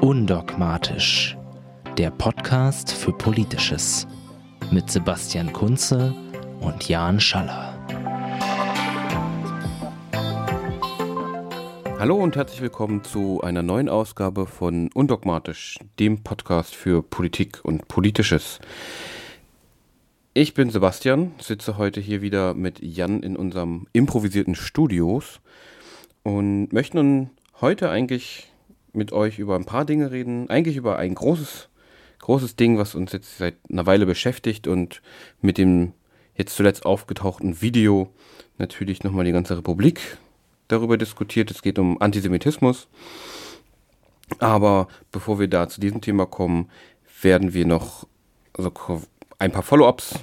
Undogmatisch, 0.00 1.36
der 1.98 2.10
Podcast 2.10 2.90
für 2.90 3.12
Politisches 3.12 4.06
mit 4.70 4.90
Sebastian 4.90 5.52
Kunze 5.52 6.14
und 6.60 6.88
Jan 6.88 7.20
Schaller. 7.20 7.78
Hallo 11.98 12.16
und 12.16 12.34
herzlich 12.34 12.62
willkommen 12.62 13.04
zu 13.04 13.42
einer 13.42 13.62
neuen 13.62 13.90
Ausgabe 13.90 14.46
von 14.46 14.90
Undogmatisch, 14.94 15.78
dem 15.98 16.22
Podcast 16.22 16.74
für 16.74 17.02
Politik 17.02 17.62
und 17.62 17.86
Politisches. 17.86 18.58
Ich 20.32 20.54
bin 20.54 20.70
Sebastian, 20.70 21.32
sitze 21.38 21.76
heute 21.76 22.00
hier 22.00 22.22
wieder 22.22 22.54
mit 22.54 22.80
Jan 22.80 23.22
in 23.22 23.36
unserem 23.36 23.86
improvisierten 23.92 24.54
Studios 24.54 25.40
und 26.22 26.72
möchte 26.72 26.96
nun 26.96 27.28
heute 27.60 27.90
eigentlich 27.90 28.49
mit 28.92 29.12
euch 29.12 29.38
über 29.38 29.56
ein 29.56 29.64
paar 29.64 29.84
Dinge 29.84 30.10
reden. 30.10 30.48
Eigentlich 30.50 30.76
über 30.76 30.98
ein 30.98 31.14
großes, 31.14 31.68
großes 32.20 32.56
Ding, 32.56 32.78
was 32.78 32.94
uns 32.94 33.12
jetzt 33.12 33.38
seit 33.38 33.56
einer 33.70 33.86
Weile 33.86 34.06
beschäftigt 34.06 34.66
und 34.66 35.02
mit 35.40 35.58
dem 35.58 35.92
jetzt 36.34 36.56
zuletzt 36.56 36.86
aufgetauchten 36.86 37.60
Video 37.60 38.12
natürlich 38.58 39.04
nochmal 39.04 39.24
die 39.24 39.32
ganze 39.32 39.56
Republik 39.56 40.18
darüber 40.68 40.96
diskutiert. 40.96 41.50
Es 41.50 41.62
geht 41.62 41.78
um 41.78 42.00
Antisemitismus. 42.00 42.88
Aber 44.38 44.88
bevor 45.10 45.40
wir 45.40 45.48
da 45.48 45.68
zu 45.68 45.80
diesem 45.80 46.00
Thema 46.00 46.26
kommen, 46.26 46.70
werden 47.22 47.52
wir 47.52 47.66
noch 47.66 48.06
also 48.52 48.72
ein 49.38 49.52
paar 49.52 49.62
Follow-ups 49.62 50.18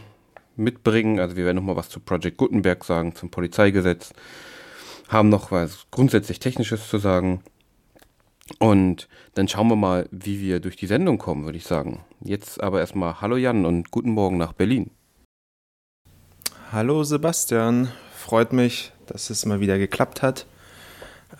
mitbringen. 0.55 1.19
Also 1.19 1.35
wir 1.35 1.45
werden 1.45 1.57
nochmal 1.57 1.75
was 1.75 1.89
zu 1.89 1.99
Project 1.99 2.37
Gutenberg 2.37 2.83
sagen, 2.83 3.15
zum 3.15 3.29
Polizeigesetz, 3.29 4.13
haben 5.07 5.29
noch 5.29 5.51
was 5.51 5.87
grundsätzlich 5.91 6.39
Technisches 6.39 6.89
zu 6.89 6.97
sagen. 6.97 7.41
Und 8.59 9.07
dann 9.33 9.47
schauen 9.47 9.67
wir 9.67 9.75
mal, 9.75 10.07
wie 10.11 10.39
wir 10.41 10.59
durch 10.59 10.75
die 10.75 10.87
Sendung 10.87 11.17
kommen, 11.17 11.45
würde 11.45 11.57
ich 11.57 11.65
sagen. 11.65 12.03
Jetzt 12.21 12.61
aber 12.61 12.79
erstmal 12.79 13.21
Hallo 13.21 13.37
Jan 13.37 13.65
und 13.65 13.91
guten 13.91 14.11
Morgen 14.11 14.37
nach 14.37 14.53
Berlin. 14.53 14.91
Hallo 16.71 17.03
Sebastian, 17.03 17.89
freut 18.13 18.53
mich, 18.53 18.91
dass 19.05 19.29
es 19.29 19.45
mal 19.45 19.59
wieder 19.59 19.77
geklappt 19.77 20.21
hat. 20.21 20.45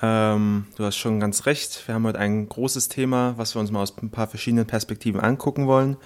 Ähm, 0.02 0.68
du 0.76 0.84
hast 0.84 0.98
schon 0.98 1.20
ganz 1.20 1.46
recht, 1.46 1.88
wir 1.88 1.96
haben 1.96 2.06
heute 2.06 2.20
ein 2.20 2.48
großes 2.48 2.90
Thema, 2.90 3.34
was 3.38 3.56
wir 3.56 3.60
uns 3.62 3.72
mal 3.72 3.82
aus 3.82 3.94
ein 4.02 4.10
paar 4.10 4.28
verschiedenen 4.28 4.68
Perspektiven 4.68 5.20
angucken 5.20 5.66
wollen. 5.68 5.98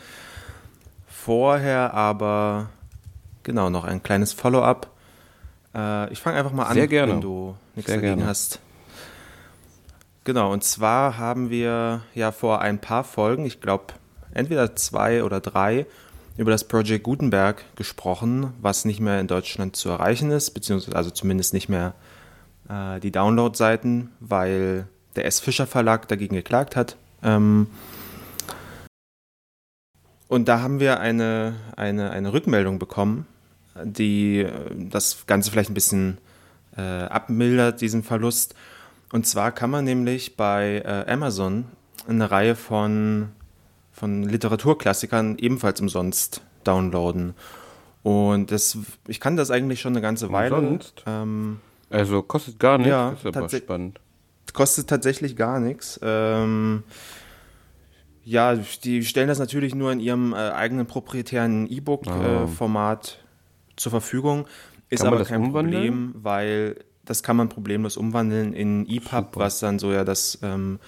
Vorher 1.08 1.94
aber, 1.94 2.70
genau, 3.44 3.70
noch 3.70 3.84
ein 3.84 4.02
kleines 4.02 4.34
Follow-up. 4.34 4.90
Äh, 5.76 6.12
ich 6.14 6.20
fange 6.20 6.38
einfach 6.38 6.52
mal 6.52 6.66
an, 6.66 6.74
Sehr 6.74 6.88
gerne. 6.88 7.14
wenn 7.14 7.22
du 7.22 7.56
nichts 7.76 7.92
Sehr 7.92 8.00
dagegen 8.00 8.18
gerne. 8.18 8.30
hast. 8.30 8.60
Genau, 10.24 10.54
und 10.54 10.64
zwar 10.64 11.18
haben 11.18 11.50
wir 11.50 12.02
ja 12.14 12.32
vor 12.32 12.62
ein 12.62 12.80
paar 12.80 13.04
Folgen, 13.04 13.46
ich 13.46 13.60
glaube 13.60 13.94
entweder 14.34 14.76
zwei 14.76 15.24
oder 15.24 15.40
drei, 15.40 15.88
über 16.38 16.52
das 16.52 16.64
Project 16.64 17.04
Gutenberg 17.04 17.64
gesprochen, 17.76 18.54
was 18.62 18.86
nicht 18.86 19.00
mehr 19.00 19.20
in 19.20 19.28
Deutschland 19.28 19.76
zu 19.76 19.90
erreichen 19.90 20.32
ist, 20.32 20.52
beziehungsweise 20.52 20.96
also 20.96 21.10
zumindest 21.10 21.54
nicht 21.54 21.70
mehr 21.70 21.94
äh, 22.70 23.00
die 23.00 23.12
Download-Seiten, 23.12 24.12
weil 24.20 24.88
der 25.16 25.26
S. 25.26 25.40
Fischer 25.40 25.68
Verlag 25.68 26.08
dagegen 26.08 26.36
geklagt 26.36 26.76
hat. 26.76 26.98
Ähm, 27.24 27.68
und 30.28 30.48
da 30.48 30.62
haben 30.62 30.80
wir 30.80 31.00
eine, 31.00 31.56
eine, 31.76 32.12
eine 32.12 32.32
Rückmeldung 32.32 32.80
bekommen, 32.80 33.26
die 33.84 34.40
äh, 34.40 34.52
das 34.72 35.26
Ganze 35.26 35.52
vielleicht 35.52 35.72
ein 35.72 35.76
bisschen 35.76 36.20
äh, 36.78 36.82
abmildert, 36.82 37.82
diesen 37.82 38.04
Verlust. 38.04 38.56
Und 39.12 39.26
zwar 39.28 39.52
kann 39.52 39.70
man 39.70 39.84
nämlich 39.86 40.38
bei 40.38 40.82
äh, 40.86 41.12
Amazon 41.12 41.66
eine 42.08 42.32
Reihe 42.32 42.56
von, 42.56 43.30
von 43.92 44.24
Literaturklassikern 44.24 45.38
ebenfalls 45.38 45.82
umsonst 45.82 46.42
downloaden. 46.64 47.34
Und 48.04 48.52
das, 48.52 48.78
ich 49.08 49.20
kann 49.20 49.36
das 49.38 49.52
eigentlich 49.52 49.82
schon 49.82 49.94
eine 49.94 50.02
ganze 50.02 50.32
Weile. 50.32 50.56
Umsonst? 50.56 51.04
Ähm, 51.06 51.60
Also 51.90 52.22
kostet 52.24 52.58
gar 52.60 52.78
nichts, 52.78 52.90
Ja, 52.90 53.10
ist 53.12 53.22
aber 53.26 53.32
tatsächlich. 53.34 53.66
spannend. 53.68 54.00
kostet 54.54 54.88
tatsächlich 54.88 55.36
gar 55.36 55.60
nichts. 55.60 56.00
Ähm, 56.02 56.84
ja, 58.24 58.56
die 58.56 59.04
stellen 59.04 59.28
das 59.28 59.40
natürlich 59.40 59.76
nur 59.76 59.92
in 59.92 60.00
ihrem 60.00 60.34
äh, 60.34 60.38
eigenen 60.38 60.86
proprietären 60.88 61.66
Ah. 61.66 61.74
E-Book-Format 61.74 63.20
zur 63.76 63.90
Verfügung. 63.92 64.46
Ist 64.90 65.04
aber 65.04 65.24
kein? 65.24 65.52
Problem, 65.52 66.14
weil 66.16 66.78
das 67.12 67.24
kann 67.24 67.36
man 67.36 67.50
problemlos 67.50 67.98
umwandeln 67.98 68.54
in 68.54 68.88
EPUB, 68.88 69.26
Super. 69.34 69.40
was 69.42 69.60
dann 69.60 69.80
so 69.80 69.92
ja 69.92 70.06
das, 70.06 70.40
ähm, 70.44 70.80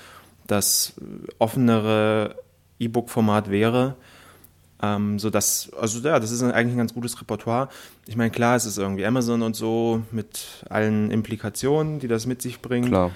das 0.47 0.93
offenere 1.37 2.37
E-Book-Format 2.79 3.51
wäre. 3.51 3.97
Ähm, 4.81 5.19
so 5.19 5.29
dass, 5.29 5.69
also 5.77 5.99
ja, 5.99 6.21
das 6.21 6.31
ist 6.31 6.41
eigentlich 6.41 6.75
ein 6.75 6.77
ganz 6.77 6.93
gutes 6.93 7.19
Repertoire. 7.19 7.67
Ich 8.07 8.15
meine, 8.15 8.31
klar, 8.31 8.55
es 8.55 8.65
ist 8.65 8.77
irgendwie 8.77 9.05
Amazon 9.05 9.41
und 9.41 9.57
so 9.57 10.01
mit 10.11 10.63
allen 10.69 11.11
Implikationen, 11.11 11.99
die 11.99 12.07
das 12.07 12.25
mit 12.25 12.41
sich 12.41 12.61
bringt. 12.61 12.87
Klar. 12.87 13.11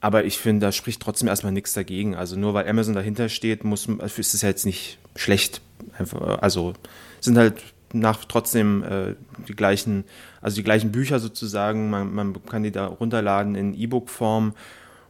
Aber 0.00 0.24
ich 0.26 0.36
finde, 0.36 0.66
da 0.66 0.72
spricht 0.72 1.00
trotzdem 1.00 1.28
erstmal 1.28 1.52
nichts 1.52 1.72
dagegen. 1.72 2.14
Also 2.14 2.36
nur 2.36 2.52
weil 2.52 2.68
Amazon 2.68 2.92
dahinter 2.92 3.30
steht, 3.30 3.64
muss, 3.64 3.88
also 3.88 4.20
ist 4.20 4.34
es 4.34 4.42
ja 4.42 4.50
jetzt 4.50 4.66
nicht 4.66 4.98
schlecht. 5.16 5.62
Einfach, 5.96 6.38
also 6.42 6.74
sind 7.20 7.38
halt 7.38 7.62
nach 7.92 8.24
trotzdem 8.24 8.82
äh, 8.82 9.14
die 9.48 9.54
gleichen, 9.54 10.04
also 10.40 10.56
die 10.56 10.64
gleichen 10.64 10.92
Bücher 10.92 11.18
sozusagen. 11.18 11.90
Man, 11.90 12.14
man 12.14 12.46
kann 12.46 12.62
die 12.62 12.72
da 12.72 12.86
runterladen 12.86 13.54
in 13.54 13.74
E-Book-Form. 13.74 14.54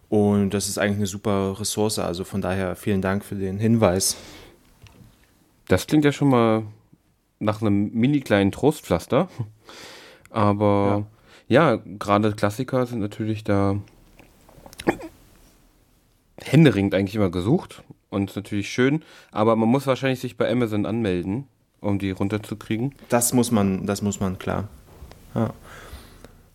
Und 0.09 0.51
das 0.51 0.69
ist 0.69 0.79
eigentlich 0.79 0.99
eine 0.99 1.07
super 1.07 1.59
Ressource. 1.59 1.99
Also 1.99 2.25
von 2.25 2.43
daher 2.43 2.77
vielen 2.77 3.01
Dank 3.01 3.25
für 3.25 3.35
den 3.35 3.59
Hinweis. 3.59 4.17
Das 5.69 5.87
klingt 5.87 6.05
ja 6.05 6.13
schon 6.13 6.29
mal 6.29 6.65
nach 7.39 7.61
einem 7.61 7.91
mini 7.93 8.21
kleinen 8.21 8.53
Trostpflaster. 8.53 9.29
Aber 10.31 11.07
ja, 11.49 11.77
gerade 11.99 12.33
Klassiker 12.33 12.87
sind 12.87 13.01
natürlich 13.01 13.45
da 13.45 13.77
händeringend 16.41 16.95
eigentlich 16.95 17.15
immer 17.15 17.31
gesucht 17.31 17.83
und 18.11 18.31
ist 18.31 18.37
natürlich 18.37 18.71
schön. 18.71 19.03
Aber 19.31 19.57
man 19.57 19.69
muss 19.69 19.87
wahrscheinlich 19.87 20.21
sich 20.21 20.37
bei 20.37 20.51
Amazon 20.51 20.87
anmelden, 20.87 21.47
um 21.83 21.99
die 21.99 22.11
runterzukriegen. 22.13 22.95
Das 23.11 23.35
muss 23.35 23.51
man, 23.51 23.85
das 23.87 24.01
muss 24.01 24.21
man, 24.21 24.39
klar. 24.39 24.69
Ja. 25.35 25.53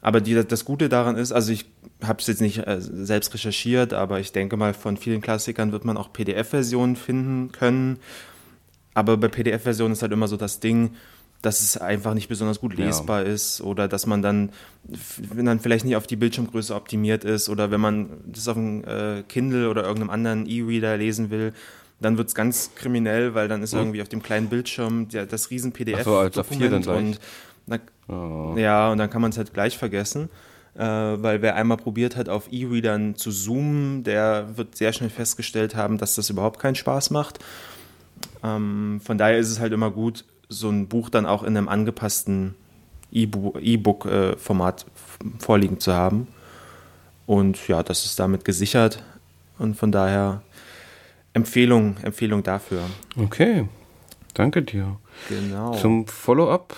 Aber 0.02 0.22
die, 0.22 0.34
das 0.44 0.66
Gute 0.66 0.90
daran 0.90 1.18
ist, 1.18 1.32
also 1.32 1.52
ich 1.52 1.66
habe 2.04 2.20
es 2.22 2.28
jetzt 2.28 2.42
nicht 2.42 2.66
äh, 2.66 2.78
selbst 2.80 3.34
recherchiert, 3.34 3.94
aber 3.94 4.20
ich 4.20 4.32
denke 4.32 4.56
mal, 4.58 4.74
von 4.74 4.98
vielen 4.98 5.22
Klassikern 5.22 5.72
wird 5.72 5.84
man 5.86 5.98
auch 5.98 6.14
PDF-Versionen 6.14 6.96
finden 6.96 7.52
können. 7.52 8.00
Aber 8.94 9.18
bei 9.18 9.28
PDF-Versionen 9.28 9.94
ist 9.94 10.02
halt 10.02 10.12
immer 10.12 10.28
so 10.28 10.38
das 10.38 10.60
Ding, 10.60 10.92
dass 11.42 11.62
es 11.62 11.78
einfach 11.78 12.14
nicht 12.14 12.30
besonders 12.30 12.60
gut 12.60 12.78
Ja. 12.80 12.86
lesbar 12.86 13.24
ist 13.24 13.62
oder 13.62 13.88
dass 13.88 14.06
man 14.08 14.22
dann, 14.22 14.50
wenn 15.34 15.46
dann 15.46 15.60
vielleicht 15.60 15.86
nicht 15.86 15.96
auf 15.96 16.08
die 16.08 16.16
Bildschirmgröße 16.16 16.74
optimiert 16.74 17.24
ist 17.24 17.50
oder 17.50 17.70
wenn 17.70 17.82
man 17.82 18.10
das 18.26 18.48
auf 18.48 18.58
einem 18.58 18.84
äh, 18.86 19.24
Kindle 19.28 19.70
oder 19.70 19.84
irgendeinem 19.84 20.10
anderen 20.10 20.46
E-Reader 20.48 20.98
lesen 20.98 21.30
will, 21.30 21.54
dann 22.00 22.18
wird 22.18 22.28
es 22.30 22.36
ganz 22.36 22.72
kriminell, 22.76 23.34
weil 23.34 23.48
dann 23.48 23.64
ist 23.64 23.74
Mhm. 23.74 23.80
irgendwie 23.80 24.02
auf 24.02 24.10
dem 24.10 24.22
kleinen 24.22 24.50
Bildschirm 24.50 25.08
der, 25.10 25.26
das 25.26 25.50
riesen 25.50 25.74
Ach 25.96 26.02
so, 26.04 26.18
als 26.18 26.36
A4 26.38 26.38
dann 26.38 26.46
PDF-Dokument 26.60 26.84
gleich. 26.86 26.98
und 26.98 27.20
na, 27.66 27.80
Oh. 28.10 28.56
ja, 28.58 28.90
und 28.92 28.98
dann 29.00 29.10
kann 29.10 29.22
man 29.22 29.32
es 29.32 29.38
halt 29.38 29.54
gleich 29.54 29.78
vergessen. 29.78 30.30
Äh, 30.76 30.82
weil 30.84 31.42
wer 31.42 31.56
einmal 31.56 31.78
probiert 31.78 32.16
hat, 32.16 32.30
auf 32.30 32.52
E-Readern 32.52 33.16
zu 33.16 33.32
zoomen, 33.32 34.04
der 34.04 34.56
wird 34.58 34.78
sehr 34.78 34.94
schnell 34.94 35.10
festgestellt 35.10 35.76
haben, 35.76 35.98
dass 35.98 36.14
das 36.16 36.30
überhaupt 36.30 36.60
keinen 36.60 36.76
Spaß 36.76 37.10
macht. 37.10 37.40
Ähm, 38.44 39.02
von 39.04 39.18
daher 39.18 39.40
ist 39.40 39.50
es 39.50 39.60
halt 39.60 39.74
immer 39.74 39.90
gut, 39.90 40.24
so 40.50 40.70
ein 40.70 40.88
Buch 40.88 41.10
dann 41.10 41.26
auch 41.26 41.42
in 41.44 41.58
einem 41.58 41.68
angepassten 41.68 42.54
E-Book-Format 43.12 44.86
vorliegen 45.40 45.80
zu 45.80 45.94
haben. 45.94 46.28
Und 47.26 47.68
ja, 47.68 47.84
das 47.84 48.06
ist 48.06 48.20
damit 48.20 48.46
gesichert. 48.46 49.04
Und 49.60 49.76
von 49.76 49.92
daher 49.92 50.42
Empfehlung, 51.38 51.96
Empfehlung 52.04 52.42
dafür. 52.44 52.82
Okay, 53.18 53.68
danke 54.34 54.62
dir. 54.64 54.98
Genau. 55.30 55.74
Zum 55.76 56.08
Follow-up? 56.08 56.76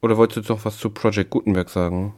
Oder 0.00 0.16
wolltest 0.16 0.36
du 0.36 0.40
jetzt 0.40 0.48
noch 0.48 0.64
was 0.64 0.78
zu 0.78 0.90
Project 0.90 1.30
Gutenberg 1.30 1.68
sagen? 1.70 2.14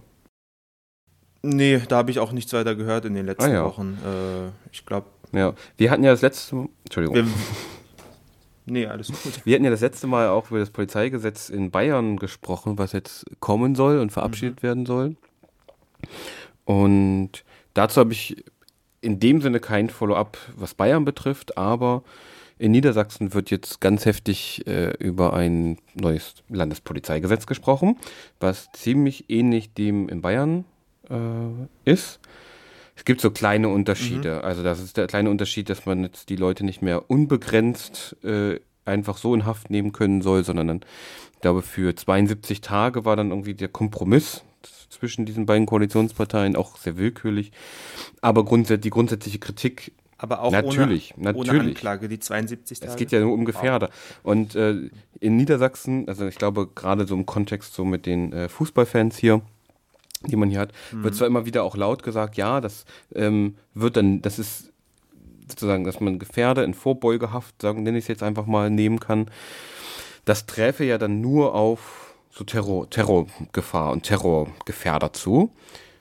nee, 1.43 1.81
da 1.89 1.97
habe 1.97 2.11
ich 2.11 2.19
auch 2.19 2.33
nichts 2.33 2.53
weiter 2.53 2.75
gehört 2.75 3.07
in 3.07 3.15
den 3.15 3.25
letzten 3.27 3.45
Ah 3.51 3.53
ja. 3.53 3.65
Wochen. 3.65 3.97
Äh, 4.05 4.51
ich 4.73 4.85
glaube, 4.85 5.07
Ja, 5.33 5.55
wir 5.79 5.91
hatten 5.91 6.05
ja 6.05 6.11
das 6.11 6.21
letzte 6.23 6.69
Entschuldigung. 6.85 7.17
wir. 7.17 7.27
Nee, 8.67 8.87
alles 8.87 9.09
gut. 9.09 9.45
Wir 9.45 9.55
hatten 9.57 9.65
ja 9.65 9.71
das 9.71 9.81
letzte 9.81 10.07
Mal 10.07 10.29
auch 10.29 10.51
über 10.51 10.61
das 10.61 10.71
Polizeigesetz 10.71 11.49
in 11.49 11.71
Bayern 11.73 12.19
gesprochen, 12.19 12.79
was 12.79 12.93
jetzt 12.93 13.25
kommen 13.41 13.75
soll 13.75 13.99
und 13.99 14.13
verabschiedet 14.13 14.63
werden 14.63 14.87
soll. 14.87 15.17
Und 16.65 17.43
dazu 17.75 18.01
habe 18.01 18.13
ich 18.13 18.45
in 19.01 19.21
dem 19.21 19.41
Sinne 19.41 19.61
kein 19.61 19.89
Follow-up, 19.89 20.39
was 20.57 20.75
Bayern 20.75 21.05
betrifft, 21.05 21.57
aber 21.57 22.03
in 22.59 22.73
Niedersachsen 22.73 23.33
wird 23.33 23.51
jetzt 23.51 23.81
ganz 23.81 24.05
heftig 24.05 24.67
äh, 24.67 24.91
über 24.99 25.33
ein 25.33 25.79
neues 25.95 26.35
Landespolizeigesetz 26.51 27.47
gesprochen, 27.47 27.97
was 28.39 28.69
ziemlich 28.73 29.31
ähnlich 29.31 29.73
dem 29.73 30.11
in 30.11 30.21
Bayern 30.21 30.67
äh, 31.09 31.91
ist. 31.91 32.21
Es 32.97 33.07
gibt 33.07 33.23
so 33.23 33.31
kleine 33.31 33.71
Unterschiede. 33.71 34.37
Mhm. 34.37 34.45
Also 34.45 34.63
das 34.63 34.79
ist 34.79 34.99
der 34.99 35.07
kleine 35.07 35.31
Unterschied, 35.31 35.71
dass 35.71 35.87
man 35.87 36.03
jetzt 36.03 36.29
die 36.29 36.37
Leute 36.37 36.67
nicht 36.67 36.83
mehr 36.83 37.11
unbegrenzt 37.11 38.15
äh, 38.23 38.61
einfach 38.85 39.17
so 39.17 39.35
in 39.35 39.47
Haft 39.47 39.71
nehmen 39.71 39.93
können 39.93 40.21
soll, 40.21 40.45
sondern 40.45 40.69
dann, 40.69 40.81
ich 41.33 41.41
glaube, 41.41 41.63
für 41.63 41.95
72 41.95 42.61
Tage 42.61 43.07
war 43.07 43.17
dann 43.17 43.31
irgendwie 43.31 43.55
der 43.55 43.69
Kompromiss 43.69 44.45
zwischen 44.91 45.25
diesen 45.25 45.47
beiden 45.47 45.67
Koalitionsparteien 45.67 46.57
auch 46.57 46.77
sehr 46.77 46.99
willkürlich. 46.99 47.53
Aber 48.21 48.45
grundsätzlich, 48.45 48.83
die 48.83 48.91
grundsätzliche 48.91 49.39
Kritik 49.39 49.93
aber 50.19 50.43
auch 50.43 50.53
natürlich, 50.53 51.15
ohne, 51.17 51.33
natürlich. 51.33 51.51
ohne 51.51 51.61
Anklage, 51.61 52.07
die 52.07 52.19
72 52.19 52.81
Tage. 52.81 52.93
Es 52.93 52.99
geht 52.99 53.11
ja 53.11 53.21
nur 53.21 53.33
um 53.33 53.47
Gefährder. 53.47 53.89
Und 54.23 54.55
äh, 54.55 54.91
in 55.19 55.37
Niedersachsen, 55.37 56.07
also 56.09 56.27
ich 56.27 56.37
glaube 56.37 56.69
gerade 56.75 57.07
so 57.07 57.15
im 57.15 57.25
Kontext 57.25 57.73
so 57.73 57.87
mit 57.87 58.05
den 58.05 58.35
äh, 58.35 58.51
Fußballfans 58.51 59.17
hier, 59.17 59.41
die 60.27 60.37
man 60.37 60.51
hier 60.51 60.61
hat, 60.61 60.73
mhm. 60.93 61.05
wird 61.05 61.15
zwar 61.15 61.27
immer 61.27 61.47
wieder 61.47 61.65
auch 61.65 61.75
laut 61.75 62.03
gesagt, 62.03 62.37
ja, 62.37 62.61
das 62.61 62.85
ähm, 63.15 63.57
wird 63.73 63.97
dann, 63.97 64.21
das 64.21 64.39
ist 64.39 64.71
sozusagen, 65.49 65.85
dass 65.85 66.01
man 66.01 66.19
Gefährder 66.19 66.65
in 66.65 66.75
Vorbeugehaft, 66.75 67.63
sagen, 67.63 67.83
nenne 67.83 67.97
ich 67.97 68.05
es 68.05 68.09
jetzt 68.09 68.23
einfach 68.23 68.45
mal, 68.45 68.69
nehmen 68.69 69.01
kann. 69.01 69.31
Das 70.27 70.45
träfe 70.45 70.85
ja 70.85 70.99
dann 70.99 71.23
nur 71.23 71.55
auf 71.55 72.00
so 72.31 72.45
Terror, 72.45 72.89
Terrorgefahr 72.89 73.93
und 73.93 74.05
Terrorgefährder 74.05 75.13
zu. 75.13 75.51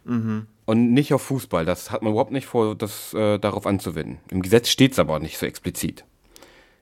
Mhm 0.06 0.48
und 0.70 0.94
nicht 0.94 1.16
auf 1.16 1.24
Fußball. 1.24 1.66
Das 1.66 1.90
hat 1.90 2.04
man 2.04 2.12
überhaupt 2.12 2.32
nicht 2.32 2.46
vor, 2.46 2.76
das 2.76 3.12
äh, 3.16 3.40
darauf 3.40 3.66
anzuwenden. 3.66 4.20
Im 4.30 4.44
Gesetz 4.44 4.70
steht 4.70 4.92
es 4.92 5.00
aber 5.00 5.20
nicht 5.20 5.40
so 5.40 5.48
explizit. 5.48 6.06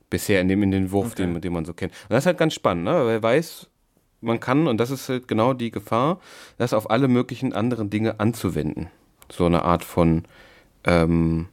Bisher 0.10 0.42
in 0.42 0.50
dem, 0.50 0.62
in 0.62 0.72
den 0.72 0.92
Wurf, 0.92 1.14
okay. 1.14 1.26
den, 1.26 1.40
den 1.40 1.54
man 1.54 1.64
so 1.64 1.74
kennt. 1.74 1.94
Und 1.94 2.10
das 2.10 2.24
ist 2.24 2.26
halt 2.26 2.38
ganz 2.38 2.54
spannend, 2.54 2.84
ne? 2.84 2.92
Weil 2.92 3.14
er 3.14 3.24
weiß, 3.24 3.68
man 4.20 4.42
kann, 4.42 4.68
und 4.68 4.78
das 4.78 4.92
ist 4.92 5.08
halt 5.08 5.30
genau 5.30 5.54
die 5.54 5.72
Gefahr, 5.72 6.20
das 6.58 6.74
auf 6.74 6.90
alle 6.90 7.08
möglichen 7.08 7.54
anderen 7.54 7.90
Dinge 7.90 8.20
anzuwenden. 8.20 8.88
So 9.32 9.46
eine 9.46 9.64
Art 9.64 9.86
von 9.86 10.26
ähm, 10.84 11.48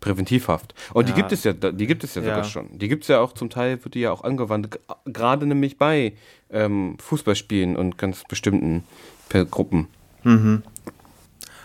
Präventivhaft. 0.00 0.74
Und 0.92 1.08
ja. 1.08 1.14
die 1.14 1.20
gibt 1.20 1.32
es 1.32 1.44
ja, 1.44 1.52
die 1.52 1.86
gibt 1.86 2.04
es 2.04 2.14
ja, 2.14 2.22
ja. 2.22 2.28
sogar 2.28 2.44
schon. 2.44 2.78
Die 2.78 2.88
gibt 2.88 3.04
es 3.04 3.08
ja 3.08 3.20
auch 3.20 3.32
zum 3.32 3.50
Teil, 3.50 3.82
wird 3.84 3.94
die 3.94 4.00
ja 4.00 4.12
auch 4.12 4.24
angewandt, 4.24 4.78
gerade 5.06 5.46
nämlich 5.46 5.78
bei 5.78 6.14
ähm, 6.50 6.96
Fußballspielen 7.00 7.76
und 7.76 7.98
ganz 7.98 8.24
bestimmten 8.28 8.84
Gruppen. 9.50 9.88
Mhm. 10.24 10.62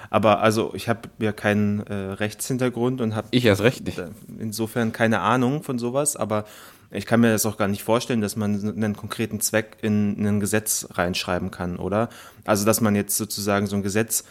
Aber 0.10 0.42
also 0.42 0.72
ich 0.76 0.88
habe 0.88 1.10
ja 1.20 1.32
keinen 1.32 1.82
äh, 1.88 1.94
Rechtshintergrund 1.94 3.02
und 3.02 3.16
habe 3.16 3.28
ich 3.32 3.46
erst 3.46 3.62
recht 3.62 3.86
nicht. 3.86 4.02
Insofern 4.40 4.92
keine 4.92 5.20
Ahnung 5.20 5.64
von 5.64 5.80
sowas, 5.80 6.16
aber 6.16 6.46
ich 6.92 7.06
kann 7.06 7.20
mir 7.20 7.32
das 7.32 7.46
auch 7.46 7.58
gar 7.58 7.68
nicht 7.68 7.84
vorstellen, 7.84 8.22
dass 8.22 8.36
man 8.36 8.56
einen 8.70 8.96
konkreten 8.96 9.42
Zweck 9.42 9.78
in 9.82 10.26
ein 10.26 10.40
Gesetz 10.40 10.88
reinschreiben 10.92 11.52
kann, 11.52 11.78
oder? 11.78 12.10
Also 12.46 12.66
dass 12.66 12.80
man 12.80 12.96
jetzt 12.96 13.18
sozusagen 13.18 13.68
so 13.68 13.76
ein 13.76 13.84
Gesetz 13.84 14.24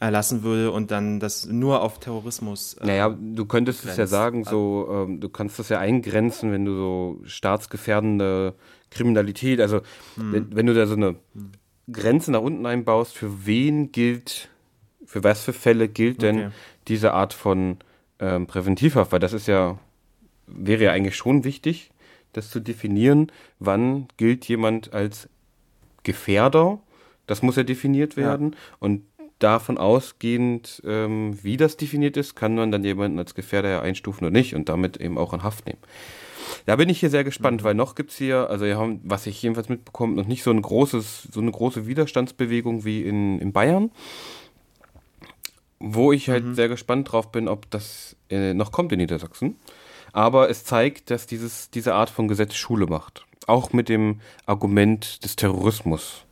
erlassen 0.00 0.42
würde 0.42 0.72
und 0.72 0.90
dann 0.90 1.20
das 1.20 1.46
nur 1.46 1.82
auf 1.82 2.00
Terrorismus. 2.00 2.74
Äh, 2.74 2.86
naja, 2.86 3.16
du 3.18 3.46
könntest 3.46 3.82
grenzt. 3.82 3.92
es 3.92 3.98
ja 3.98 4.06
sagen, 4.06 4.44
so, 4.44 4.88
ähm, 4.90 5.20
du 5.20 5.28
kannst 5.28 5.58
das 5.58 5.68
ja 5.68 5.78
eingrenzen, 5.78 6.52
wenn 6.52 6.64
du 6.64 6.74
so 6.74 7.20
staatsgefährdende 7.24 8.54
Kriminalität, 8.90 9.60
also 9.60 9.80
hm. 10.16 10.32
wenn, 10.32 10.56
wenn, 10.56 10.66
du 10.66 10.74
da 10.74 10.86
so 10.86 10.94
eine. 10.94 11.16
Grenze 11.90 12.30
nach 12.32 12.42
unten 12.42 12.66
einbaust, 12.66 13.16
für 13.16 13.46
wen 13.46 13.92
gilt 13.92 14.50
für 15.08 15.24
was 15.24 15.42
für 15.42 15.54
Fälle 15.54 15.88
gilt 15.88 16.20
denn 16.20 16.38
okay. 16.38 16.50
diese 16.86 17.14
Art 17.14 17.32
von 17.32 17.78
ähm, 18.20 18.46
Präventivhaft? 18.46 19.10
Weil 19.10 19.20
das 19.20 19.32
ist 19.32 19.48
ja, 19.48 19.78
wäre 20.46 20.84
ja 20.84 20.92
eigentlich 20.92 21.16
schon 21.16 21.44
wichtig, 21.44 21.90
das 22.34 22.50
zu 22.50 22.60
definieren, 22.60 23.32
wann 23.58 24.08
gilt 24.18 24.46
jemand 24.46 24.92
als 24.92 25.30
Gefährder. 26.02 26.78
Das 27.26 27.40
muss 27.40 27.56
ja 27.56 27.62
definiert 27.62 28.18
werden. 28.18 28.52
Ja. 28.52 28.58
Und 28.80 29.04
davon 29.38 29.78
ausgehend, 29.78 30.82
ähm, 30.84 31.38
wie 31.42 31.56
das 31.56 31.76
definiert 31.76 32.16
ist, 32.16 32.34
kann 32.34 32.54
man 32.54 32.72
dann 32.72 32.84
jemanden 32.84 33.18
als 33.18 33.34
Gefährder 33.34 33.82
einstufen 33.82 34.26
oder 34.26 34.32
nicht 34.32 34.54
und 34.54 34.68
damit 34.68 34.96
eben 34.98 35.18
auch 35.18 35.32
in 35.32 35.42
Haft 35.42 35.66
nehmen. 35.66 35.80
Da 36.66 36.76
bin 36.76 36.88
ich 36.88 37.00
hier 37.00 37.10
sehr 37.10 37.24
gespannt, 37.24 37.60
mhm. 37.60 37.64
weil 37.64 37.74
noch 37.74 37.94
gibt 37.94 38.10
es 38.10 38.16
hier, 38.16 38.50
also 38.50 38.64
wir 38.64 38.76
haben, 38.76 39.00
was 39.04 39.26
ich 39.26 39.40
jedenfalls 39.42 39.68
mitbekomme, 39.68 40.14
noch 40.14 40.26
nicht 40.26 40.42
so 40.42 40.50
ein 40.50 40.62
großes, 40.62 41.28
so 41.32 41.40
eine 41.40 41.50
große 41.50 41.86
Widerstandsbewegung 41.86 42.84
wie 42.84 43.02
in, 43.02 43.38
in 43.38 43.52
Bayern. 43.52 43.90
Wo 45.80 46.12
ich 46.12 46.28
halt 46.28 46.44
mhm. 46.44 46.54
sehr 46.54 46.68
gespannt 46.68 47.12
drauf 47.12 47.30
bin, 47.30 47.46
ob 47.46 47.70
das 47.70 48.16
äh, 48.30 48.52
noch 48.54 48.72
kommt 48.72 48.92
in 48.92 48.98
Niedersachsen. 48.98 49.56
Aber 50.12 50.50
es 50.50 50.64
zeigt, 50.64 51.10
dass 51.10 51.26
dieses, 51.26 51.70
diese 51.70 51.94
Art 51.94 52.10
von 52.10 52.26
Gesetz 52.26 52.54
Schule 52.54 52.86
macht. 52.86 53.24
Auch 53.46 53.72
mit 53.72 53.88
dem 53.88 54.20
Argument 54.46 55.24
des 55.24 55.36
Terrorismus. 55.36 56.24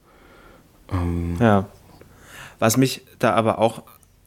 Ähm 0.91 1.37
ja. 1.39 1.69
Was 2.59 2.77
mich 2.77 3.03
da 3.19 3.35
aber 3.35 3.59
auch 3.59 3.83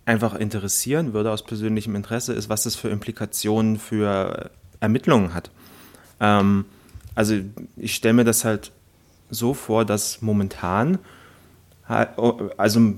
einfach 0.06 0.34
interessieren 0.34 1.14
würde 1.14 1.32
aus 1.32 1.44
persönlichem 1.44 1.96
Interesse, 1.96 2.34
ist, 2.34 2.50
was 2.50 2.64
das 2.64 2.76
für 2.76 2.90
Implikationen 2.90 3.78
für 3.78 4.50
Ermittlungen 4.80 5.34
hat. 5.34 5.52
Ähm, 6.20 6.66
also 7.16 7.36
ich 7.78 7.96
stelle 7.96 8.14
mir 8.14 8.24
das 8.26 8.46
halt 8.46 8.72
so 9.30 9.54
vor, 9.54 9.86
dass 9.86 10.22
momentan, 10.22 10.98
also 11.88 12.94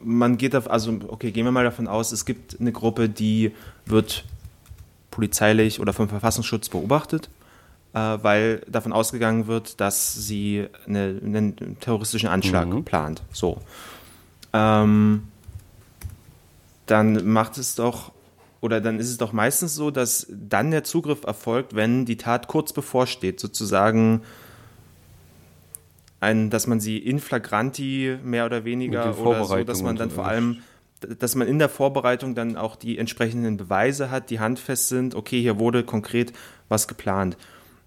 man 0.00 0.38
geht 0.38 0.56
auf, 0.56 0.70
also 0.70 0.98
okay, 1.08 1.30
gehen 1.30 1.44
wir 1.44 1.52
mal 1.52 1.64
davon 1.64 1.86
aus, 1.86 2.12
es 2.12 2.24
gibt 2.24 2.60
eine 2.60 2.72
Gruppe, 2.72 3.08
die 3.08 3.52
wird 3.86 4.24
polizeilich 5.10 5.80
oder 5.80 5.92
vom 5.92 6.08
Verfassungsschutz 6.08 6.68
beobachtet, 6.68 7.28
äh, 7.92 7.98
weil 7.98 8.62
davon 8.68 8.92
ausgegangen 8.92 9.46
wird, 9.46 9.80
dass 9.80 10.14
sie 10.14 10.66
eine, 10.86 11.20
einen 11.22 11.78
terroristischen 11.80 12.28
Anschlag 12.28 12.68
mhm. 12.68 12.84
plant. 12.84 13.22
So. 13.32 13.60
Ähm, 14.52 15.24
dann 16.86 17.28
macht 17.28 17.56
es 17.58 17.74
doch, 17.74 18.12
oder 18.60 18.80
dann 18.80 18.98
ist 18.98 19.08
es 19.08 19.18
doch 19.18 19.32
meistens 19.32 19.74
so, 19.74 19.90
dass 19.90 20.26
dann 20.30 20.70
der 20.70 20.84
Zugriff 20.84 21.24
erfolgt, 21.24 21.74
wenn 21.74 22.04
die 22.04 22.16
Tat 22.16 22.48
kurz 22.48 22.72
bevorsteht, 22.72 23.40
sozusagen 23.40 24.22
ein, 26.20 26.50
dass 26.50 26.66
man 26.66 26.80
sie 26.80 26.98
in 26.98 27.18
flagranti 27.18 28.18
mehr 28.22 28.44
oder 28.44 28.64
weniger 28.64 29.18
oder 29.18 29.44
so, 29.44 29.64
dass 29.64 29.82
man 29.82 29.96
dann 29.96 30.10
vor 30.10 30.26
allem, 30.26 30.58
dass 31.18 31.34
man 31.34 31.48
in 31.48 31.58
der 31.58 31.70
Vorbereitung 31.70 32.34
dann 32.34 32.56
auch 32.56 32.76
die 32.76 32.98
entsprechenden 32.98 33.56
Beweise 33.56 34.10
hat, 34.10 34.28
die 34.28 34.38
handfest 34.38 34.88
sind, 34.88 35.14
okay, 35.14 35.40
hier 35.40 35.58
wurde 35.58 35.82
konkret 35.82 36.32
was 36.68 36.88
geplant. 36.88 37.38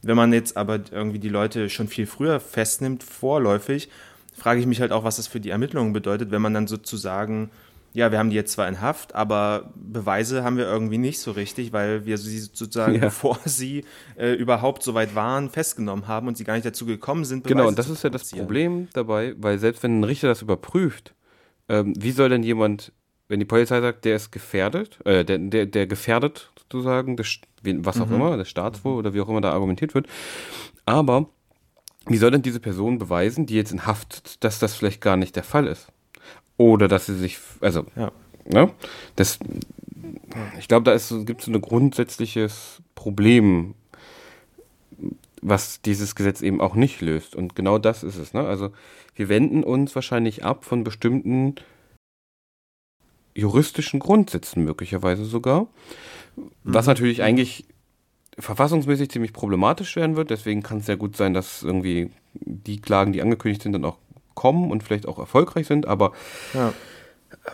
Wenn 0.02 0.18
man 0.18 0.34
jetzt 0.34 0.58
aber 0.58 0.80
irgendwie 0.92 1.20
die 1.20 1.30
Leute 1.30 1.70
schon 1.70 1.88
viel 1.88 2.08
früher 2.08 2.40
festnimmt, 2.40 3.04
vorläufig, 3.04 3.90
frage 4.34 4.60
ich 4.60 4.66
mich 4.66 4.82
halt 4.82 4.92
auch, 4.92 5.04
was 5.04 5.18
das 5.18 5.28
für 5.28 5.40
die 5.40 5.50
Ermittlungen 5.50 5.94
bedeutet, 5.94 6.32
wenn 6.32 6.42
man 6.42 6.54
dann 6.54 6.68
sozusagen 6.68 7.50
ja, 7.94 8.12
wir 8.12 8.18
haben 8.18 8.32
die 8.32 8.36
jetzt 8.36 8.54
zwar 8.54 8.68
in 8.68 8.82
Haft, 8.82 9.14
aber 9.14 9.72
Beweise 9.76 10.44
haben 10.44 10.58
wir 10.58 10.66
irgendwie 10.66 10.98
nicht 10.98 11.20
so 11.20 11.32
richtig, 11.32 11.74
weil 11.74 12.06
wir 12.06 12.18
sie 12.18 12.40
sozusagen, 12.40 12.96
ja. 12.96 13.02
bevor 13.02 13.38
sie 13.46 13.86
äh, 14.18 14.34
überhaupt 14.34 14.82
so 14.82 14.96
weit 14.96 15.14
waren, 15.14 15.50
festgenommen 15.50 16.08
haben 16.08 16.28
und 16.28 16.36
sie 16.36 16.44
gar 16.44 16.56
nicht 16.56 16.66
dazu 16.66 16.88
gekommen 16.88 17.24
sind, 17.24 17.44
Beweise 17.44 17.56
Genau, 17.56 17.68
und 17.68 17.78
das 17.78 17.90
ist 17.90 18.04
ja 18.04 18.10
das 18.10 18.32
Problem 18.32 18.88
dabei, 18.94 19.36
weil 19.38 19.60
selbst 19.60 19.84
wenn 19.84 20.00
ein 20.00 20.04
Richter 20.04 20.28
das 20.28 20.42
überprüft, 20.42 21.14
ähm, 21.70 21.94
wie 21.96 22.12
soll 22.12 22.30
denn 22.30 22.42
jemand, 22.42 22.92
wenn 23.28 23.40
die 23.40 23.46
Polizei 23.46 23.80
sagt, 23.80 24.06
der 24.06 24.16
ist 24.16 24.32
gefährdet, 24.32 25.00
äh, 25.06 25.24
der, 25.24 25.38
der, 25.38 25.68
der 25.68 25.86
gefährdet 25.86 26.52
sozusagen, 26.60 27.16
des, 27.16 27.42
was 27.62 28.02
auch 28.02 28.08
mhm. 28.08 28.16
immer, 28.16 28.38
des 28.38 28.50
Staatswohl 28.50 28.98
oder 28.98 29.14
wie 29.14 29.22
auch 29.22 29.30
immer 29.30 29.42
da 29.42 29.52
argumentiert 29.52 29.94
wird, 29.94 30.08
aber 30.86 31.30
wie 32.08 32.18
soll 32.18 32.32
denn 32.32 32.42
diese 32.42 32.60
Person 32.60 32.98
beweisen, 32.98 33.46
die 33.46 33.56
jetzt 33.56 33.72
in 33.72 33.86
Haft, 33.86 34.44
dass 34.44 34.60
das 34.60 34.76
vielleicht 34.76 35.02
gar 35.02 35.18
nicht 35.18 35.36
der 35.36 35.44
Fall 35.44 35.68
ist? 35.68 35.88
Oder 36.58 36.88
dass 36.88 37.06
sie 37.06 37.16
sich, 37.16 37.38
also, 37.62 37.86
ja. 37.96 38.12
ne? 38.46 38.72
Das, 39.16 39.40
ich 40.60 40.68
glaube, 40.68 40.84
da 40.84 40.98
gibt 41.24 41.42
es 41.42 41.46
so 41.46 41.52
ein 41.52 41.62
grundsätzliches 41.62 42.82
Problem, 42.96 43.76
was 45.42 45.82
dieses 45.82 46.16
Gesetz 46.16 46.42
eben 46.42 46.62
auch 46.62 46.76
nicht 46.76 47.02
löst. 47.02 47.36
Und 47.36 47.56
genau 47.56 47.78
das 47.78 48.04
ist 48.04 48.18
es. 48.18 48.34
Ne? 48.34 48.46
Also 48.46 48.72
wir 49.16 49.30
wenden 49.30 49.64
uns 49.64 49.94
wahrscheinlich 49.96 50.44
ab 50.44 50.64
von 50.66 50.84
bestimmten 50.84 51.56
juristischen 53.36 54.00
Grundsätzen 54.00 54.64
möglicherweise 54.64 55.26
sogar, 55.26 55.68
was 56.64 56.86
mhm. 56.86 56.92
natürlich 56.92 57.24
eigentlich 57.24 57.66
verfassungsmäßig 58.40 59.10
ziemlich 59.10 59.34
problematisch 59.34 59.96
werden 59.96 60.16
wird. 60.16 60.30
Deswegen 60.30 60.64
kann 60.64 60.78
es 60.78 60.86
sehr 60.86 60.98
gut 60.98 61.16
sein, 61.16 61.34
dass 61.34 61.64
irgendwie 61.64 62.12
die 62.34 62.82
Klagen, 62.82 63.14
die 63.14 63.22
angekündigt 63.22 63.64
sind, 63.64 63.74
dann 63.74 63.86
auch 63.86 63.98
kommen 64.34 64.72
und 64.72 64.84
vielleicht 64.84 65.08
auch 65.08 65.20
erfolgreich 65.20 65.68
sind, 65.68 65.88
aber 65.88 66.12
ja. 66.54 66.74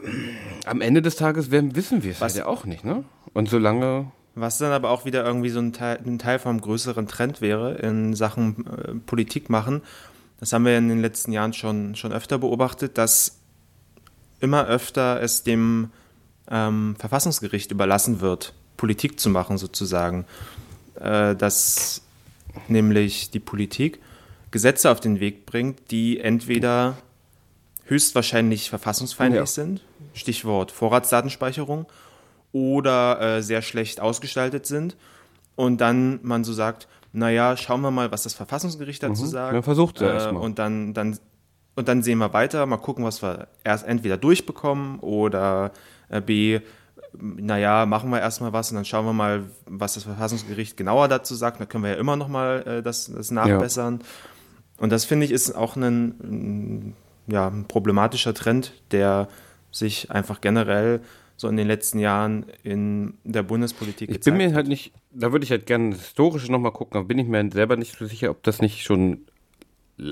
ähm, 0.02 0.30
am 0.66 0.82
Ende 0.82 1.02
des 1.02 1.16
Tages 1.16 1.52
werden, 1.52 1.76
wissen 1.76 2.04
wir 2.04 2.12
es 2.12 2.22
halt 2.22 2.36
ja 2.36 2.46
auch 2.46 2.66
nicht, 2.66 2.84
ne? 2.86 3.04
Und 3.34 3.50
solange. 3.50 4.12
Was 4.36 4.58
dann 4.58 4.72
aber 4.72 4.90
auch 4.90 5.06
wieder 5.06 5.26
irgendwie 5.26 5.50
so 5.50 5.60
ein 5.60 5.74
Teil, 5.74 6.00
ein 6.06 6.20
Teil 6.20 6.40
vom 6.40 6.62
größeren 6.62 7.08
Trend 7.08 7.42
wäre 7.42 7.76
in 7.76 8.14
Sachen 8.14 8.66
äh, 8.68 8.96
Politik 9.06 9.50
machen, 9.50 9.82
das 10.40 10.54
haben 10.54 10.64
wir 10.64 10.78
in 10.78 10.88
den 10.88 11.02
letzten 11.02 11.34
Jahren 11.34 11.52
schon, 11.52 11.96
schon 11.96 12.14
öfter 12.14 12.38
beobachtet, 12.38 12.98
dass 12.98 13.40
immer 14.40 14.66
öfter 14.68 15.22
es 15.22 15.44
dem 15.44 15.92
ähm, 16.50 16.96
Verfassungsgericht 16.98 17.72
überlassen 17.72 18.22
wird, 18.22 18.54
Politik 18.78 19.20
zu 19.20 19.30
machen 19.30 19.58
sozusagen. 19.58 20.26
Äh, 21.00 21.36
dass 21.36 22.02
nämlich 22.68 23.32
die 23.32 23.40
Politik 23.40 24.00
Gesetze 24.52 24.90
auf 24.90 25.00
den 25.00 25.20
Weg 25.20 25.46
bringt, 25.46 25.92
die 25.92 26.20
entweder 26.20 26.98
höchstwahrscheinlich 27.86 28.70
verfassungsfeindlich 28.70 29.42
Ja. 29.42 29.46
sind, 29.46 29.82
Stichwort 30.14 30.72
Vorratsdatenspeicherung, 30.72 31.86
oder 32.52 33.22
äh, 33.22 33.42
sehr 33.44 33.62
schlecht 33.62 34.00
ausgestaltet 34.02 34.66
sind. 34.66 34.98
Und 35.56 35.82
dann 35.82 36.20
man 36.24 36.44
so 36.44 36.54
sagt, 36.54 36.88
naja, 37.12 37.58
schauen 37.58 37.82
wir 37.82 37.92
mal, 37.92 38.12
was 38.12 38.24
das 38.24 38.34
Verfassungsgericht 38.34 39.04
dazu 39.04 39.26
sagt. 39.26 39.56
Mhm. 39.56 39.64
Versucht's 39.64 40.02
ja 40.02 40.10
äh, 40.10 40.14
erst 40.14 40.32
mal. 40.32 40.40
Und 40.40 40.58
dann, 40.60 40.94
dann, 40.94 41.18
und 41.76 41.88
dann 41.88 42.02
sehen 42.02 42.18
wir 42.18 42.34
weiter, 42.34 42.66
mal 42.66 42.78
gucken, 42.78 43.04
was 43.04 43.22
wir 43.22 43.48
erst 43.64 43.86
entweder 43.86 44.18
durchbekommen 44.18 45.00
oder 45.00 45.72
äh, 46.10 46.22
B, 46.22 46.60
naja, 47.18 47.86
machen 47.86 48.10
wir 48.10 48.20
erstmal 48.20 48.54
was 48.54 48.72
und 48.72 48.76
dann 48.76 48.86
schauen 48.86 49.06
wir 49.06 49.14
mal, 49.14 49.44
was 49.66 49.96
das 49.96 50.04
Verfassungsgericht 50.04 50.78
genauer 50.78 51.08
dazu 51.08 51.36
sagt. 51.36 51.60
Da 51.60 51.66
können 51.66 51.84
wir 51.84 51.92
ja 51.92 51.98
immer 51.98 52.16
noch 52.16 52.28
mal 52.28 52.64
äh, 52.68 52.84
das, 52.84 53.12
das 53.12 53.32
nachbessern. 53.32 54.02
Und 54.78 54.92
das 54.92 55.06
finde 55.06 55.26
ich 55.26 55.32
ist 55.32 55.52
auch 55.54 55.76
ein, 55.76 56.96
ja, 57.28 57.48
ein 57.48 57.66
problematischer 57.66 58.34
Trend, 58.34 58.74
der 58.92 59.28
sich 59.72 60.10
einfach 60.12 60.42
generell 60.42 61.02
so 61.36 61.48
in 61.48 61.58
den 61.58 61.68
letzten 61.68 62.00
Jahren 62.00 62.46
in 62.64 63.14
der 63.24 63.44
Bundespolitik 63.44 64.10
Ich 64.10 64.20
bin 64.22 64.38
mir 64.38 64.54
halt 64.54 64.68
nicht, 64.68 64.92
da 65.12 65.32
würde 65.32 65.46
ich 65.46 65.52
halt 65.52 65.66
gerne 65.66 65.92
das 65.92 66.00
Historische 66.00 66.52
nochmal 66.52 66.74
gucken, 66.74 66.98
aber 66.98 67.08
bin 67.08 67.18
ich 67.18 67.28
mir 67.28 67.50
selber 67.52 67.78
nicht 67.78 67.98
so 67.98 68.06
sicher, 68.06 68.30
ob 68.30 68.44
das 68.44 68.62
nicht 68.62 68.84
schon, 68.84 69.26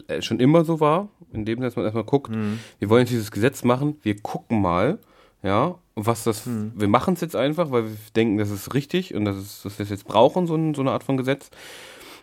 äh, 0.08 0.22
schon 0.22 0.39
immer 0.39 0.63
so 0.63 0.80
war, 0.80 1.10
in 1.34 1.44
dem, 1.44 1.60
dass 1.60 1.75
man 1.75 1.84
erstmal 1.84 2.06
guckt, 2.06 2.32
wir 2.80 2.89
wollen 2.89 3.01
jetzt 3.01 3.12
dieses 3.12 3.32
Gesetz 3.32 3.66
machen, 3.66 3.98
wir 4.04 4.16
gucken 4.22 4.62
mal, 4.62 5.00
ja, 5.44 5.75
was 6.06 6.24
das, 6.24 6.44
wir 6.46 6.88
machen 6.88 7.16
es 7.16 7.22
jetzt 7.22 7.36
einfach, 7.36 7.72
weil 7.72 7.86
wir 7.86 7.98
denken, 8.16 8.38
das 8.38 8.51
ist 8.51 8.74
richtig 8.74 9.16
und 9.16 9.25
das 9.25 9.38
ist, 9.38 9.66
dass 9.66 9.80
wir 9.80 9.84
es 9.84 9.89
jetzt 9.89 10.06
brauchen, 10.06 10.46
so, 10.46 10.56
ein, 10.56 10.75
so 10.75 10.82
eine 10.82 10.92
Art 10.92 11.04
von 11.04 11.18
Gesetz. 11.18 11.50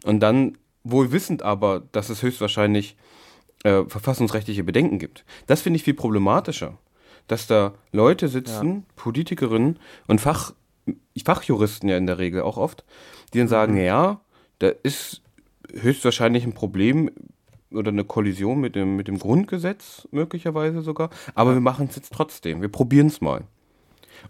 Und 0.04 0.21
dann, 0.21 0.57
wohl 0.85 1.11
wissend 1.12 1.43
aber, 1.43 1.83
dass 1.93 2.09
es 2.09 2.23
höchstwahrscheinlich 2.23 2.97
äh, 3.64 3.85
verfassungsrechtliche 3.85 4.62
Bedenken 4.62 4.99
gibt. 4.99 5.25
Das 5.47 5.62
finde 5.62 5.78
ich 5.78 5.83
viel 5.83 5.95
problematischer. 5.95 6.78
Dass 7.26 7.47
da 7.47 7.73
Leute 7.90 8.28
sitzen, 8.28 8.85
Politikerinnen 8.97 9.78
und 10.07 10.21
Fach, 10.21 10.52
Fachjuristen 11.25 11.88
ja 11.88 11.97
in 11.97 12.07
der 12.07 12.19
Regel 12.19 12.43
auch 12.43 12.59
oft, 12.59 12.85
die 13.33 13.38
dann 13.38 13.49
sagen, 13.49 13.76
ja, 13.78 14.21
da 14.59 14.69
ist 14.83 15.23
höchstwahrscheinlich 15.73 16.45
ein 16.45 16.52
Problem 16.52 17.11
oder 17.73 17.90
eine 17.90 18.04
Kollision 18.04 18.61
mit 18.61 18.76
dem, 18.76 18.97
mit 18.97 19.09
dem 19.09 19.19
Grundgesetz 19.19 20.07
möglicherweise 20.11 20.83
sogar, 20.83 21.11
aber 21.35 21.54
wir 21.54 21.61
machen 21.61 21.87
es 21.88 21.97
jetzt 21.97 22.12
trotzdem, 22.12 22.61
wir 22.61 22.69
probieren 22.69 23.09
es 23.09 23.21
mal. 23.21 23.45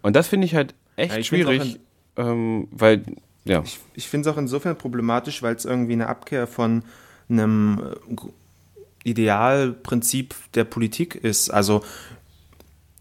Und 0.01 0.15
das 0.15 0.27
finde 0.27 0.45
ich 0.45 0.55
halt 0.55 0.73
echt 0.95 1.13
Ja, 1.13 1.19
ich 1.19 1.27
schwierig, 1.27 1.79
ähm, 2.17 2.67
weil, 2.71 3.03
ja, 3.43 3.61
Ich, 3.63 3.79
ich 3.93 4.07
finde 4.07 4.29
es 4.29 4.35
auch 4.35 4.39
insofern 4.39 4.77
problematisch, 4.77 5.41
weil 5.41 5.55
es 5.55 5.65
irgendwie 5.65 5.93
eine 5.93 6.07
Abkehr 6.07 6.47
von 6.47 6.83
einem 7.29 7.95
äh, 8.09 9.09
Idealprinzip 9.09 10.35
der 10.53 10.63
Politik 10.63 11.15
ist. 11.15 11.49
Also 11.49 11.83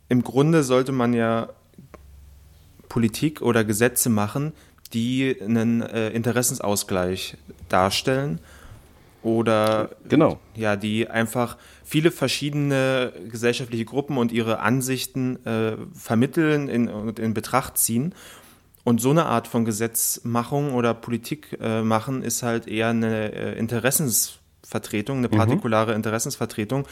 im 0.09 0.23
Grunde 0.23 0.63
sollte 0.63 0.93
man 0.93 1.15
ja 1.15 1.49
Politik 2.89 3.43
oder 3.43 3.65
Gesetze 3.65 4.11
machen, 4.11 4.53
die 4.93 5.37
einen 5.41 5.83
äh, 5.83 6.11
Interessensausgleich 6.11 7.37
darstellen 7.69 8.39
oder 9.25 9.91
genau. 10.09 10.39
ja, 10.55 10.77
die 10.77 11.09
einfach 11.09 11.57
viele 11.83 12.11
verschiedene 12.11 13.13
gesellschaftliche 13.29 13.85
Gruppen 13.85 14.19
und 14.19 14.31
ihre 14.33 14.61
Ansichten 14.61 15.45
äh, 15.47 15.77
vermitteln 15.95 16.69
in, 16.69 16.89
und 16.89 17.19
in 17.19 17.35
Betracht 17.35 17.79
ziehen. 17.79 18.15
Und 18.85 19.01
so 19.01 19.11
eine 19.11 19.25
Art 19.25 19.49
von 19.49 19.65
Gesetzmachung 19.65 20.75
oder 20.75 20.93
Politik 20.93 21.57
äh, 21.59 21.81
machen 21.83 22.23
ist 22.23 22.43
halt 22.43 22.69
eher 22.69 22.89
eine 22.89 23.33
äh, 23.33 23.59
Interessensvertretung, 23.59 25.19
eine 25.19 25.29
partikulare 25.31 25.95
Interessensvertretung, 25.95 26.85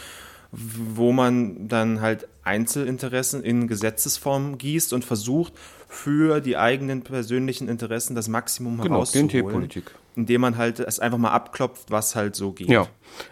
w- 0.53 0.97
wo 0.97 1.13
man 1.13 1.69
dann 1.69 2.01
halt 2.01 2.29
Einzelinteressen 2.45 3.43
in 3.45 3.69
Gesetzesform 3.69 4.57
gießt 4.57 4.95
und 4.95 5.05
versucht, 5.05 5.53
für 5.87 6.41
die 6.41 6.57
eigenen 6.57 7.03
persönlichen 7.03 7.69
Interessen 7.69 8.15
das 8.15 8.27
Maximum 8.27 8.81
Genau, 8.81 8.95
herauszuholen, 8.95 9.29
Klientelpolitik. 9.29 9.95
Indem 10.17 10.41
man 10.43 10.57
halt 10.57 10.79
es 10.81 10.99
einfach 11.01 11.19
mal 11.19 11.31
abklopft, 11.31 11.91
was 11.91 12.15
halt 12.15 12.37
so 12.37 12.53
geht. 12.53 12.69
Ja, 12.69 12.87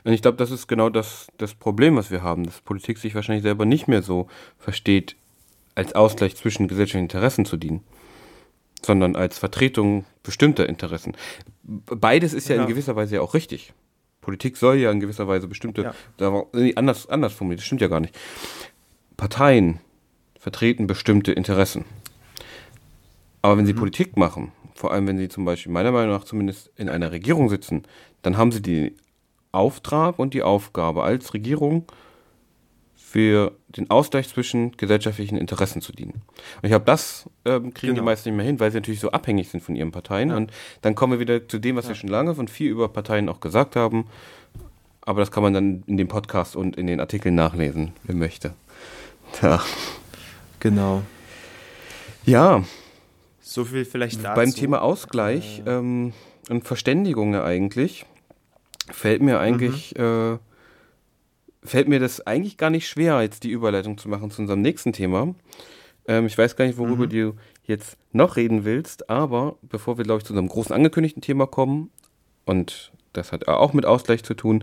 und 0.05 0.13
ich 0.13 0.23
glaube, 0.23 0.37
das 0.39 0.51
ist 0.51 0.67
genau 0.67 0.89
das, 0.91 1.27
das 1.39 1.55
Problem, 1.55 1.97
was 1.97 2.11
wir 2.11 2.23
haben, 2.23 2.45
dass 2.45 2.61
Politik 2.61 2.99
sich 2.99 3.15
wahrscheinlich 3.15 3.43
selber 3.43 3.65
nicht 3.67 3.89
mehr 3.89 4.03
so 4.03 4.29
versteht, 4.59 5.17
als 5.75 5.95
Ausgleich 5.95 6.37
zwischen 6.37 6.69
gesellschaftlichen 6.69 7.05
Interessen 7.05 7.45
zu 7.45 7.57
dienen, 7.57 7.83
sondern 8.83 9.17
als 9.17 9.39
Vertretung 9.39 10.05
bestimmter 10.23 10.69
Interessen. 10.69 11.17
Beides 11.63 12.33
ist 12.35 12.49
ja, 12.49 12.57
Ja. 12.57 12.63
in 12.63 12.69
gewisser 12.69 12.97
Weise 12.97 13.17
ja 13.17 13.21
auch 13.21 13.35
richtig. 13.35 13.73
Politik 14.21 14.57
soll 14.57 14.77
ja 14.77 14.91
in 14.91 15.01
gewisser 15.01 15.29
Weise 15.29 15.49
bestimmte, 15.49 15.93
Ja. 16.19 16.45
anders, 16.77 17.09
anders 17.09 17.33
formuliert, 17.33 17.61
das 17.61 17.67
stimmt 17.67 17.81
ja 17.81 17.89
gar 17.89 18.01
nicht. 18.01 18.19
Parteien 19.17 19.81
vertreten 20.39 20.87
bestimmte 20.87 21.33
Interessen. 21.33 21.85
Aber 23.43 23.57
wenn 23.57 23.67
sie 23.67 23.73
Politik 23.75 24.17
machen, 24.17 24.53
vor 24.81 24.93
allem 24.93 25.07
wenn 25.07 25.19
sie 25.19 25.29
zum 25.29 25.45
Beispiel 25.45 25.71
meiner 25.71 25.93
Meinung 25.93 26.11
nach 26.15 26.25
zumindest 26.25 26.71
in 26.77 26.89
einer 26.89 27.13
Regierung 27.13 27.51
sitzen, 27.51 27.83
dann 28.23 28.39
haben 28.39 28.51
sie 28.51 28.63
den 28.63 28.93
Auftrag 29.53 30.19
und 30.19 30.33
die 30.33 30.43
Aufgabe 30.43 31.03
als 31.03 31.35
Regierung 31.35 31.85
für 32.97 33.53
den 33.69 33.91
Ausgleich 33.91 34.29
zwischen 34.29 34.73
gesellschaftlichen 34.79 35.37
Interessen 35.37 35.83
zu 35.83 35.93
dienen. 35.93 36.23
Und 36.57 36.63
ich 36.65 36.71
glaube, 36.71 36.85
das 36.87 37.29
ähm, 37.45 37.75
kriegen 37.75 37.95
die 37.95 37.99
Genau. 37.99 38.05
meisten 38.05 38.31
nicht 38.31 38.37
mehr 38.39 38.47
hin, 38.47 38.59
weil 38.59 38.71
sie 38.71 38.79
natürlich 38.79 39.01
so 39.01 39.11
abhängig 39.11 39.51
sind 39.51 39.63
von 39.63 39.77
ihren 39.77 39.91
Parteien. 39.93 40.31
Und 40.31 40.51
dann 40.81 40.95
kommen 40.95 41.13
wir 41.15 41.21
wieder 41.21 41.47
zu 41.47 41.59
dem, 41.59 41.77
was 41.77 41.89
wir 41.89 41.95
schon 41.95 42.09
lange 42.09 42.33
und 42.33 42.49
viel 42.49 42.71
über 42.71 42.89
Parteien 42.89 43.29
auch 43.29 43.41
gesagt 43.41 43.77
haben. 43.77 44.07
Aber 45.03 45.21
das 45.21 45.31
kann 45.31 45.43
man 45.43 45.53
dann 45.53 45.83
in 45.89 45.97
dem 45.99 46.09
Podcast 46.09 46.57
und 46.57 46.77
in 46.77 46.87
den 46.87 47.01
Artikeln 47.01 47.35
nachlesen, 47.35 47.93
wer 48.05 48.15
möchte. 48.15 48.55
Ja. 49.43 49.63
Genau. 50.61 51.03
Ja, 52.25 52.65
So 53.51 53.65
viel 53.65 53.85
vielleicht 53.85 54.25
dazu. 54.25 54.37
beim 54.37 54.55
Thema 54.55 54.81
Ausgleich 54.81 55.65
ähm, 55.67 56.13
und 56.49 56.69
Verständigung 56.69 57.35
eigentlich 57.35 58.07
fällt 58.93 59.23
mir 59.23 59.41
eigentlich 59.41 59.99
äh, 59.99 60.39
fällt 61.65 61.89
mir 61.89 61.99
das 61.99 62.25
eigentlich 62.29 62.59
gar 62.59 62.71
nicht 62.71 62.89
schwer, 62.89 63.21
jetzt 63.23 63.43
die 63.43 63.51
Überleitung 63.51 63.99
zu 63.99 64.09
machen 64.09 64.31
zu 64.31 64.41
unserem 64.41 64.63
nächsten 64.63 64.93
Thema. 64.93 65.35
Ähm, 66.07 66.27
ich 66.27 66.39
weiß 66.39 66.55
gar 66.55 66.65
nicht, 66.65 66.79
worüber 66.79 67.09
du 67.09 67.35
jetzt 67.65 67.99
noch 68.13 68.37
reden 68.37 68.65
willst, 68.65 69.11
aber 69.11 69.57
bevor 69.63 69.99
wir, 69.99 70.05
glaube 70.05 70.19
ich, 70.19 70.25
zu 70.25 70.33
unserem 70.33 70.49
großen 70.49 70.73
angekündigten 70.73 71.21
Thema 71.21 71.49
kommen, 71.49 71.91
und 72.45 72.93
das 73.15 73.33
hat 73.33 73.49
auch 73.49 73.73
mit 73.73 73.85
Ausgleich 73.85 74.23
zu 74.23 74.35
tun, 74.35 74.63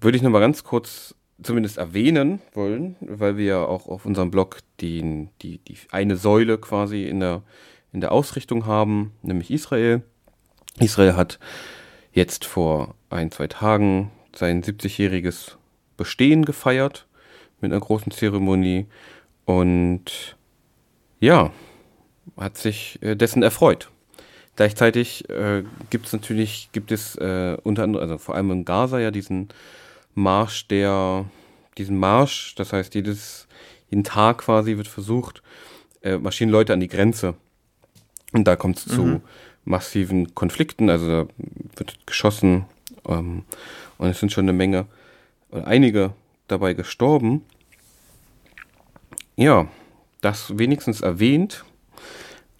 würde 0.00 0.16
ich 0.16 0.22
noch 0.22 0.30
mal 0.30 0.38
ganz 0.38 0.62
kurz 0.62 1.16
zumindest 1.42 1.78
erwähnen 1.78 2.40
wollen, 2.52 2.96
weil 3.00 3.36
wir 3.36 3.44
ja 3.44 3.64
auch 3.64 3.86
auf 3.86 4.06
unserem 4.06 4.30
Blog 4.30 4.58
die, 4.80 5.28
die, 5.42 5.58
die 5.58 5.76
eine 5.90 6.16
Säule 6.16 6.58
quasi 6.58 7.04
in 7.04 7.20
der, 7.20 7.42
in 7.92 8.00
der 8.00 8.12
Ausrichtung 8.12 8.66
haben, 8.66 9.12
nämlich 9.22 9.50
Israel. 9.50 10.02
Israel 10.78 11.16
hat 11.16 11.38
jetzt 12.12 12.44
vor 12.44 12.94
ein, 13.10 13.30
zwei 13.30 13.46
Tagen 13.46 14.10
sein 14.34 14.62
70-jähriges 14.62 15.56
Bestehen 15.96 16.44
gefeiert 16.44 17.06
mit 17.60 17.70
einer 17.70 17.80
großen 17.80 18.12
Zeremonie 18.12 18.86
und 19.44 20.36
ja, 21.20 21.52
hat 22.36 22.56
sich 22.56 22.98
äh, 23.02 23.14
dessen 23.14 23.42
erfreut. 23.42 23.90
Gleichzeitig 24.56 25.28
äh, 25.30 25.64
gibt 25.90 26.06
es 26.06 26.12
natürlich, 26.12 26.70
gibt 26.72 26.92
es 26.92 27.16
äh, 27.16 27.56
unter 27.62 27.84
anderem, 27.84 28.02
also 28.02 28.18
vor 28.18 28.34
allem 28.34 28.50
in 28.50 28.64
Gaza 28.64 28.98
ja 28.98 29.10
diesen 29.10 29.48
Marsch 30.14 30.68
der, 30.68 31.24
diesen 31.78 31.98
Marsch, 31.98 32.54
das 32.56 32.72
heißt 32.72 32.94
jedes, 32.94 33.46
jeden 33.90 34.04
Tag 34.04 34.38
quasi 34.38 34.76
wird 34.76 34.88
versucht, 34.88 35.42
äh, 36.02 36.18
marschieren 36.18 36.50
Leute 36.50 36.72
an 36.72 36.80
die 36.80 36.88
Grenze. 36.88 37.34
Und 38.32 38.44
da 38.44 38.56
kommt 38.56 38.78
es 38.78 38.86
zu 38.86 39.20
massiven 39.64 40.34
Konflikten, 40.34 40.90
also 40.90 41.06
da 41.06 41.26
wird 41.76 42.06
geschossen 42.06 42.64
ähm, 43.06 43.44
und 43.98 44.08
es 44.08 44.20
sind 44.20 44.32
schon 44.32 44.44
eine 44.44 44.52
Menge 44.52 44.86
oder 45.50 45.66
einige 45.66 46.14
dabei 46.48 46.74
gestorben. 46.74 47.44
Ja, 49.36 49.68
das 50.20 50.58
wenigstens 50.58 51.00
erwähnt, 51.00 51.64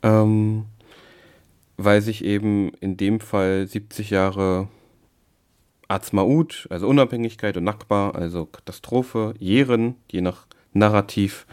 ähm, 0.02 0.66
weil 1.76 2.00
sich 2.00 2.24
eben 2.24 2.72
in 2.80 2.96
dem 2.96 3.20
Fall 3.20 3.66
70 3.66 4.10
Jahre 4.10 4.68
Azmaut, 5.92 6.66
also 6.70 6.88
Unabhängigkeit 6.88 7.56
und 7.56 7.64
Nakba, 7.64 8.10
also 8.10 8.46
Katastrophe, 8.46 9.34
jähren, 9.38 9.96
je 10.10 10.20
nach 10.22 10.46
Narrativ, 10.72 11.46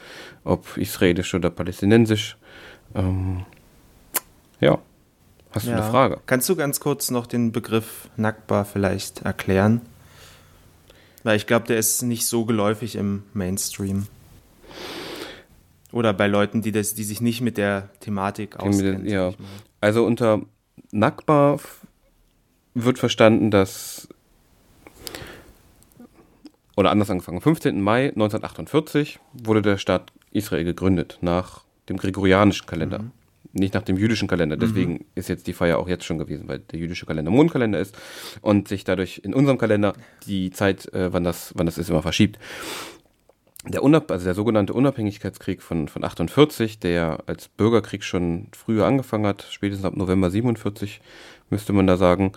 ob 0.43 0.77
israelisch 0.77 1.33
oder 1.33 1.49
palästinensisch. 1.49 2.37
Ähm, 2.95 3.45
ja, 4.61 4.79
hast 5.51 5.65
du 5.65 5.71
Ja. 5.71 5.77
eine 5.81 5.89
Frage? 5.91 6.21
Kannst 6.25 6.47
du 6.49 6.55
ganz 6.55 6.79
kurz 6.79 7.11
noch 7.11 7.27
den 7.27 7.51
Begriff 7.51 8.09
Nakba 8.15 8.63
vielleicht 8.63 9.21
erklären? 9.23 9.81
Weil 11.23 11.35
ich 11.35 11.47
glaube, 11.47 11.67
der 11.67 11.77
ist 11.77 12.01
nicht 12.01 12.25
so 12.25 12.45
geläufig 12.45 12.95
im 12.95 13.23
Mainstream. 13.33 14.07
Oder 15.91 16.13
bei 16.13 16.27
Leuten, 16.27 16.61
die, 16.61 16.71
das, 16.71 16.93
die 16.93 17.03
sich 17.03 17.19
nicht 17.19 17.41
mit 17.41 17.57
der 17.57 17.89
Thematik 17.99 18.57
auskennen. 18.57 19.05
ja. 19.05 19.33
Also 19.81 20.05
unter 20.05 20.41
Nakba 20.91 21.57
wird 22.73 22.99
verstanden, 22.99 23.49
dass 23.51 24.07
oder 26.79 26.91
anders 26.91 27.09
angefangen, 27.09 27.39
am 27.39 27.41
15. 27.41 27.81
Mai 27.81 28.05
1948 28.05 29.19
wurde 29.33 29.61
der 29.61 29.77
Staat 29.77 30.13
Israel 30.31 30.63
gegründet, 30.63 31.17
nach 31.19 31.65
dem 31.89 31.97
gregorianischen 31.97 32.67
Kalender. 32.67 32.99
Mhm. 32.99 33.11
Nicht 33.51 33.73
nach 33.73 33.81
dem 33.81 33.97
jüdischen 33.97 34.29
Kalender. 34.29 34.55
Deswegen 34.55 34.93
mhm. 34.93 35.05
ist 35.13 35.27
jetzt 35.27 35.47
die 35.47 35.53
Feier 35.53 35.77
auch 35.77 35.89
jetzt 35.89 36.05
schon 36.05 36.19
gewesen, 36.19 36.47
weil 36.47 36.59
der 36.59 36.79
jüdische 36.79 37.05
Kalender 37.05 37.31
Mondkalender 37.31 37.79
ist 37.79 37.97
und 38.41 38.69
sich 38.69 38.85
dadurch 38.85 39.19
in 39.25 39.33
unserem 39.33 39.57
Kalender 39.57 39.93
die 40.25 40.51
Zeit, 40.51 40.93
äh, 40.93 41.11
wann, 41.11 41.25
das, 41.25 41.51
wann 41.57 41.65
das 41.65 41.77
ist, 41.77 41.89
immer 41.89 42.01
verschiebt. 42.01 42.39
Der, 43.67 43.83
Unab 43.83 44.09
also 44.09 44.23
der 44.23 44.33
sogenannte 44.33 44.71
Unabhängigkeitskrieg 44.71 45.61
von, 45.61 45.89
von 45.89 46.05
48, 46.05 46.79
der 46.79 47.23
als 47.25 47.49
Bürgerkrieg 47.49 48.05
schon 48.05 48.47
früher 48.55 48.85
angefangen 48.85 49.25
hat, 49.25 49.45
spätestens 49.49 49.85
ab 49.85 49.97
November 49.97 50.31
47, 50.31 51.01
müsste 51.49 51.73
man 51.73 51.87
da 51.87 51.97
sagen, 51.97 52.31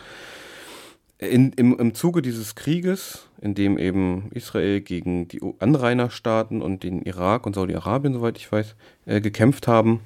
in, 1.23 1.53
im, 1.53 1.79
Im 1.79 1.95
Zuge 1.95 2.21
dieses 2.23 2.55
Krieges, 2.55 3.29
in 3.41 3.55
dem 3.55 3.79
eben 3.79 4.31
Israel 4.33 4.81
gegen 4.81 5.29
die 5.29 5.41
Anrainerstaaten 5.59 6.63
und 6.63 6.83
den 6.83 7.03
Irak 7.03 7.47
und 7.47 7.55
Saudi-Arabien, 7.55 8.15
soweit 8.15 8.39
ich 8.39 8.51
weiß, 8.51 8.75
äh, 9.07 9.21
gekämpft 9.21 9.69
haben, 9.69 10.01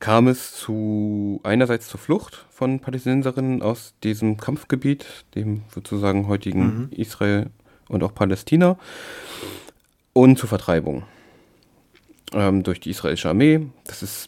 kam 0.00 0.28
es 0.28 0.54
zu 0.54 1.40
einerseits 1.42 1.88
zur 1.88 2.00
Flucht 2.00 2.46
von 2.50 2.80
Palästinenserinnen 2.80 3.62
aus 3.62 3.94
diesem 4.02 4.36
Kampfgebiet, 4.36 5.06
dem 5.34 5.62
sozusagen 5.72 6.28
heutigen 6.28 6.64
mhm. 6.64 6.88
Israel 6.90 7.46
und 7.88 8.02
auch 8.02 8.14
Palästina, 8.14 8.78
und 10.12 10.38
zur 10.38 10.48
Vertreibung 10.48 11.04
ähm, 12.32 12.62
durch 12.62 12.80
die 12.80 12.90
israelische 12.90 13.28
Armee. 13.28 13.66
Das 13.84 14.02
ist 14.02 14.26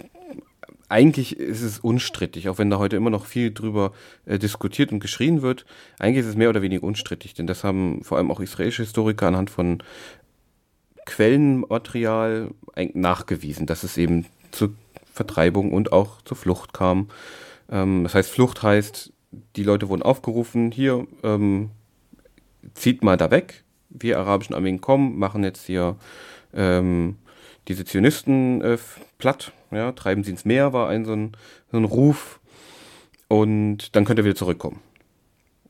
eigentlich 0.90 1.38
ist 1.38 1.62
es 1.62 1.78
unstrittig, 1.78 2.48
auch 2.48 2.58
wenn 2.58 2.68
da 2.68 2.78
heute 2.78 2.96
immer 2.96 3.10
noch 3.10 3.24
viel 3.24 3.52
drüber 3.52 3.92
äh, 4.26 4.38
diskutiert 4.38 4.92
und 4.92 5.00
geschrien 5.00 5.40
wird. 5.40 5.64
Eigentlich 5.98 6.24
ist 6.24 6.30
es 6.30 6.36
mehr 6.36 6.50
oder 6.50 6.62
weniger 6.62 6.82
unstrittig, 6.82 7.34
denn 7.34 7.46
das 7.46 7.62
haben 7.62 8.02
vor 8.02 8.18
allem 8.18 8.30
auch 8.30 8.40
israelische 8.40 8.82
Historiker 8.82 9.28
anhand 9.28 9.50
von 9.50 9.82
Quellenmaterial 11.06 12.50
nachgewiesen, 12.94 13.66
dass 13.66 13.84
es 13.84 13.96
eben 13.96 14.26
zur 14.50 14.74
Vertreibung 15.12 15.72
und 15.72 15.92
auch 15.92 16.22
zur 16.22 16.36
Flucht 16.36 16.72
kam. 16.72 17.08
Ähm, 17.70 18.02
das 18.02 18.14
heißt, 18.14 18.30
Flucht 18.30 18.62
heißt, 18.62 19.12
die 19.56 19.62
Leute 19.62 19.88
wurden 19.88 20.02
aufgerufen, 20.02 20.72
hier 20.72 21.06
ähm, 21.22 21.70
zieht 22.74 23.04
mal 23.04 23.16
da 23.16 23.30
weg, 23.30 23.62
wir 23.90 24.18
arabischen 24.18 24.54
Armeen 24.54 24.80
kommen, 24.80 25.18
machen 25.18 25.44
jetzt 25.44 25.66
hier 25.66 25.96
ähm, 26.52 27.16
diese 27.68 27.84
Zionisten 27.84 28.60
äh, 28.62 28.78
platt, 29.20 29.52
ja, 29.70 29.92
treiben 29.92 30.24
sie 30.24 30.32
ins 30.32 30.44
Meer, 30.44 30.72
war 30.72 30.88
ein 30.88 31.04
so 31.04 31.12
ein, 31.12 31.32
so 31.70 31.78
ein 31.78 31.84
Ruf. 31.84 32.40
Und 33.28 33.94
dann 33.94 34.04
könnt 34.04 34.18
ihr 34.18 34.24
wieder 34.24 34.34
zurückkommen. 34.34 34.80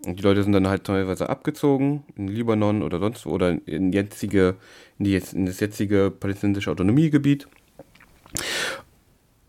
Und 0.07 0.19
die 0.19 0.23
Leute 0.23 0.43
sind 0.43 0.53
dann 0.53 0.67
halt 0.67 0.85
teilweise 0.85 1.29
abgezogen 1.29 2.05
in 2.17 2.29
Libanon 2.29 2.83
oder 2.83 2.99
sonst 2.99 3.27
wo 3.27 3.33
oder 3.33 3.51
in, 3.67 3.93
jetzige, 3.93 4.57
in, 4.99 5.05
die, 5.05 5.23
in 5.33 5.45
das 5.45 5.61
jetzige 5.61 6.11
palästinensische 6.11 6.71
Autonomiegebiet. 6.71 7.49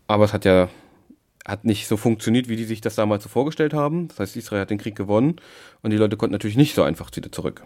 Aber 0.08 0.26
es 0.26 0.34
hat 0.34 0.44
ja 0.44 0.68
hat 1.46 1.66
nicht 1.66 1.88
so 1.88 1.98
funktioniert, 1.98 2.50
wie 2.50 2.56
die 2.56 2.66
sich 2.66 2.82
das 2.82 2.96
damals 2.96 3.24
so 3.24 3.30
vorgestellt 3.30 3.74
haben. 3.74 4.08
Das 4.10 4.20
heißt, 4.20 4.36
Israel 4.36 4.62
hat 4.62 4.70
den 4.70 4.78
Krieg 4.78 4.96
gewonnen 4.96 5.38
und 5.82 5.92
die 5.92 5.98
Leute 5.98 6.18
konnten 6.18 6.34
natürlich 6.34 6.58
nicht 6.58 6.76
so 6.76 6.84
einfach 6.84 7.10
wieder 7.16 7.32
zurück. 7.32 7.64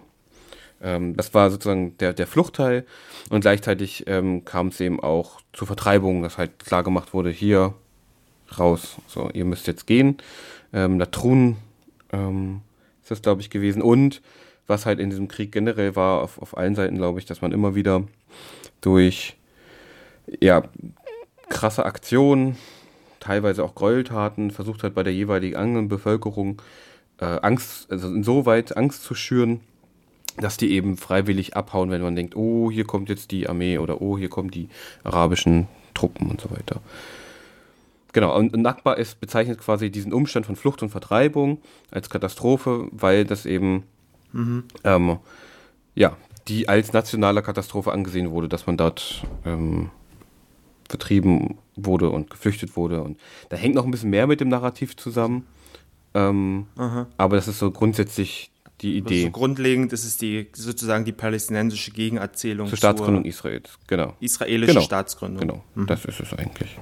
Ähm, 0.82 1.15
das 1.15 1.34
war 1.34 1.50
sozusagen 1.50 1.98
der, 1.98 2.13
der 2.13 2.27
Fluchtteil 2.27 2.86
und 3.29 3.41
gleichzeitig 3.41 4.05
ähm, 4.08 4.46
kam 4.46 4.67
es 4.67 4.79
eben 4.79 5.00
auch 5.00 5.41
zur 5.53 5.67
Vertreibung, 5.67 6.22
dass 6.24 6.38
halt 6.38 6.60
klar 6.60 6.84
gemacht 6.84 7.13
wurde, 7.13 7.29
hier 7.29 7.74
raus, 8.60 8.98
so, 9.08 9.29
ihr 9.34 9.46
müsst 9.46 9.67
jetzt 9.67 9.88
gehen. 9.88 10.17
Ähm, 10.74 11.00
Latrun 11.00 11.58
ähm, 12.12 12.62
ist 13.01 13.12
das, 13.12 13.22
glaube 13.22 13.41
ich, 13.41 13.50
gewesen. 13.50 13.82
Und 13.82 14.22
was 14.67 14.86
halt 14.86 15.00
in 15.00 15.10
diesem 15.10 15.27
Krieg 15.27 15.51
generell 15.51 15.96
war, 15.96 16.22
auf, 16.22 16.41
auf 16.41 16.58
allen 16.58 16.75
Seiten, 16.75 16.98
glaube 16.98 17.20
ich, 17.20 17.25
dass 17.25 17.41
man 17.41 17.51
immer 17.51 17.75
wieder 17.75 18.03
durch 18.82 19.38
ja, 20.40 20.64
krasse 21.50 21.85
Aktionen, 21.85 22.57
teilweise 23.20 23.64
auch 23.64 23.75
Gräueltaten, 23.75 24.51
versucht 24.51 24.83
hat, 24.83 24.96
bei 24.96 25.03
der 25.03 25.14
jeweiligen 25.14 25.55
anderen 25.55 25.88
Bevölkerung 25.88 26.61
äh, 27.20 27.25
Angst, 27.25 27.92
also 27.92 28.07
insoweit 28.07 28.75
Angst 28.75 29.03
zu 29.03 29.16
schüren, 29.16 29.61
dass 30.37 30.57
die 30.57 30.71
eben 30.71 30.98
freiwillig 30.98 31.55
abhauen, 31.55 31.91
wenn 31.91 32.01
man 32.01 32.15
denkt, 32.15 32.35
oh, 32.35 32.69
hier 32.71 32.85
kommt 32.85 33.09
jetzt 33.09 33.31
die 33.31 33.48
Armee 33.48 33.77
oder 33.77 34.01
oh, 34.01 34.17
hier 34.17 34.29
kommen 34.29 34.51
die 34.51 34.69
arabischen 35.03 35.67
Truppen 35.93 36.29
und 36.29 36.41
so 36.41 36.51
weiter. 36.51 36.81
Genau, 38.13 38.35
und 38.37 38.55
Nakba 38.55 38.93
ist 38.93 39.19
bezeichnet 39.19 39.59
quasi 39.59 39.91
diesen 39.91 40.13
Umstand 40.13 40.45
von 40.45 40.55
Flucht 40.55 40.81
und 40.81 40.89
Vertreibung 40.89 41.61
als 41.91 42.09
Katastrophe, 42.09 42.87
weil 42.91 43.25
das 43.25 43.45
eben 43.45 43.83
mhm. 44.31 44.63
ähm, 44.85 45.17
ja, 45.95 46.15
die 46.48 46.69
als 46.69 46.93
nationale 46.93 47.41
Katastrophe 47.41 47.91
angesehen 47.91 48.31
wurde, 48.31 48.48
dass 48.48 48.67
man 48.67 48.77
dort 48.77 49.24
ähm, 49.45 49.89
vertrieben 50.87 51.57
wurde 51.75 52.09
und 52.09 52.29
geflüchtet 52.29 52.77
wurde. 52.77 53.01
Und 53.01 53.19
da 53.50 53.57
hängt 53.57 53.75
noch 53.75 53.85
ein 53.85 53.91
bisschen 53.91 54.11
mehr 54.11 54.27
mit 54.27 54.39
dem 54.39 54.50
Narrativ 54.50 54.95
zusammen. 54.95 55.45
Ähm, 56.13 56.67
aber 57.17 57.35
das 57.35 57.48
ist 57.48 57.59
so 57.59 57.71
grundsätzlich 57.71 58.51
die 58.81 58.98
Idee. 58.98 59.25
Also 59.25 59.31
grundlegend 59.31 59.94
ist 59.94 60.03
es 60.03 60.18
die, 60.18 60.48
sozusagen 60.53 61.05
die 61.05 61.11
palästinensische 61.11 61.92
Gegenerzählung 61.92 62.68
zur 62.68 62.77
Staatsgründung 62.77 63.24
zur 63.24 63.29
Israels, 63.29 63.79
genau. 63.88 64.16
Israelische 64.20 64.74
genau. 64.74 64.85
Staatsgründung. 64.85 65.40
Genau, 65.40 65.64
mhm. 65.75 65.88
das 65.88 66.05
ist 66.05 66.20
es 66.20 66.33
eigentlich. 66.33 66.77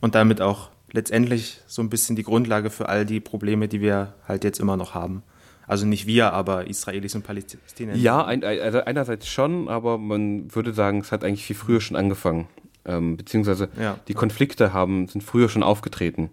Und 0.00 0.14
damit 0.14 0.42
auch 0.42 0.70
letztendlich 0.92 1.60
so 1.66 1.82
ein 1.82 1.90
bisschen 1.90 2.14
die 2.14 2.22
Grundlage 2.22 2.70
für 2.70 2.88
all 2.88 3.06
die 3.06 3.20
Probleme, 3.20 3.68
die 3.68 3.80
wir 3.80 4.14
halt 4.28 4.44
jetzt 4.44 4.60
immer 4.60 4.76
noch 4.76 4.94
haben. 4.94 5.22
Also 5.66 5.86
nicht 5.86 6.06
wir, 6.06 6.32
aber 6.32 6.66
Israelis 6.66 7.14
und 7.14 7.22
Palästinenser. 7.22 8.00
Ja, 8.00 8.24
ein, 8.24 8.44
also 8.44 8.80
einerseits 8.80 9.26
schon, 9.26 9.68
aber 9.68 9.98
man 9.98 10.54
würde 10.54 10.74
sagen, 10.74 11.00
es 11.00 11.10
hat 11.10 11.24
eigentlich 11.24 11.46
viel 11.46 11.56
früher 11.56 11.80
schon 11.80 11.96
angefangen. 11.96 12.48
Ähm, 12.84 13.16
beziehungsweise 13.16 13.70
ja. 13.80 13.98
die 14.08 14.14
Konflikte 14.14 14.74
haben, 14.74 15.08
sind 15.08 15.22
früher 15.22 15.48
schon 15.48 15.62
aufgetreten. 15.62 16.30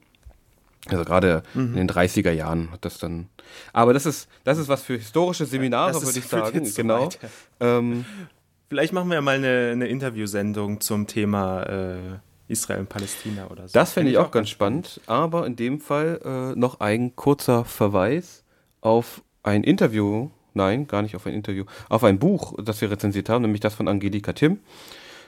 Also 0.89 1.03
gerade 1.03 1.43
mhm. 1.53 1.77
in 1.77 1.87
den 1.87 1.89
30er 1.89 2.31
Jahren 2.31 2.71
hat 2.71 2.85
das 2.85 2.97
dann. 2.97 3.29
Aber 3.71 3.93
das 3.93 4.05
ist, 4.05 4.27
das 4.43 4.57
ist 4.57 4.67
was 4.67 4.81
für 4.81 4.97
historische 4.97 5.45
Seminare, 5.45 6.01
würde 6.01 6.17
ich 6.17 6.25
sagen. 6.25 6.71
Genau. 6.75 7.09
Ähm, 7.59 8.05
Vielleicht 8.71 8.93
machen 8.93 9.09
wir 9.09 9.15
ja 9.15 9.21
mal 9.21 9.35
eine, 9.35 9.71
eine 9.73 9.87
Interviewsendung 9.87 10.79
zum 10.79 11.05
Thema 11.05 11.63
äh, 11.63 11.97
Israel 12.47 12.79
und 12.79 12.89
Palästina 12.89 13.47
oder 13.47 13.67
so. 13.67 13.73
Das 13.73 13.93
fände 13.93 14.11
ich 14.11 14.17
auch 14.17 14.31
ganz 14.31 14.49
spannend. 14.49 15.01
Aber 15.07 15.45
in 15.45 15.55
dem 15.55 15.81
Fall 15.81 16.21
äh, 16.23 16.57
noch 16.57 16.79
ein 16.79 17.15
kurzer 17.15 17.65
Verweis 17.65 18.45
auf 18.79 19.23
ein 19.43 19.63
Interview. 19.63 20.29
Nein, 20.53 20.87
gar 20.87 21.01
nicht 21.01 21.15
auf 21.15 21.25
ein 21.25 21.33
Interview. 21.33 21.65
Auf 21.89 22.03
ein 22.03 22.19
Buch, 22.19 22.53
das 22.63 22.81
wir 22.81 22.91
rezensiert 22.91 23.29
haben, 23.29 23.41
nämlich 23.41 23.61
das 23.61 23.73
von 23.73 23.87
Angelika 23.87 24.33
Tim 24.33 24.59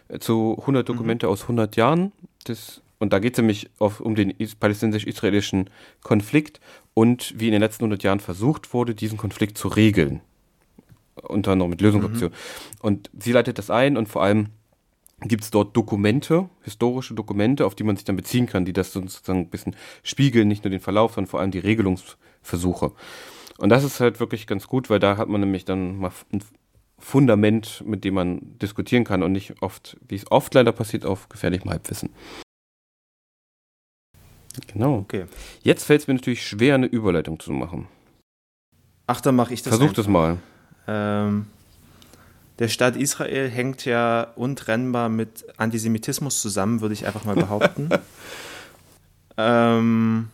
äh, 0.08 0.20
zu 0.20 0.58
100 0.62 0.88
mhm. 0.88 0.94
Dokumente 0.94 1.26
mhm. 1.26 1.32
aus 1.34 1.42
100 1.44 1.76
Jahren 1.76 2.12
des 2.48 2.83
und 3.04 3.12
da 3.12 3.20
geht 3.20 3.34
es 3.34 3.38
nämlich 3.38 3.70
auf, 3.80 4.00
um 4.00 4.16
den 4.16 4.34
palästinensisch-israelischen 4.62 5.70
Konflikt 6.04 6.62
und 6.94 7.34
wie 7.38 7.48
in 7.48 7.52
den 7.52 7.60
letzten 7.60 7.84
100 7.84 8.02
Jahren 8.02 8.22
versucht 8.22 8.74
wurde, 8.74 8.96
diesen 8.96 9.18
Konflikt 9.18 9.58
zu 9.58 9.68
regeln. 9.68 10.22
Unter 11.22 11.52
anderem 11.52 11.70
mit 11.70 11.82
Lösungsoptionen. 11.82 12.34
Mhm. 12.34 12.80
Und 12.80 13.10
sie 13.20 13.34
leitet 13.34 13.58
das 13.58 13.70
ein 13.70 13.98
und 13.98 14.08
vor 14.08 14.24
allem 14.24 14.48
gibt 15.20 15.44
es 15.44 15.52
dort 15.52 15.76
Dokumente, 15.76 16.48
historische 16.62 17.13
Dokumente, 17.13 17.66
auf 17.66 17.76
die 17.76 17.84
man 17.84 17.98
sich 17.98 18.06
dann 18.06 18.16
beziehen 18.16 18.46
kann, 18.46 18.63
die 18.63 18.72
das 18.72 18.94
sozusagen 18.94 19.39
ein 19.39 19.50
bisschen 19.50 19.76
spiegeln, 20.02 20.48
nicht 20.48 20.63
nur 20.63 20.72
den 20.72 20.80
Verlauf, 20.80 21.16
sondern 21.16 21.30
vor 21.30 21.42
allem 21.42 21.52
die 21.52 21.60
Regelungsversuche. 21.60 22.94
Und 23.58 23.68
das 23.68 23.84
ist 23.84 24.00
halt 24.00 24.22
wirklich 24.22 24.48
ganz 24.48 24.68
gut, 24.68 24.89
weil 24.89 25.00
da 25.00 25.18
hat 25.18 25.28
man 25.28 25.42
nämlich 25.42 25.66
dann 25.66 25.98
mal 25.98 26.12
ein 26.32 26.42
Fundament, 27.00 27.84
mit 27.86 28.06
dem 28.06 28.13
man 28.13 28.58
diskutieren 28.60 29.04
kann 29.04 29.24
und 29.24 29.34
nicht 29.34 29.62
oft, 29.62 29.98
wie 30.08 30.16
es 30.16 30.32
oft 30.32 30.54
leider 30.54 30.72
passiert, 30.72 31.06
auf 31.06 31.28
gefährlichem 31.28 31.70
Halbwissen. 31.70 32.12
Genau. 34.68 34.98
Okay. 34.98 35.26
Jetzt 35.62 35.86
fällt 35.86 36.02
es 36.02 36.08
mir 36.08 36.13
natürlich 36.16 36.48
schwer, 36.48 36.76
eine 36.76 36.86
Überleitung 36.86 37.39
zu 37.39 37.52
machen. 37.52 37.88
Ach, 39.08 39.22
dann 39.22 39.36
mache 39.36 39.54
ich 39.54 39.62
das. 39.62 39.70
Versuch 39.70 39.89
einfach. 39.89 39.96
das 39.96 40.08
mal. 40.08 40.38
Ähm, 40.88 41.48
der 42.60 42.68
Staat 42.68 42.96
Israel 42.96 43.50
hängt 43.50 43.86
ja 43.86 44.28
untrennbar 44.36 45.10
mit 45.10 45.46
Antisemitismus 45.58 46.42
zusammen, 46.42 46.82
würde 46.82 46.94
ich 46.94 47.06
einfach 47.06 47.26
mal 47.26 47.36
behaupten. 47.36 47.89
ähm, 49.38 50.30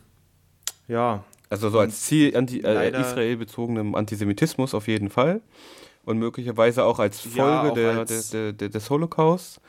ja. 0.88 1.24
Also 1.50 1.70
so 1.70 1.80
als 1.80 2.02
Ziel 2.02 2.36
anti, 2.36 2.60
äh, 2.60 2.90
Israel-bezogenem 2.92 3.96
Antisemitismus 3.96 4.76
auf 4.76 4.88
jeden 4.88 5.10
Fall. 5.10 5.42
Und 6.06 6.20
möglicherweise 6.20 6.84
auch 6.84 7.00
als 7.00 7.22
Folge 7.22 7.40
ja, 7.40 7.70
auch 7.70 7.74
der, 7.74 7.98
als 7.98 8.30
der, 8.30 8.54
der, 8.54 8.70
des 8.70 8.90
Holocaust. 8.90 9.60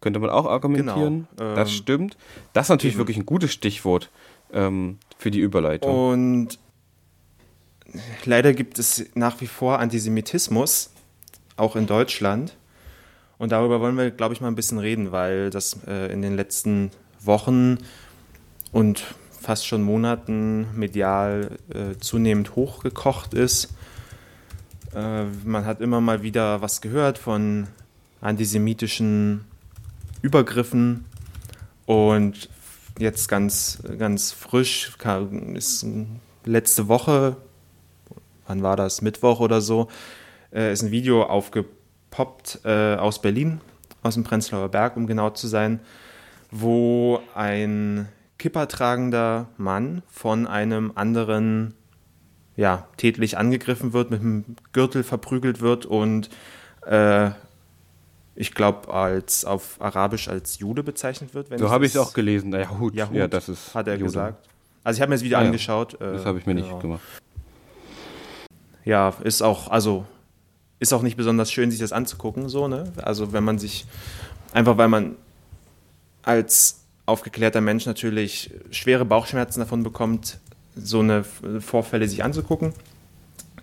Könnte 0.00 0.20
man 0.20 0.30
auch 0.30 0.46
argumentieren. 0.46 1.26
Genau, 1.36 1.54
das 1.54 1.70
ähm, 1.70 1.74
stimmt. 1.74 2.16
Das 2.52 2.66
ist 2.66 2.70
natürlich 2.70 2.94
eben. 2.94 3.00
wirklich 3.00 3.16
ein 3.16 3.26
gutes 3.26 3.52
Stichwort 3.52 4.10
ähm, 4.52 4.98
für 5.16 5.30
die 5.30 5.40
Überleitung. 5.40 6.10
Und 6.10 6.58
leider 8.24 8.54
gibt 8.54 8.78
es 8.78 9.06
nach 9.14 9.40
wie 9.40 9.46
vor 9.46 9.80
Antisemitismus, 9.80 10.90
auch 11.56 11.74
in 11.74 11.86
Deutschland. 11.86 12.56
Und 13.38 13.52
darüber 13.52 13.80
wollen 13.80 13.96
wir, 13.96 14.10
glaube 14.10 14.34
ich, 14.34 14.40
mal 14.40 14.48
ein 14.48 14.54
bisschen 14.54 14.78
reden, 14.78 15.12
weil 15.12 15.50
das 15.50 15.78
äh, 15.86 16.12
in 16.12 16.22
den 16.22 16.36
letzten 16.36 16.90
Wochen 17.20 17.78
und 18.72 19.04
fast 19.40 19.66
schon 19.66 19.82
Monaten 19.82 20.66
medial 20.74 21.58
äh, 21.72 21.98
zunehmend 21.98 22.56
hochgekocht 22.56 23.34
ist. 23.34 23.74
Äh, 24.94 25.24
man 25.44 25.64
hat 25.64 25.80
immer 25.80 26.00
mal 26.00 26.22
wieder 26.22 26.60
was 26.60 26.80
gehört 26.80 27.18
von 27.18 27.68
antisemitischen 28.20 29.44
Übergriffen 30.22 31.04
und 31.86 32.48
jetzt 32.98 33.28
ganz, 33.28 33.82
ganz 33.98 34.32
frisch 34.32 34.92
ist 35.54 35.86
letzte 36.44 36.88
Woche, 36.88 37.36
wann 38.46 38.62
war 38.62 38.76
das, 38.76 39.02
Mittwoch 39.02 39.40
oder 39.40 39.60
so, 39.60 39.88
äh, 40.52 40.72
ist 40.72 40.82
ein 40.82 40.90
Video 40.90 41.22
aufgepoppt 41.22 42.60
äh, 42.64 42.96
aus 42.96 43.22
Berlin, 43.22 43.60
aus 44.02 44.14
dem 44.14 44.24
Prenzlauer 44.24 44.68
Berg, 44.68 44.96
um 44.96 45.06
genau 45.06 45.30
zu 45.30 45.46
sein, 45.46 45.80
wo 46.50 47.20
ein 47.34 48.08
kippertragender 48.38 49.48
Mann 49.56 50.02
von 50.08 50.46
einem 50.46 50.92
anderen 50.94 51.74
ja, 52.56 52.88
tätlich 52.96 53.38
angegriffen 53.38 53.92
wird, 53.92 54.10
mit 54.10 54.20
dem 54.20 54.56
Gürtel 54.72 55.04
verprügelt 55.04 55.60
wird 55.60 55.86
und 55.86 56.28
äh, 56.86 57.30
ich 58.40 58.54
glaube, 58.54 58.94
als 58.94 59.44
auf 59.44 59.80
Arabisch 59.80 60.28
als 60.28 60.60
Jude 60.60 60.84
bezeichnet 60.84 61.34
wird. 61.34 61.48
so 61.58 61.70
habe 61.70 61.86
ich 61.86 61.96
es 61.96 62.00
auch 62.00 62.12
gelesen. 62.12 62.52
Yahud. 62.52 62.94
Yahud, 62.94 63.16
ja, 63.16 63.26
das 63.26 63.48
ist 63.48 63.74
hat 63.74 63.88
er 63.88 63.94
Jude. 63.94 64.04
gesagt. 64.04 64.48
Also 64.84 64.98
ich 64.98 65.00
habe 65.02 65.10
mir 65.10 65.16
das 65.16 65.24
Video 65.24 65.40
ja, 65.40 65.44
angeschaut. 65.44 65.94
Äh, 65.94 66.12
das 66.12 66.24
habe 66.24 66.38
ich 66.38 66.46
mir 66.46 66.54
genau. 66.54 66.68
nicht 66.68 66.80
gemacht. 66.80 67.00
Ja, 68.84 69.12
ist 69.24 69.42
auch, 69.42 69.68
also 69.72 70.06
ist 70.78 70.92
auch 70.92 71.02
nicht 71.02 71.16
besonders 71.16 71.50
schön, 71.50 71.72
sich 71.72 71.80
das 71.80 71.92
anzugucken, 71.92 72.48
so, 72.48 72.68
ne? 72.68 72.92
Also 73.02 73.32
wenn 73.32 73.42
man 73.42 73.58
sich, 73.58 73.86
einfach 74.52 74.78
weil 74.78 74.88
man 74.88 75.16
als 76.22 76.84
aufgeklärter 77.06 77.60
Mensch 77.60 77.86
natürlich 77.86 78.52
schwere 78.70 79.04
Bauchschmerzen 79.04 79.58
davon 79.58 79.82
bekommt, 79.82 80.38
so 80.76 81.00
eine 81.00 81.24
Vorfälle 81.24 82.06
sich 82.06 82.22
anzugucken. 82.22 82.72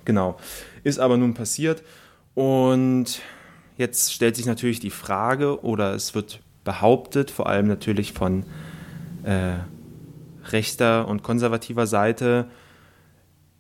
Genau. 0.03 0.37
Ist 0.83 0.99
aber 0.99 1.15
nun 1.15 1.33
passiert 1.33 1.81
und 2.33 3.21
Jetzt 3.77 4.13
stellt 4.13 4.35
sich 4.35 4.45
natürlich 4.45 4.79
die 4.79 4.89
Frage 4.89 5.63
oder 5.63 5.93
es 5.93 6.15
wird 6.15 6.41
behauptet, 6.63 7.31
vor 7.31 7.47
allem 7.47 7.67
natürlich 7.67 8.13
von 8.13 8.45
äh, 9.23 9.55
rechter 10.51 11.07
und 11.07 11.23
konservativer 11.23 11.87
Seite, 11.87 12.47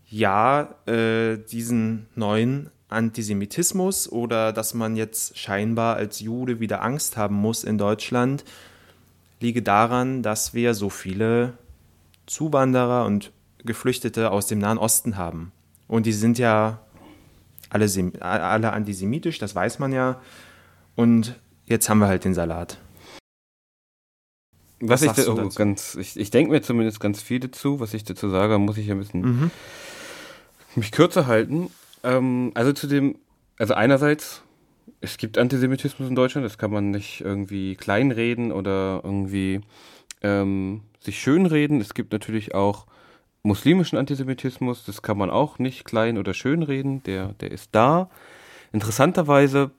ja, 0.07 0.75
äh, 0.85 1.37
diesen 1.37 2.07
neuen 2.15 2.69
Antisemitismus 2.87 4.09
oder 4.09 4.53
dass 4.53 4.73
man 4.73 4.95
jetzt 4.95 5.37
scheinbar 5.37 5.95
als 5.95 6.19
Jude 6.19 6.59
wieder 6.59 6.81
Angst 6.81 7.17
haben 7.17 7.35
muss 7.35 7.63
in 7.63 7.77
Deutschland, 7.77 8.45
liege 9.39 9.61
daran, 9.61 10.21
dass 10.23 10.53
wir 10.53 10.73
so 10.73 10.89
viele 10.89 11.53
Zuwanderer 12.25 13.05
und 13.05 13.31
Geflüchtete 13.65 14.31
aus 14.31 14.47
dem 14.47 14.59
Nahen 14.59 14.77
Osten 14.77 15.17
haben. 15.17 15.51
Und 15.87 16.05
die 16.05 16.13
sind 16.13 16.37
ja 16.37 16.84
alle, 17.75 18.43
alle 18.43 18.73
antisemitisch, 18.73 19.39
das 19.39 19.55
weiß 19.55 19.79
man 19.79 19.91
ja. 19.93 20.21
Und 20.95 21.35
jetzt 21.65 21.89
haben 21.89 21.99
wir 21.99 22.07
halt 22.07 22.23
den 22.25 22.33
Salat. 22.33 22.79
Was, 24.79 25.05
was 25.05 25.17
ich, 25.17 25.27
oh, 25.27 25.49
ganz, 25.55 25.95
ich, 25.95 26.17
ich 26.19 26.31
denke 26.31 26.51
mir 26.51 26.61
zumindest 26.61 26.99
ganz 26.99 27.21
viel 27.21 27.39
dazu. 27.39 27.79
Was 27.79 27.93
ich 27.93 28.03
dazu 28.03 28.29
sage, 28.29 28.57
muss 28.59 28.77
ich 28.77 28.91
ein 28.91 28.99
bisschen 28.99 29.21
mhm. 29.21 29.51
mich 30.75 30.91
kürzer 30.91 31.27
halten. 31.27 31.69
Ähm, 32.03 32.51
also 32.55 32.73
zu 32.73 32.87
dem, 32.87 33.17
also 33.57 33.73
einerseits, 33.73 34.41
es 35.01 35.17
gibt 35.17 35.37
Antisemitismus 35.37 36.09
in 36.09 36.15
Deutschland, 36.15 36.45
das 36.45 36.57
kann 36.57 36.71
man 36.71 36.91
nicht 36.91 37.21
irgendwie 37.21 37.75
kleinreden 37.75 38.51
oder 38.51 39.01
irgendwie 39.03 39.61
ähm, 40.21 40.81
sich 40.99 41.19
schönreden. 41.19 41.79
Es 41.79 41.93
gibt 41.93 42.11
natürlich 42.11 42.53
auch 42.53 42.85
muslimischen 43.45 43.97
Antisemitismus, 43.97 44.83
das 44.85 45.01
kann 45.01 45.17
man 45.17 45.29
auch 45.29 45.59
nicht 45.59 45.85
klein 45.85 46.17
oder 46.17 46.33
schön 46.33 46.63
reden, 46.63 47.03
der, 47.03 47.33
der 47.39 47.51
ist 47.51 47.69
da. 47.73 48.09
Interessanterweise 48.73 49.71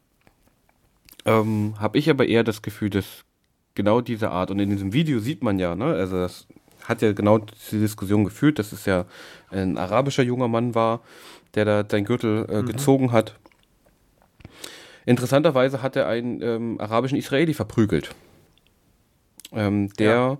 ähm, 1.24 1.74
habe 1.78 1.98
ich 1.98 2.08
aber 2.08 2.26
eher 2.26 2.44
das 2.44 2.62
Gefühl, 2.62 2.90
dass 2.90 3.24
genau 3.74 4.00
diese 4.00 4.30
Art, 4.30 4.50
und 4.50 4.60
in 4.60 4.70
diesem 4.70 4.92
Video 4.92 5.18
sieht 5.18 5.42
man 5.42 5.58
ja, 5.58 5.74
ne, 5.74 5.86
also 5.86 6.16
das 6.16 6.46
hat 6.84 7.02
ja 7.02 7.12
genau 7.12 7.38
diese 7.38 7.80
Diskussion 7.80 8.24
geführt, 8.24 8.58
dass 8.58 8.72
es 8.72 8.86
ja 8.86 9.04
ein 9.50 9.76
arabischer 9.76 10.22
junger 10.22 10.48
Mann 10.48 10.74
war, 10.74 11.00
der 11.54 11.64
da 11.64 11.84
seinen 11.88 12.04
Gürtel 12.04 12.46
äh, 12.48 12.62
mhm. 12.62 12.66
gezogen 12.66 13.12
hat. 13.12 13.36
Interessanterweise 15.04 15.82
hat 15.82 15.96
er 15.96 16.06
einen 16.06 16.40
ähm, 16.42 16.80
arabischen 16.80 17.18
Israeli 17.18 17.54
verprügelt. 17.54 18.14
Ähm, 19.52 19.92
der 19.94 20.10
ja 20.10 20.38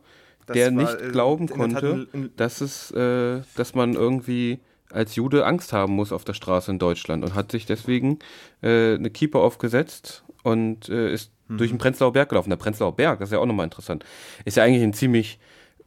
der 0.55 0.75
war, 0.75 0.83
nicht 0.83 1.13
glauben 1.13 1.49
konnte, 1.49 2.07
dass 2.37 2.61
es, 2.61 2.91
äh, 2.93 3.41
dass 3.57 3.75
man 3.75 3.95
irgendwie 3.95 4.61
als 4.91 5.17
Jude 5.17 5.45
Angst 5.45 5.73
haben 5.73 5.95
muss 5.95 6.13
auf 6.13 6.25
der 6.25 6.35
Straße 6.35 6.71
in 6.71 6.79
Deutschland 6.79 7.25
und 7.25 7.35
hat 7.35 7.51
sich 7.51 7.67
deswegen 7.67 8.19
äh, 8.63 8.95
eine 8.95 9.11
Keeper 9.11 9.41
aufgesetzt 9.41 10.25
und 10.43 10.89
äh, 10.89 11.13
ist 11.13 11.33
mhm. 11.49 11.59
durch 11.59 11.71
den 11.71 11.79
Prenzlauer 11.79 12.13
Berg 12.13 12.29
gelaufen. 12.29 12.51
Der 12.51 12.57
Prenzlauer 12.57 12.95
Berg, 12.95 13.19
das 13.19 13.29
ist 13.29 13.33
ja 13.33 13.39
auch 13.39 13.47
nochmal 13.47 13.65
interessant, 13.65 14.05
ist 14.45 14.57
ja 14.57 14.65
eigentlich 14.65 14.83
ein 14.83 14.93
ziemlich 14.93 15.39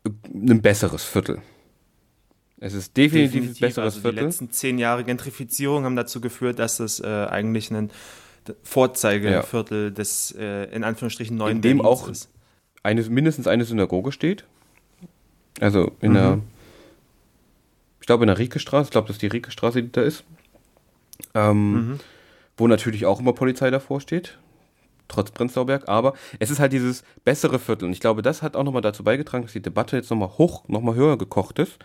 äh, 0.05 0.09
ein 0.33 0.61
besseres 0.61 1.03
Viertel. 1.03 1.41
Es 2.61 2.73
ist 2.73 2.97
definitiv, 2.97 3.33
definitiv 3.33 3.63
ein 3.63 3.67
besseres 3.67 3.85
also 3.85 4.01
Viertel. 4.01 4.19
Die 4.19 4.25
letzten 4.25 4.51
zehn 4.51 4.77
Jahre 4.79 5.05
Gentrifizierung 5.05 5.85
haben 5.85 5.95
dazu 5.95 6.19
geführt, 6.19 6.59
dass 6.59 6.81
es 6.81 6.99
äh, 6.99 7.07
eigentlich 7.07 7.71
ein 7.71 7.91
Vorzeigeviertel 8.63 9.83
ja. 9.85 9.89
des 9.91 10.35
äh, 10.37 10.65
in 10.75 10.83
Anführungsstrichen 10.83 11.37
neuen 11.37 11.57
in 11.57 11.61
dem 11.61 11.77
Berlins 11.77 12.01
auch 12.01 12.09
ist 12.09 12.29
eine, 12.83 13.01
mindestens 13.03 13.47
eine 13.47 13.65
Synagoge 13.65 14.11
steht. 14.11 14.45
Also 15.59 15.91
in 15.99 16.11
mhm. 16.11 16.15
der, 16.15 16.39
ich 18.01 18.07
glaube 18.07 18.23
in 18.23 18.27
der 18.27 18.37
Rieke-Straße, 18.37 18.85
ich 18.85 18.91
glaube, 18.91 19.07
das 19.07 19.17
ist 19.17 19.21
die 19.21 19.27
Rieke-Straße, 19.27 19.83
die 19.83 19.91
da 19.91 20.01
ist. 20.01 20.23
Ähm, 21.33 21.73
mhm. 21.73 21.99
Wo 22.57 22.67
natürlich 22.67 23.05
auch 23.05 23.19
immer 23.19 23.33
Polizei 23.33 23.69
davor 23.71 24.01
steht, 24.01 24.37
trotz 25.07 25.31
Prenzlauberg, 25.31 25.87
aber 25.87 26.13
es 26.39 26.49
ist 26.49 26.59
halt 26.59 26.73
dieses 26.73 27.03
bessere 27.23 27.59
Viertel. 27.59 27.85
Und 27.85 27.91
ich 27.91 27.99
glaube, 27.99 28.21
das 28.21 28.41
hat 28.41 28.55
auch 28.55 28.63
nochmal 28.63 28.81
dazu 28.81 29.03
beigetragen, 29.03 29.43
dass 29.43 29.53
die 29.53 29.61
Debatte 29.61 29.95
jetzt 29.95 30.09
nochmal 30.09 30.29
hoch, 30.37 30.67
nochmal 30.67 30.95
höher 30.95 31.17
gekocht 31.17 31.59
ist. 31.59 31.79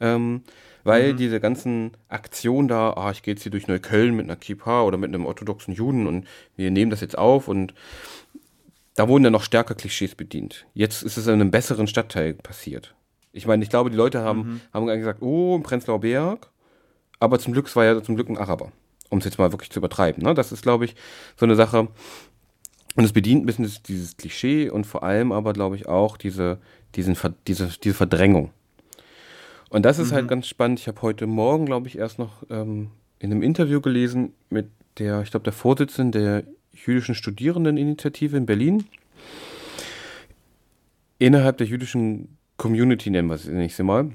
Ähm, 0.00 0.42
weil 0.84 1.12
mhm. 1.12 1.16
diese 1.16 1.40
ganzen 1.40 1.92
Aktionen 2.08 2.68
da, 2.68 2.94
ah, 2.94 3.10
ich 3.12 3.22
gehe 3.22 3.34
jetzt 3.34 3.42
hier 3.42 3.52
durch 3.52 3.68
Neukölln 3.68 4.14
mit 4.14 4.26
einer 4.26 4.36
Kippa 4.36 4.82
oder 4.82 4.98
mit 4.98 5.08
einem 5.08 5.26
orthodoxen 5.26 5.74
Juden 5.74 6.06
und 6.06 6.26
wir 6.56 6.70
nehmen 6.70 6.90
das 6.90 7.00
jetzt 7.00 7.16
auf 7.16 7.46
und 7.46 7.72
da 8.94 9.08
wurden 9.08 9.24
ja 9.24 9.30
noch 9.30 9.42
stärker 9.42 9.74
Klischees 9.74 10.14
bedient. 10.14 10.66
Jetzt 10.74 11.02
ist 11.02 11.16
es 11.16 11.26
in 11.26 11.34
einem 11.34 11.50
besseren 11.50 11.86
Stadtteil 11.86 12.34
passiert. 12.34 12.94
Ich 13.32 13.46
meine, 13.46 13.62
ich 13.62 13.70
glaube, 13.70 13.90
die 13.90 13.96
Leute 13.96 14.20
haben, 14.20 14.40
mhm. 14.40 14.60
haben 14.72 14.86
gesagt, 14.86 15.22
oh, 15.22 15.56
im 15.56 15.62
Prenzlauer 15.62 16.00
Berg, 16.00 16.50
aber 17.18 17.38
zum 17.38 17.52
Glück 17.52 17.74
war 17.76 17.84
ja 17.84 18.02
zum 18.02 18.16
Glück 18.16 18.28
ein 18.28 18.36
Araber, 18.36 18.72
um 19.08 19.18
es 19.18 19.24
jetzt 19.24 19.38
mal 19.38 19.52
wirklich 19.52 19.70
zu 19.70 19.78
übertreiben. 19.78 20.22
Ne? 20.22 20.34
Das 20.34 20.52
ist, 20.52 20.62
glaube 20.62 20.84
ich, 20.84 20.94
so 21.36 21.46
eine 21.46 21.56
Sache. 21.56 21.88
Und 22.94 23.04
es 23.04 23.12
bedient 23.12 23.42
ein 23.42 23.46
bisschen 23.46 23.70
dieses 23.86 24.18
Klischee 24.18 24.68
und 24.68 24.86
vor 24.86 25.02
allem 25.02 25.32
aber, 25.32 25.54
glaube 25.54 25.76
ich, 25.76 25.88
auch 25.88 26.18
diese, 26.18 26.58
diesen, 26.94 27.16
diese, 27.46 27.70
diese 27.82 27.94
Verdrängung. 27.94 28.50
Und 29.70 29.86
das 29.86 29.98
ist 29.98 30.06
halt 30.06 30.10
mhm. 30.10 30.16
halt 30.16 30.28
ganz 30.28 30.48
spannend. 30.48 30.80
Ich 30.80 30.88
habe 30.88 31.00
heute 31.00 31.26
Morgen, 31.26 31.64
glaube 31.64 31.88
ich, 31.88 31.96
erst 31.96 32.18
noch 32.18 32.42
ähm, 32.50 32.90
in 33.18 33.30
einem 33.30 33.42
Interview 33.42 33.80
gelesen 33.80 34.34
mit 34.50 34.68
der, 34.98 35.22
ich 35.22 35.30
glaube, 35.30 35.44
der 35.44 35.54
Vorsitzende 35.54 36.20
der 36.20 36.44
jüdischen 36.72 37.14
Studierendeninitiative 37.14 38.36
in 38.36 38.46
Berlin. 38.46 38.84
Innerhalb 41.18 41.58
der 41.58 41.66
jüdischen 41.66 42.36
Community 42.56 43.10
nennen 43.10 43.28
wir 43.28 43.34
es 43.34 43.46
nicht 43.46 43.78
mal. 43.80 44.10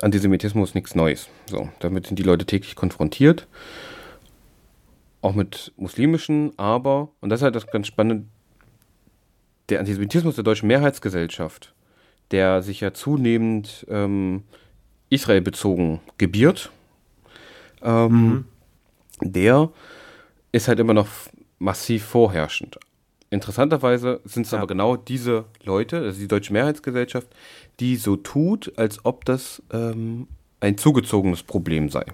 Antisemitismus 0.00 0.70
ist 0.70 0.74
nichts 0.74 0.94
Neues. 0.94 1.28
So, 1.46 1.68
damit 1.80 2.06
sind 2.06 2.18
die 2.18 2.22
Leute 2.22 2.46
täglich 2.46 2.74
konfrontiert. 2.74 3.46
Auch 5.20 5.34
mit 5.34 5.72
muslimischen, 5.76 6.52
aber, 6.58 7.10
und 7.20 7.30
das 7.30 7.40
ist 7.40 7.44
halt 7.44 7.54
das 7.54 7.66
ganz 7.66 7.86
Spannende, 7.86 8.26
der 9.68 9.80
Antisemitismus 9.80 10.34
der 10.34 10.44
deutschen 10.44 10.66
Mehrheitsgesellschaft, 10.68 11.74
der 12.30 12.62
sich 12.62 12.80
ja 12.80 12.92
zunehmend 12.92 13.86
ähm, 13.88 14.42
Israel 15.08 15.40
bezogen 15.40 16.00
gebiert, 16.18 16.70
ähm, 17.82 18.12
mhm. 18.12 18.44
der 19.20 19.70
ist 20.52 20.68
halt 20.68 20.78
immer 20.80 20.94
noch 20.94 21.08
massiv 21.58 22.04
vorherrschend. 22.04 22.78
Interessanterweise 23.30 24.20
sind 24.24 24.46
es 24.46 24.52
ja. 24.52 24.58
aber 24.58 24.66
genau 24.66 24.96
diese 24.96 25.46
Leute, 25.64 25.98
also 25.98 26.20
die 26.20 26.28
deutsche 26.28 26.52
Mehrheitsgesellschaft, 26.52 27.28
die 27.80 27.96
so 27.96 28.16
tut, 28.16 28.72
als 28.78 29.04
ob 29.04 29.24
das 29.24 29.62
ähm, 29.72 30.28
ein 30.60 30.78
zugezogenes 30.78 31.42
Problem 31.42 31.88
sei. 31.88 32.04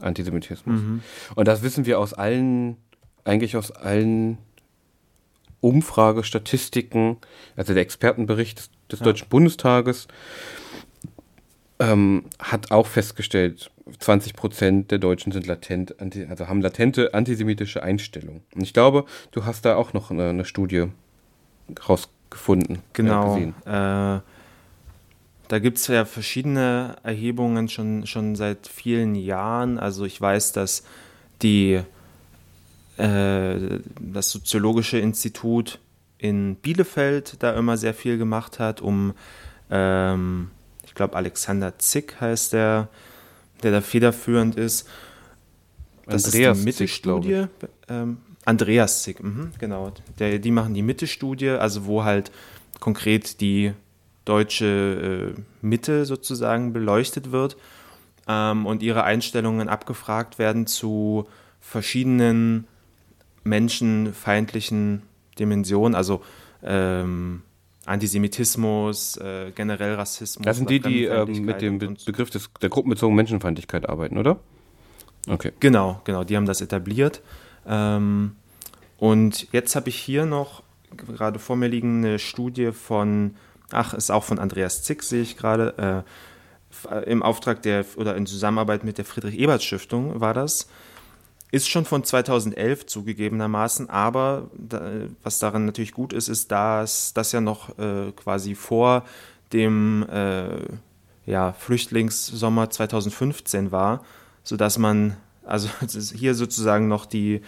Antisemitismus. 0.00 0.80
Mhm. 0.80 1.02
Und 1.34 1.48
das 1.48 1.62
wissen 1.62 1.86
wir 1.86 1.98
aus 1.98 2.14
allen, 2.14 2.76
eigentlich 3.24 3.56
aus 3.56 3.72
allen 3.72 4.38
Umfragestatistiken, 5.60 7.16
also 7.56 7.72
der 7.72 7.82
Expertenbericht 7.82 8.58
des, 8.58 8.70
des 8.90 9.00
ja. 9.00 9.04
Deutschen 9.04 9.28
Bundestages 9.28 10.06
ähm, 11.78 12.24
hat 12.38 12.70
auch 12.70 12.86
festgestellt, 12.86 13.70
20 13.98 14.34
Prozent 14.34 14.90
der 14.90 14.98
Deutschen 14.98 15.32
sind 15.32 15.46
latent, 15.46 15.94
also 16.28 16.48
haben 16.48 16.60
latente 16.60 17.14
antisemitische 17.14 17.82
Einstellungen. 17.82 18.42
Und 18.54 18.62
ich 18.62 18.72
glaube, 18.72 19.04
du 19.30 19.44
hast 19.44 19.64
da 19.64 19.76
auch 19.76 19.92
noch 19.92 20.10
eine, 20.10 20.30
eine 20.30 20.44
Studie 20.44 20.86
rausgefunden. 21.88 22.80
Genau. 22.92 23.36
Äh, 23.36 24.20
da 25.48 25.58
gibt 25.60 25.78
es 25.78 25.86
ja 25.86 26.04
verschiedene 26.04 26.96
Erhebungen 27.04 27.68
schon, 27.68 28.06
schon 28.06 28.34
seit 28.34 28.66
vielen 28.66 29.14
Jahren. 29.14 29.78
Also 29.78 30.04
ich 30.04 30.20
weiß, 30.20 30.52
dass 30.52 30.82
die, 31.42 31.80
äh, 32.96 33.54
das 34.00 34.30
Soziologische 34.30 34.98
Institut 34.98 35.78
in 36.18 36.56
Bielefeld 36.56 37.36
da 37.40 37.54
immer 37.54 37.76
sehr 37.76 37.94
viel 37.94 38.18
gemacht 38.18 38.58
hat, 38.58 38.80
um, 38.80 39.12
ähm, 39.70 40.50
ich 40.84 40.94
glaube, 40.94 41.14
Alexander 41.14 41.78
Zick 41.78 42.20
heißt 42.20 42.54
der, 42.54 42.88
der 43.62 43.72
da 43.72 43.80
federführend 43.80 44.56
ist. 44.56 44.88
Das 46.06 46.24
Andreas 46.26 46.58
ist 46.58 46.62
die 46.62 46.66
Mitte-Studie. 46.66 47.46
Ähm, 47.88 48.18
Andreas 48.44 49.02
Zick, 49.02 49.22
mh, 49.22 49.50
genau. 49.58 49.92
Der, 50.18 50.38
die 50.38 50.50
machen 50.52 50.74
die 50.74 50.82
Mitte-Studie, 50.82 51.50
also 51.50 51.86
wo 51.86 52.04
halt 52.04 52.30
konkret 52.78 53.40
die 53.40 53.72
deutsche 54.24 55.34
äh, 55.36 55.40
Mitte 55.62 56.04
sozusagen 56.04 56.72
beleuchtet 56.72 57.32
wird 57.32 57.56
ähm, 58.28 58.66
und 58.66 58.82
ihre 58.82 59.04
Einstellungen 59.04 59.68
abgefragt 59.68 60.38
werden 60.38 60.66
zu 60.66 61.26
verschiedenen 61.60 62.66
menschenfeindlichen 63.44 65.02
Dimensionen, 65.38 65.94
also 65.94 66.22
ähm, 66.62 67.42
Antisemitismus, 67.86 69.16
äh, 69.16 69.52
generell 69.54 69.94
Rassismus. 69.94 70.44
Das 70.44 70.56
sind 70.56 70.68
die, 70.70 70.80
die 70.80 71.04
ähm, 71.04 71.44
mit 71.44 71.62
dem 71.62 71.78
Be 71.78 71.94
Begriff 72.04 72.30
des, 72.30 72.50
der 72.60 72.68
gruppenbezogenen 72.68 73.16
Menschenfeindlichkeit 73.16 73.88
arbeiten, 73.88 74.18
oder? 74.18 74.38
Okay. 75.28 75.52
Genau, 75.60 76.00
genau, 76.04 76.24
die 76.24 76.36
haben 76.36 76.46
das 76.46 76.60
etabliert. 76.60 77.22
Ähm, 77.66 78.36
und 78.98 79.48
jetzt 79.52 79.76
habe 79.76 79.88
ich 79.88 79.96
hier 79.96 80.26
noch 80.26 80.62
gerade 80.96 81.38
vor 81.38 81.56
mir 81.56 81.68
liegen 81.68 82.04
eine 82.04 82.18
Studie 82.18 82.72
von, 82.72 83.36
ach, 83.70 83.94
ist 83.94 84.10
auch 84.10 84.24
von 84.24 84.38
Andreas 84.38 84.82
Zick, 84.82 85.02
sehe 85.02 85.22
ich 85.22 85.36
gerade, 85.36 86.04
äh, 86.04 87.04
im 87.06 87.22
Auftrag 87.22 87.62
der 87.62 87.84
oder 87.96 88.16
in 88.16 88.26
Zusammenarbeit 88.26 88.84
mit 88.84 88.98
der 88.98 89.04
Friedrich-Ebert-Stiftung 89.04 90.20
war 90.20 90.34
das. 90.34 90.68
Ist 91.52 91.68
schon 91.68 91.84
von 91.84 92.02
2011 92.02 92.86
zugegebenermaßen, 92.86 93.88
aber 93.88 94.50
da, 94.56 94.90
was 95.22 95.38
daran 95.38 95.64
natürlich 95.64 95.92
gut 95.92 96.12
ist, 96.12 96.28
ist, 96.28 96.50
dass 96.50 97.14
das 97.14 97.32
ja 97.32 97.40
noch 97.40 97.78
äh, 97.78 98.12
quasi 98.12 98.54
vor 98.54 99.04
dem 99.52 100.04
äh, 100.10 100.58
ja, 101.24 101.52
Flüchtlingssommer 101.52 102.70
2015 102.70 103.70
war, 103.70 104.04
sodass 104.42 104.78
man 104.78 105.16
also 105.44 105.68
hier 106.14 106.34
sozusagen 106.34 106.88
noch 106.88 107.06
die 107.06 107.42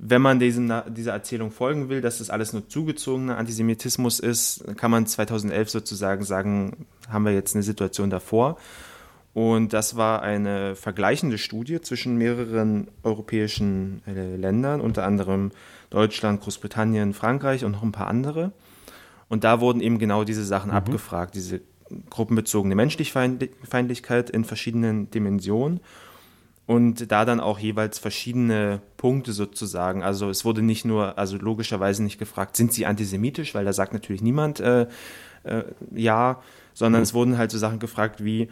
wenn 0.00 0.22
man 0.22 0.38
diesem, 0.38 0.72
dieser 0.90 1.12
Erzählung 1.12 1.50
folgen 1.50 1.88
will, 1.88 2.00
dass 2.00 2.18
das 2.18 2.30
alles 2.30 2.52
nur 2.52 2.68
zugezogener 2.68 3.36
Antisemitismus 3.36 4.20
ist, 4.20 4.64
kann 4.76 4.90
man 4.90 5.06
2011 5.06 5.70
sozusagen 5.70 6.24
sagen, 6.24 6.86
haben 7.08 7.24
wir 7.24 7.32
jetzt 7.32 7.56
eine 7.56 7.64
Situation 7.64 8.08
davor. 8.08 8.58
Und 9.38 9.72
das 9.72 9.96
war 9.96 10.22
eine 10.22 10.74
vergleichende 10.74 11.38
Studie 11.38 11.80
zwischen 11.80 12.16
mehreren 12.16 12.88
europäischen 13.04 14.02
äh, 14.04 14.34
Ländern, 14.34 14.80
unter 14.80 15.06
anderem 15.06 15.52
Deutschland, 15.90 16.40
Großbritannien, 16.40 17.14
Frankreich 17.14 17.64
und 17.64 17.70
noch 17.70 17.84
ein 17.84 17.92
paar 17.92 18.08
andere. 18.08 18.50
Und 19.28 19.44
da 19.44 19.60
wurden 19.60 19.80
eben 19.80 20.00
genau 20.00 20.24
diese 20.24 20.44
Sachen 20.44 20.72
mhm. 20.72 20.76
abgefragt, 20.76 21.36
diese 21.36 21.60
gruppenbezogene 22.10 22.74
Menschlichfeindlichkeit 22.74 24.28
in 24.28 24.44
verschiedenen 24.44 25.08
Dimensionen 25.12 25.78
und 26.66 27.12
da 27.12 27.24
dann 27.24 27.38
auch 27.38 27.60
jeweils 27.60 28.00
verschiedene 28.00 28.80
Punkte 28.96 29.30
sozusagen. 29.30 30.02
Also 30.02 30.30
es 30.30 30.44
wurde 30.44 30.62
nicht 30.62 30.84
nur, 30.84 31.16
also 31.16 31.36
logischerweise 31.36 32.02
nicht 32.02 32.18
gefragt, 32.18 32.56
sind 32.56 32.72
sie 32.72 32.86
antisemitisch, 32.86 33.54
weil 33.54 33.64
da 33.64 33.72
sagt 33.72 33.92
natürlich 33.92 34.20
niemand 34.20 34.58
äh, 34.58 34.88
äh, 35.44 35.62
ja, 35.94 36.42
sondern 36.74 37.02
mhm. 37.02 37.04
es 37.04 37.14
wurden 37.14 37.38
halt 37.38 37.52
so 37.52 37.58
Sachen 37.58 37.78
gefragt 37.78 38.24
wie, 38.24 38.48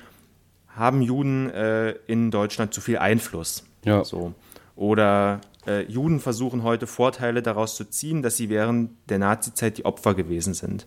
haben 0.77 1.03
Juden 1.03 1.51
äh, 1.51 1.91
in 2.07 2.31
Deutschland 2.31 2.73
zu 2.73 2.81
viel 2.81 2.99
Einfluss? 2.99 3.65
Ja. 3.85 4.05
So. 4.05 4.35
Oder 4.77 5.41
äh, 5.67 5.83
Juden 5.91 6.21
versuchen 6.21 6.63
heute 6.63 6.87
Vorteile 6.87 7.43
daraus 7.43 7.77
zu 7.77 7.85
ziehen, 7.85 8.23
dass 8.23 8.37
sie 8.37 8.49
während 8.49 8.91
der 9.09 9.19
Nazizeit 9.19 9.79
die 9.79 9.85
Opfer 9.85 10.15
gewesen 10.15 10.55
sind. 10.55 10.87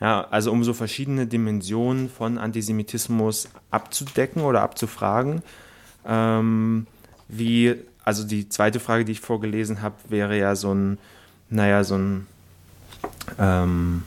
Ja, 0.00 0.26
also 0.30 0.50
um 0.50 0.64
so 0.64 0.74
verschiedene 0.74 1.26
Dimensionen 1.26 2.10
von 2.10 2.36
Antisemitismus 2.36 3.48
abzudecken 3.70 4.42
oder 4.42 4.60
abzufragen 4.60 5.42
ähm, 6.06 6.86
wie, 7.28 7.74
also 8.04 8.24
die 8.24 8.48
zweite 8.48 8.80
Frage, 8.80 9.04
die 9.04 9.12
ich 9.12 9.20
vorgelesen 9.20 9.82
habe, 9.82 9.96
wäre 10.08 10.38
ja 10.38 10.56
so 10.56 10.72
ein, 10.72 10.98
naja, 11.48 11.84
so 11.84 11.96
ein, 11.96 12.26
ähm, 13.38 14.02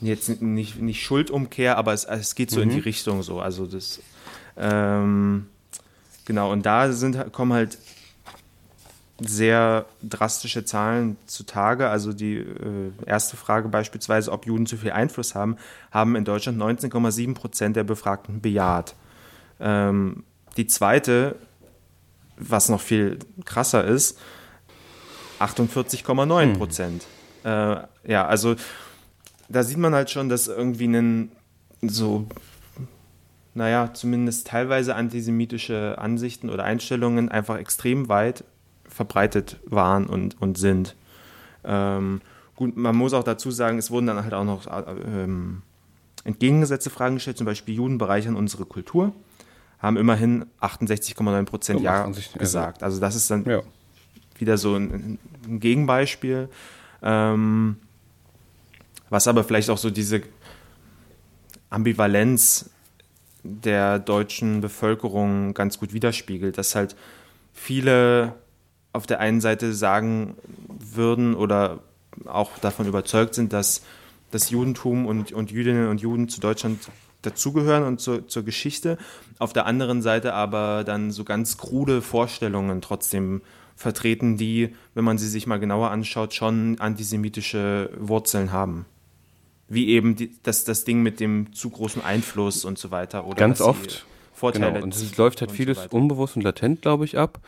jetzt 0.00 0.40
nicht, 0.40 0.80
nicht 0.80 1.02
Schuldumkehr, 1.02 1.76
aber 1.76 1.92
es, 1.92 2.04
es 2.04 2.34
geht 2.34 2.50
so 2.50 2.56
mhm. 2.56 2.62
in 2.64 2.68
die 2.70 2.76
mhm. 2.76 2.82
Richtung 2.82 3.22
so. 3.22 3.40
Also 3.40 3.66
das, 3.66 4.00
ähm, 4.56 5.46
genau, 6.24 6.52
und 6.52 6.66
da 6.66 6.92
sind, 6.92 7.32
kommen 7.32 7.52
halt 7.52 7.78
sehr 9.20 9.84
drastische 10.02 10.64
Zahlen 10.64 11.16
zutage. 11.26 11.88
Also 11.88 12.12
die 12.12 12.36
äh, 12.36 12.90
erste 13.06 13.36
Frage 13.36 13.68
beispielsweise, 13.68 14.32
ob 14.32 14.46
Juden 14.46 14.66
zu 14.66 14.76
viel 14.76 14.92
Einfluss 14.92 15.34
haben, 15.34 15.56
haben 15.90 16.16
in 16.16 16.24
Deutschland 16.24 16.58
19,7 16.58 17.34
Prozent 17.34 17.76
der 17.76 17.84
Befragten 17.84 18.40
bejaht. 18.40 18.94
Ähm, 19.60 20.24
die 20.56 20.66
zweite, 20.66 21.36
was 22.38 22.68
noch 22.68 22.80
viel 22.80 23.18
krasser 23.44 23.84
ist, 23.84 24.18
48,9 25.38 26.56
Prozent. 26.56 27.06
Hm. 27.42 27.50
Äh, 27.50 28.10
ja, 28.10 28.26
also 28.26 28.56
da 29.50 29.62
sieht 29.62 29.78
man 29.78 29.94
halt 29.94 30.10
schon, 30.10 30.28
dass 30.28 30.48
irgendwie 30.48 30.86
ein 30.86 31.32
so, 31.82 32.26
naja, 33.54 33.92
zumindest 33.92 34.46
teilweise 34.46 34.94
antisemitische 34.94 35.96
Ansichten 35.98 36.50
oder 36.50 36.64
Einstellungen 36.64 37.28
einfach 37.28 37.58
extrem 37.58 38.08
weit 38.08 38.44
verbreitet 38.88 39.60
waren 39.64 40.06
und, 40.06 40.40
und 40.40 40.58
sind. 40.58 40.96
Ähm, 41.64 42.20
gut, 42.56 42.76
man 42.76 42.96
muss 42.96 43.12
auch 43.12 43.24
dazu 43.24 43.50
sagen, 43.50 43.78
es 43.78 43.90
wurden 43.90 44.06
dann 44.06 44.22
halt 44.22 44.34
auch 44.34 44.44
noch 44.44 44.66
äh, 44.66 44.84
ähm, 45.22 45.62
entgegengesetzte 46.24 46.90
Fragen 46.90 47.16
gestellt, 47.16 47.38
zum 47.38 47.46
Beispiel 47.46 47.74
Juden 47.74 47.98
bereichern 47.98 48.36
unsere 48.36 48.64
Kultur 48.66 49.12
haben 49.80 49.96
immerhin 49.96 50.44
68,9 50.60 51.44
Prozent 51.44 51.80
Ja 51.80 52.08
gesagt. 52.38 52.82
Also 52.82 53.00
das 53.00 53.16
ist 53.16 53.30
dann 53.30 53.44
ja. 53.46 53.62
wieder 54.38 54.58
so 54.58 54.76
ein, 54.76 55.18
ein 55.46 55.60
Gegenbeispiel. 55.60 56.48
Ähm, 57.02 57.76
was 59.10 59.28
aber 59.28 59.44
vielleicht 59.44 59.70
auch 59.70 59.78
so 59.78 59.90
diese 59.90 60.22
Ambivalenz 61.68 62.70
der 63.42 63.98
deutschen 63.98 64.60
Bevölkerung 64.60 65.54
ganz 65.54 65.78
gut 65.78 65.92
widerspiegelt, 65.92 66.58
dass 66.58 66.74
halt 66.74 66.96
viele 67.52 68.34
auf 68.92 69.06
der 69.06 69.20
einen 69.20 69.40
Seite 69.40 69.72
sagen 69.72 70.36
würden 70.68 71.34
oder 71.34 71.80
auch 72.26 72.58
davon 72.58 72.86
überzeugt 72.86 73.34
sind, 73.34 73.52
dass 73.52 73.82
das 74.30 74.50
Judentum 74.50 75.06
und, 75.06 75.32
und 75.32 75.50
Jüdinnen 75.50 75.88
und 75.88 76.00
Juden 76.00 76.28
zu 76.28 76.40
Deutschland 76.40 76.78
dazugehören 77.22 77.84
und 77.84 78.00
zur, 78.00 78.28
zur 78.28 78.44
Geschichte. 78.44 78.98
Auf 79.38 79.52
der 79.52 79.66
anderen 79.66 80.02
Seite 80.02 80.34
aber 80.34 80.84
dann 80.84 81.10
so 81.10 81.24
ganz 81.24 81.56
krude 81.56 82.02
Vorstellungen 82.02 82.80
trotzdem 82.80 83.42
vertreten, 83.76 84.36
die, 84.36 84.74
wenn 84.94 85.04
man 85.04 85.18
sie 85.18 85.28
sich 85.28 85.46
mal 85.46 85.58
genauer 85.58 85.90
anschaut, 85.90 86.34
schon 86.34 86.78
antisemitische 86.80 87.90
Wurzeln 87.98 88.52
haben. 88.52 88.86
Wie 89.70 89.88
eben 89.88 90.16
die, 90.16 90.32
das, 90.42 90.64
das 90.64 90.84
Ding 90.84 91.02
mit 91.02 91.18
dem 91.18 91.54
zu 91.54 91.70
großen 91.70 92.04
Einfluss 92.04 92.66
und 92.66 92.78
so 92.78 92.90
weiter. 92.90 93.26
Oder 93.26 93.36
Ganz 93.36 93.62
oft. 93.62 94.04
Vorteile 94.34 94.72
genau. 94.72 94.84
Und 94.84 94.94
es 94.94 95.16
läuft 95.16 95.40
halt 95.40 95.50
vieles 95.50 95.84
so 95.84 95.96
unbewusst 95.96 96.36
und 96.36 96.42
latent, 96.42 96.82
glaube 96.82 97.06
ich, 97.06 97.16
ab. 97.16 97.40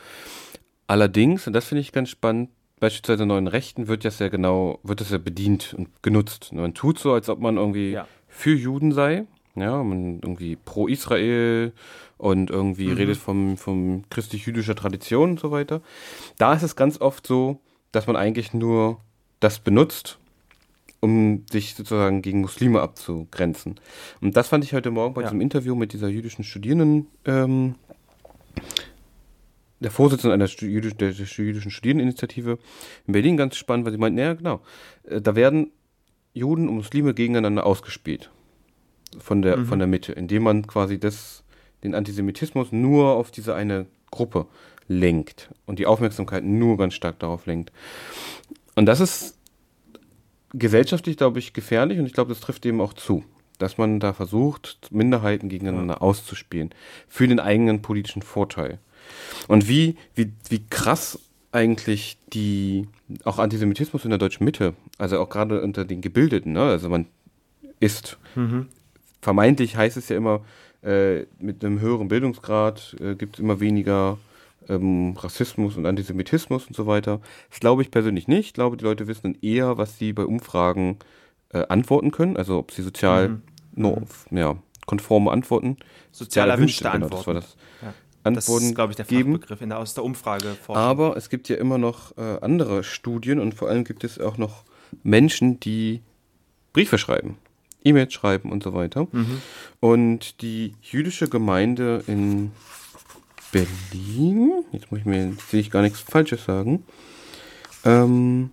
Allerdings, 0.86 1.46
und 1.46 1.52
das 1.52 1.66
finde 1.66 1.80
ich 1.80 1.92
ganz 1.92 2.10
spannend, 2.10 2.50
beispielsweise 2.80 3.26
neuen 3.26 3.46
Rechten 3.46 3.88
wird 3.88 4.04
das 4.04 4.18
ja 4.18 4.28
genau, 4.28 4.78
wird 4.82 5.00
das 5.00 5.10
ja 5.10 5.18
bedient 5.18 5.74
und 5.76 5.88
genutzt. 6.02 6.52
Man 6.52 6.74
tut 6.74 6.98
so, 6.98 7.12
als 7.12 7.28
ob 7.28 7.40
man 7.40 7.56
irgendwie 7.56 7.92
ja. 7.92 8.06
für 8.28 8.54
Juden 8.54 8.92
sei, 8.92 9.24
ja, 9.54 9.82
man 9.82 10.20
irgendwie 10.22 10.56
pro 10.56 10.86
Israel 10.86 11.72
und 12.18 12.50
irgendwie 12.50 12.88
mhm. 12.88 12.96
redet 12.96 13.16
vom, 13.16 13.56
vom 13.56 14.04
christlich-jüdischer 14.10 14.74
Tradition 14.74 15.30
und 15.30 15.40
so 15.40 15.50
weiter. 15.50 15.80
Da 16.38 16.54
ist 16.54 16.62
es 16.62 16.76
ganz 16.76 17.00
oft 17.00 17.26
so, 17.26 17.60
dass 17.90 18.06
man 18.06 18.16
eigentlich 18.16 18.52
nur 18.52 19.00
das 19.40 19.58
benutzt, 19.58 20.18
um 21.02 21.44
sich 21.50 21.74
sozusagen 21.74 22.22
gegen 22.22 22.40
Muslime 22.40 22.80
abzugrenzen. 22.80 23.80
Und 24.20 24.36
das 24.36 24.48
fand 24.48 24.62
ich 24.62 24.72
heute 24.72 24.92
Morgen 24.92 25.14
bei 25.14 25.22
ja. 25.22 25.26
diesem 25.26 25.40
Interview 25.40 25.74
mit 25.74 25.92
dieser 25.92 26.06
jüdischen 26.06 26.44
Studierenden, 26.44 27.08
ähm, 27.24 27.74
der 29.80 29.90
Vorsitzende 29.90 30.32
einer 30.32 30.46
jüdisch, 30.46 30.94
der, 30.94 31.10
der 31.10 31.26
jüdischen 31.26 31.72
Studierendeninitiative 31.72 32.56
in 33.08 33.12
Berlin 33.12 33.36
ganz 33.36 33.56
spannend, 33.56 33.84
weil 33.84 33.92
sie 33.92 33.98
meinten, 33.98 34.18
ja 34.18 34.34
genau, 34.34 34.60
äh, 35.02 35.20
da 35.20 35.34
werden 35.34 35.72
Juden 36.34 36.68
und 36.68 36.76
Muslime 36.76 37.14
gegeneinander 37.14 37.66
ausgespielt 37.66 38.30
von 39.18 39.42
der, 39.42 39.56
mhm. 39.56 39.66
von 39.66 39.80
der 39.80 39.88
Mitte, 39.88 40.12
indem 40.12 40.44
man 40.44 40.68
quasi 40.68 41.00
das, 41.00 41.42
den 41.82 41.96
Antisemitismus 41.96 42.70
nur 42.70 43.16
auf 43.16 43.32
diese 43.32 43.56
eine 43.56 43.86
Gruppe 44.12 44.46
lenkt 44.86 45.50
und 45.66 45.80
die 45.80 45.86
Aufmerksamkeit 45.86 46.44
nur 46.44 46.76
ganz 46.76 46.94
stark 46.94 47.18
darauf 47.18 47.46
lenkt. 47.46 47.72
Und 48.76 48.86
das 48.86 49.00
ist 49.00 49.36
gesellschaftlich, 50.52 51.16
glaube 51.16 51.38
ich, 51.38 51.52
gefährlich 51.52 51.98
und 51.98 52.06
ich 52.06 52.12
glaube, 52.12 52.30
das 52.30 52.40
trifft 52.40 52.66
eben 52.66 52.80
auch 52.80 52.92
zu. 52.92 53.24
dass 53.58 53.78
man 53.78 54.00
da 54.00 54.12
versucht, 54.12 54.88
Minderheiten 54.90 55.48
gegeneinander 55.48 55.94
ja. 55.94 56.00
auszuspielen. 56.00 56.70
Für 57.06 57.28
den 57.28 57.38
eigenen 57.38 57.80
politischen 57.80 58.22
Vorteil. 58.22 58.80
Und 59.46 59.68
wie, 59.68 59.96
wie, 60.16 60.32
wie 60.48 60.66
krass 60.68 61.20
eigentlich 61.52 62.18
die, 62.32 62.88
auch 63.24 63.38
Antisemitismus 63.38 64.04
in 64.04 64.10
der 64.10 64.18
deutschen 64.18 64.44
Mitte, 64.44 64.74
also 64.98 65.20
auch 65.20 65.28
gerade 65.28 65.62
unter 65.62 65.84
den 65.84 66.00
Gebildeten, 66.00 66.54
ne? 66.54 66.62
also 66.62 66.88
man 66.88 67.06
ist, 67.78 68.18
mhm. 68.34 68.66
vermeintlich 69.20 69.76
heißt 69.76 69.96
es 69.96 70.08
ja 70.08 70.16
immer, 70.16 70.44
äh, 70.82 71.26
mit 71.38 71.64
einem 71.64 71.80
höheren 71.80 72.08
Bildungsgrad 72.08 72.96
äh, 73.00 73.14
gibt 73.14 73.36
es 73.36 73.40
immer 73.40 73.60
weniger 73.60 74.18
ähm, 74.68 75.14
Rassismus 75.16 75.76
und 75.76 75.86
Antisemitismus 75.86 76.66
und 76.66 76.76
so 76.76 76.86
weiter. 76.86 77.20
Das 77.50 77.60
glaube 77.60 77.82
ich 77.82 77.90
persönlich 77.90 78.28
nicht. 78.28 78.46
Ich 78.46 78.54
glaube, 78.54 78.76
die 78.76 78.84
Leute 78.84 79.06
wissen 79.06 79.22
dann 79.22 79.38
eher, 79.42 79.78
was 79.78 79.98
sie 79.98 80.12
bei 80.12 80.24
Umfragen 80.24 80.98
äh, 81.50 81.66
antworten 81.68 82.10
können, 82.10 82.36
also 82.36 82.58
ob 82.58 82.72
sie 82.72 82.82
sozial 82.82 83.28
mhm. 83.28 83.42
no, 83.74 84.02
ja, 84.30 84.56
konforme 84.86 85.30
Antworten. 85.30 85.76
Sozial 86.10 86.50
erwünschte 86.50 86.90
Antworten. 86.90 87.10
Genau, 87.10 87.18
das 87.18 87.26
war 87.26 87.34
das. 87.34 87.56
Ja. 87.82 87.94
Antworten 88.24 88.60
das 88.60 88.68
ist, 88.70 88.74
glaube 88.74 88.92
ich, 88.92 88.96
der 88.96 89.04
Fachbegriff 89.04 89.60
in 89.60 89.68
der, 89.70 89.78
aus 89.78 89.94
der 89.94 90.04
Umfrage. 90.04 90.56
Aber 90.68 91.16
es 91.16 91.28
gibt 91.28 91.48
ja 91.48 91.56
immer 91.56 91.78
noch 91.78 92.16
äh, 92.16 92.38
andere 92.40 92.84
Studien 92.84 93.40
und 93.40 93.54
vor 93.54 93.68
allem 93.68 93.84
gibt 93.84 94.04
es 94.04 94.20
auch 94.20 94.38
noch 94.38 94.64
Menschen, 95.02 95.58
die 95.58 96.02
Briefe 96.72 96.98
schreiben, 96.98 97.38
E-Mails 97.84 98.12
schreiben 98.12 98.52
und 98.52 98.62
so 98.62 98.74
weiter. 98.74 99.08
Mhm. 99.10 99.42
Und 99.80 100.40
die 100.40 100.74
jüdische 100.82 101.28
Gemeinde 101.28 102.04
in 102.06 102.52
Berlin, 103.52 104.64
jetzt 104.72 104.90
muss 104.90 105.00
ich 105.00 105.06
mir, 105.06 105.28
jetzt 105.28 105.52
will 105.52 105.60
ich 105.60 105.70
gar 105.70 105.82
nichts 105.82 106.00
Falsches 106.00 106.44
sagen, 106.44 106.84
ähm, 107.84 108.50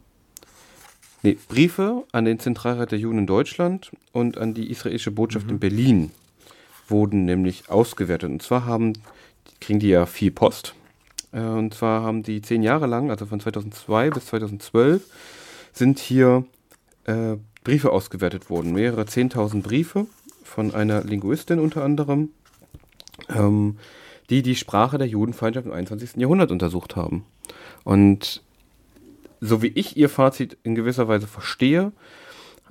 nee, 1.23 1.38
Briefe 1.47 2.03
an 2.12 2.25
den 2.25 2.39
Zentralrat 2.39 2.91
der 2.91 2.99
Juden 2.99 3.19
in 3.19 3.27
Deutschland 3.27 3.91
und 4.12 4.38
an 4.38 4.53
die 4.53 4.69
israelische 4.69 5.12
Botschaft 5.12 5.45
mhm. 5.45 5.53
in 5.53 5.59
Berlin 5.59 6.12
wurden 6.89 7.25
nämlich 7.25 7.69
ausgewertet. 7.69 8.29
Und 8.29 8.41
zwar 8.41 8.65
haben, 8.65 8.93
kriegen 9.62 9.79
die 9.79 9.89
ja 9.89 10.05
viel 10.05 10.31
Post. 10.31 10.75
Äh, 11.31 11.41
und 11.41 11.73
zwar 11.73 12.03
haben 12.03 12.23
die 12.23 12.41
zehn 12.41 12.62
Jahre 12.62 12.88
lang, 12.88 13.09
also 13.09 13.25
von 13.25 13.39
2002 13.39 14.09
bis 14.09 14.25
2012, 14.27 15.07
sind 15.71 15.99
hier 15.99 16.45
äh, 17.05 17.38
Briefe 17.63 17.91
ausgewertet 17.91 18.49
worden. 18.49 18.73
Mehrere 18.73 19.03
10.000 19.03 19.62
Briefe 19.62 20.07
von 20.43 20.73
einer 20.73 21.03
Linguistin 21.03 21.59
unter 21.59 21.83
anderem. 21.83 22.29
Ähm, 23.29 23.77
die 24.29 24.41
die 24.41 24.55
Sprache 24.55 24.97
der 24.97 25.07
Judenfeindschaft 25.07 25.65
im 25.65 25.73
21. 25.73 26.17
Jahrhundert 26.17 26.51
untersucht 26.51 26.95
haben. 26.95 27.25
Und 27.83 28.43
so 29.41 29.61
wie 29.61 29.67
ich 29.67 29.97
ihr 29.97 30.09
Fazit 30.09 30.57
in 30.63 30.75
gewisser 30.75 31.07
Weise 31.07 31.27
verstehe, 31.27 31.91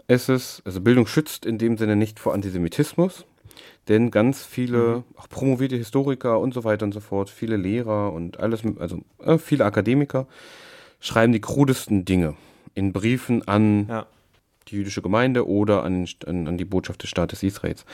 ist 0.07 0.29
es, 0.29 0.63
also 0.65 0.81
Bildung 0.81 1.07
schützt 1.07 1.47
in 1.47 1.59
dem 1.59 1.77
Sinne 1.77 1.97
nicht 1.97 2.21
vor 2.21 2.35
Antisemitismus, 2.35 3.25
denn 3.89 4.11
ganz 4.11 4.45
viele, 4.45 4.99
mhm. 4.99 5.05
auch 5.17 5.29
promovierte 5.29 5.77
Historiker 5.77 6.39
und 6.39 6.55
so 6.55 6.65
weiter 6.65 6.85
und 6.85 6.93
so 6.93 7.01
fort, 7.01 7.31
viele 7.31 7.57
Lehrer 7.57 8.13
und 8.13 8.39
alles, 8.39 8.63
also 8.79 9.01
äh, 9.25 9.39
viele 9.39 9.65
Akademiker 9.65 10.27
schreiben 11.01 11.33
die 11.33 11.41
krudesten 11.41 12.05
Dinge 12.05 12.35
in 12.75 12.93
Briefen 12.93 13.47
an 13.49 13.87
ja. 13.89 14.07
die 14.69 14.77
jüdische 14.77 15.03
Gemeinde 15.03 15.49
oder 15.49 15.85
an, 15.85 16.07
an, 16.27 16.47
an 16.47 16.59
die 16.59 16.65
Botschaft 16.65 17.03
des 17.03 17.11
Staates 17.11 17.43
Israels. 17.43 17.85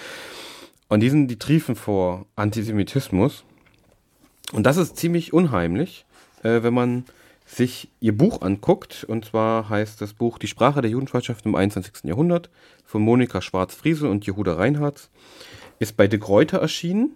Und 0.88 1.00
die 1.00 1.10
sind, 1.10 1.28
die 1.28 1.38
triefen 1.38 1.76
vor 1.76 2.26
Antisemitismus 2.36 3.44
und 4.52 4.64
das 4.64 4.76
ist 4.76 4.96
ziemlich 4.96 5.32
unheimlich, 5.32 6.04
äh, 6.42 6.62
wenn 6.62 6.74
man 6.74 7.04
sich 7.46 7.88
ihr 8.00 8.16
Buch 8.16 8.42
anguckt. 8.42 9.04
Und 9.04 9.24
zwar 9.26 9.68
heißt 9.68 10.00
das 10.00 10.14
Buch 10.14 10.38
Die 10.38 10.46
Sprache 10.46 10.80
der 10.80 10.90
Judenfreundschaft 10.90 11.44
im 11.46 11.54
21. 11.54 12.04
Jahrhundert 12.04 12.50
von 12.84 13.02
Monika 13.02 13.40
Schwarz-Friesel 13.42 14.08
und 14.08 14.26
Jehuda 14.26 14.54
Reinhardt. 14.54 15.08
Ist 15.78 15.96
bei 15.96 16.06
De 16.06 16.18
Gruyter 16.18 16.58
erschienen 16.58 17.14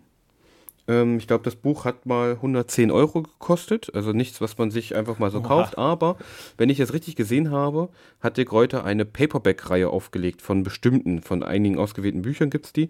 ich 0.88 1.26
glaube, 1.26 1.44
das 1.44 1.54
Buch 1.54 1.84
hat 1.84 2.06
mal 2.06 2.32
110 2.32 2.90
Euro 2.90 3.22
gekostet. 3.22 3.94
Also 3.94 4.12
nichts, 4.12 4.40
was 4.40 4.56
man 4.56 4.70
sich 4.70 4.96
einfach 4.96 5.18
mal 5.18 5.30
so 5.30 5.40
Oha. 5.40 5.48
kauft. 5.48 5.76
Aber 5.76 6.16
wenn 6.56 6.70
ich 6.70 6.80
es 6.80 6.94
richtig 6.94 7.14
gesehen 7.14 7.50
habe, 7.50 7.90
hat 8.20 8.38
der 8.38 8.46
Kräuter 8.46 8.84
eine 8.84 9.04
Paperback-Reihe 9.04 9.90
aufgelegt 9.90 10.40
von 10.40 10.62
bestimmten, 10.62 11.20
von 11.20 11.42
einigen 11.42 11.78
ausgewählten 11.78 12.22
Büchern 12.22 12.48
gibt 12.48 12.66
es 12.66 12.72
die. 12.72 12.88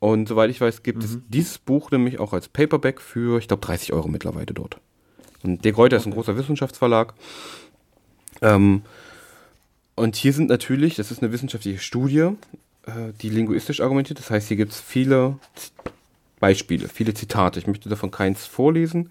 Und 0.00 0.26
soweit 0.26 0.48
ich 0.48 0.60
weiß, 0.60 0.82
gibt 0.82 1.00
mhm. 1.00 1.04
es 1.04 1.18
dieses 1.28 1.58
Buch 1.58 1.90
nämlich 1.90 2.18
auch 2.18 2.32
als 2.32 2.48
Paperback 2.48 3.02
für, 3.02 3.38
ich 3.38 3.48
glaube, 3.48 3.66
30 3.66 3.92
Euro 3.92 4.08
mittlerweile 4.08 4.46
dort. 4.46 4.78
Und 5.42 5.66
der 5.66 5.74
Kräuter 5.74 5.96
okay. 5.96 6.00
ist 6.00 6.06
ein 6.06 6.14
großer 6.14 6.38
Wissenschaftsverlag. 6.38 7.12
Ähm, 8.40 8.82
und 9.96 10.16
hier 10.16 10.32
sind 10.32 10.48
natürlich, 10.48 10.96
das 10.96 11.10
ist 11.10 11.22
eine 11.22 11.30
wissenschaftliche 11.30 11.78
Studie, 11.78 12.30
äh, 12.86 13.12
die 13.20 13.28
linguistisch 13.28 13.82
argumentiert. 13.82 14.18
Das 14.18 14.30
heißt, 14.30 14.48
hier 14.48 14.56
gibt 14.56 14.72
es 14.72 14.80
viele 14.80 15.36
Beispiele, 16.44 16.88
viele 16.88 17.14
Zitate. 17.14 17.58
Ich 17.58 17.66
möchte 17.66 17.88
davon 17.88 18.10
keins 18.10 18.44
vorlesen, 18.44 19.08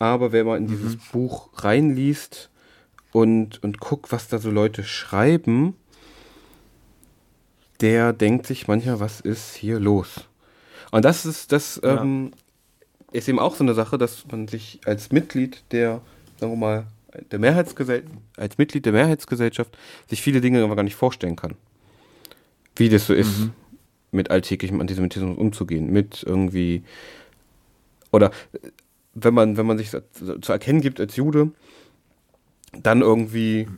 aber 0.00 0.32
wenn 0.32 0.46
man 0.46 0.62
in 0.62 0.66
dieses 0.66 0.96
mhm. 0.96 1.00
Buch 1.12 1.48
reinliest 1.54 2.50
und, 3.12 3.62
und 3.62 3.78
guckt, 3.78 4.10
was 4.10 4.26
da 4.26 4.38
so 4.38 4.50
Leute 4.50 4.82
schreiben, 4.82 5.76
der 7.80 8.12
denkt 8.12 8.48
sich 8.48 8.66
manchmal, 8.66 8.98
was 8.98 9.20
ist 9.20 9.54
hier 9.54 9.78
los? 9.78 10.24
Und 10.90 11.04
das 11.04 11.24
ist, 11.24 11.52
das 11.52 11.80
ja. 11.84 12.02
ähm, 12.02 12.32
ist 13.12 13.28
eben 13.28 13.38
auch 13.38 13.54
so 13.54 13.62
eine 13.62 13.74
Sache, 13.74 13.96
dass 13.96 14.26
man 14.26 14.48
sich 14.48 14.80
als 14.86 15.12
Mitglied 15.12 15.62
der, 15.70 16.00
sagen 16.40 16.50
wir 16.50 16.56
mal, 16.56 16.86
der 17.30 17.38
Mehrheitsgesellschaft, 17.38 18.12
als 18.36 18.58
Mitglied 18.58 18.84
der 18.86 18.92
Mehrheitsgesellschaft 18.92 19.78
sich 20.08 20.20
viele 20.20 20.40
Dinge 20.40 20.64
aber 20.64 20.74
gar 20.74 20.82
nicht 20.82 20.96
vorstellen 20.96 21.36
kann. 21.36 21.54
Wie 22.74 22.88
das 22.88 23.06
so 23.06 23.14
ist. 23.14 23.38
Mhm 23.38 23.52
mit 24.16 24.30
alltäglichem 24.30 24.80
Antisemitismus 24.80 25.36
umzugehen, 25.36 25.92
mit 25.92 26.22
irgendwie 26.26 26.82
oder 28.12 28.30
wenn 29.14 29.34
man, 29.34 29.56
wenn 29.56 29.66
man 29.66 29.78
sich 29.78 29.90
zu 29.90 30.52
erkennen 30.52 30.80
gibt 30.80 31.00
als 31.00 31.16
Jude, 31.16 31.50
dann 32.82 33.00
irgendwie 33.00 33.68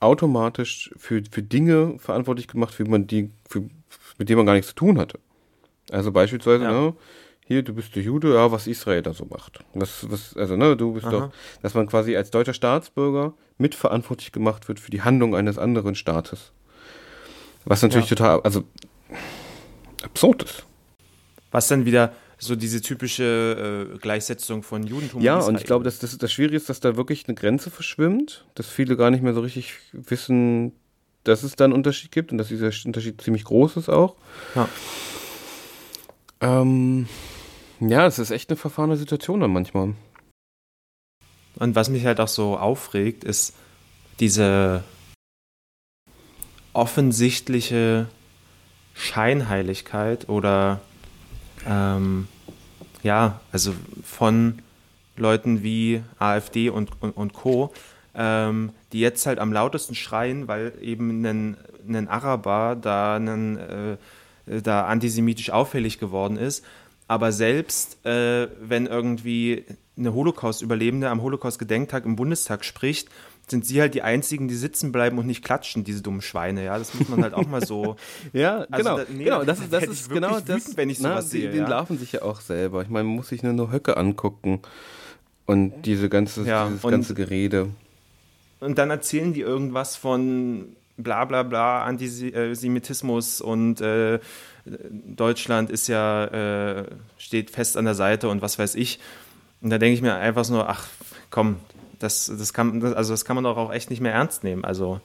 automatisch 0.00 0.90
für, 0.96 1.22
für 1.30 1.42
Dinge 1.42 1.98
verantwortlich 1.98 2.48
gemacht, 2.48 2.78
wie 2.78 2.84
man 2.84 3.06
die, 3.06 3.30
für, 3.48 3.62
mit 4.18 4.28
denen 4.28 4.38
man 4.38 4.46
gar 4.46 4.54
nichts 4.54 4.68
zu 4.68 4.74
tun 4.74 4.98
hatte. 4.98 5.18
Also 5.90 6.12
beispielsweise, 6.12 6.64
ja. 6.64 6.70
ne, 6.72 6.94
hier, 7.46 7.62
du 7.62 7.74
bist 7.74 7.94
der 7.94 8.02
Jude, 8.02 8.34
ja, 8.34 8.50
was 8.52 8.66
Israel 8.66 9.02
da 9.02 9.12
so 9.12 9.26
macht. 9.26 9.62
Was, 9.74 10.10
was, 10.10 10.34
also, 10.36 10.56
ne, 10.56 10.76
du 10.76 10.94
bist 10.94 11.06
Aha. 11.06 11.12
doch, 11.12 11.30
dass 11.62 11.74
man 11.74 11.86
quasi 11.86 12.16
als 12.16 12.30
deutscher 12.30 12.54
Staatsbürger 12.54 13.34
mitverantwortlich 13.58 14.32
gemacht 14.32 14.68
wird 14.68 14.80
für 14.80 14.90
die 14.90 15.02
Handlung 15.02 15.36
eines 15.36 15.58
anderen 15.58 15.94
Staates. 15.94 16.52
Was 17.66 17.82
natürlich 17.82 18.08
ja. 18.10 18.16
total, 18.16 18.40
also 18.40 18.64
absurd 20.04 20.42
ist. 20.42 20.64
Was 21.50 21.68
dann 21.68 21.84
wieder 21.84 22.12
so 22.38 22.56
diese 22.56 22.80
typische 22.80 23.90
äh, 23.94 23.98
Gleichsetzung 23.98 24.62
von 24.62 24.84
Judentum. 24.86 25.22
Ja, 25.22 25.38
und, 25.38 25.48
und 25.48 25.56
ich 25.56 25.64
glaube, 25.64 25.84
dass 25.84 25.98
das, 25.98 26.16
das 26.18 26.32
Schwierige 26.32 26.56
ist, 26.56 26.68
dass 26.68 26.80
da 26.80 26.96
wirklich 26.96 27.26
eine 27.26 27.34
Grenze 27.34 27.70
verschwimmt, 27.70 28.44
dass 28.54 28.68
viele 28.68 28.96
gar 28.96 29.10
nicht 29.10 29.22
mehr 29.22 29.34
so 29.34 29.40
richtig 29.40 29.74
wissen, 29.92 30.72
dass 31.22 31.42
es 31.42 31.56
da 31.56 31.64
einen 31.64 31.72
Unterschied 31.72 32.12
gibt 32.12 32.32
und 32.32 32.38
dass 32.38 32.48
dieser 32.48 32.70
Unterschied 32.84 33.20
ziemlich 33.20 33.44
groß 33.44 33.76
ist 33.76 33.88
auch. 33.88 34.16
Ja. 34.54 34.68
Ähm, 36.40 37.08
ja, 37.80 38.06
es 38.06 38.18
ist 38.18 38.30
echt 38.30 38.50
eine 38.50 38.56
verfahrene 38.56 38.96
Situation 38.96 39.40
dann 39.40 39.52
manchmal. 39.52 39.94
Und 41.56 41.74
was 41.74 41.88
mich 41.88 42.04
halt 42.04 42.20
auch 42.20 42.28
so 42.28 42.58
aufregt, 42.58 43.24
ist 43.24 43.54
diese 44.20 44.84
offensichtliche 46.72 48.08
Scheinheiligkeit 48.94 50.28
oder 50.28 50.80
ähm, 51.66 52.28
ja, 53.02 53.40
also 53.52 53.74
von 54.02 54.62
Leuten 55.16 55.62
wie 55.62 56.02
AfD 56.18 56.70
und, 56.70 56.90
und, 57.00 57.10
und 57.10 57.32
Co., 57.32 57.72
ähm, 58.16 58.72
die 58.92 59.00
jetzt 59.00 59.26
halt 59.26 59.40
am 59.40 59.52
lautesten 59.52 59.94
schreien, 59.94 60.46
weil 60.46 60.72
eben 60.80 61.24
ein, 61.24 61.56
ein 61.88 62.08
Araber 62.08 62.76
da, 62.80 63.16
einen, 63.16 63.56
äh, 63.58 63.96
da 64.62 64.86
antisemitisch 64.86 65.50
auffällig 65.50 65.98
geworden 65.98 66.36
ist. 66.36 66.64
Aber 67.08 67.32
selbst 67.32 68.04
äh, 68.06 68.48
wenn 68.60 68.86
irgendwie 68.86 69.64
eine 69.96 70.14
Holocaust-Überlebende 70.14 71.10
am 71.10 71.22
Holocaust-Gedenktag 71.22 72.04
im 72.04 72.16
Bundestag 72.16 72.64
spricht 72.64 73.08
sind 73.46 73.66
sie 73.66 73.80
halt 73.80 73.94
die 73.94 74.02
einzigen, 74.02 74.48
die 74.48 74.54
sitzen 74.54 74.92
bleiben 74.92 75.18
und 75.18 75.26
nicht 75.26 75.44
klatschen, 75.44 75.84
diese 75.84 76.02
dummen 76.02 76.22
Schweine, 76.22 76.64
ja. 76.64 76.78
Das 76.78 76.94
muss 76.94 77.08
man 77.08 77.22
halt 77.22 77.34
auch 77.34 77.46
mal 77.46 77.64
so. 77.64 77.96
ja, 78.32 78.66
also 78.70 78.76
genau. 78.76 78.96
Da, 78.98 79.04
nee, 79.12 79.24
genau, 79.24 79.44
das 79.44 79.60
ist, 79.60 79.72
das 79.72 79.84
ist 79.84 80.10
genau 80.10 80.40
das. 80.40 80.48
Wütend, 80.48 80.76
wenn 80.76 80.90
ich 80.90 80.98
sowas 80.98 81.24
na, 81.26 81.30
sehe. 81.30 81.50
Die, 81.50 81.58
ja? 81.58 81.68
larven 81.68 81.98
sich 81.98 82.12
ja 82.12 82.22
auch 82.22 82.40
selber. 82.40 82.82
Ich 82.82 82.88
meine, 82.88 83.04
man 83.04 83.16
muss 83.16 83.28
sich 83.28 83.42
nur 83.42 83.52
noch 83.52 83.72
Höcke 83.72 83.96
angucken 83.96 84.60
und 85.46 85.82
diese 85.82 86.08
ganze, 86.08 86.42
ja, 86.44 86.68
dieses 86.68 86.84
und, 86.84 86.90
ganze 86.90 87.14
Gerede. 87.14 87.68
Und 88.60 88.78
dann 88.78 88.90
erzählen 88.90 89.34
die 89.34 89.42
irgendwas 89.42 89.96
von 89.96 90.76
bla 90.96 91.24
bla 91.24 91.42
bla, 91.42 91.84
Antisemitismus 91.84 93.40
und 93.40 93.80
äh, 93.80 94.20
Deutschland 94.64 95.70
ist 95.70 95.88
ja, 95.88 96.24
äh, 96.24 96.84
steht 97.18 97.50
fest 97.50 97.76
an 97.76 97.84
der 97.84 97.94
Seite 97.94 98.28
und 98.28 98.40
was 98.40 98.58
weiß 98.58 98.74
ich. 98.76 99.00
Und 99.60 99.70
da 99.70 99.78
denke 99.78 99.94
ich 99.94 100.02
mir 100.02 100.14
einfach 100.14 100.48
nur, 100.48 100.68
ach 100.68 100.88
komm, 101.30 101.56
das, 101.98 102.26
das, 102.26 102.52
kann, 102.52 102.82
also 102.94 103.12
das 103.12 103.24
kann 103.24 103.36
man 103.36 103.44
doch 103.44 103.56
auch 103.56 103.72
echt 103.72 103.90
nicht 103.90 104.00
mehr 104.00 104.12
ernst 104.12 104.44
nehmen. 104.44 104.64
Also 104.64 105.00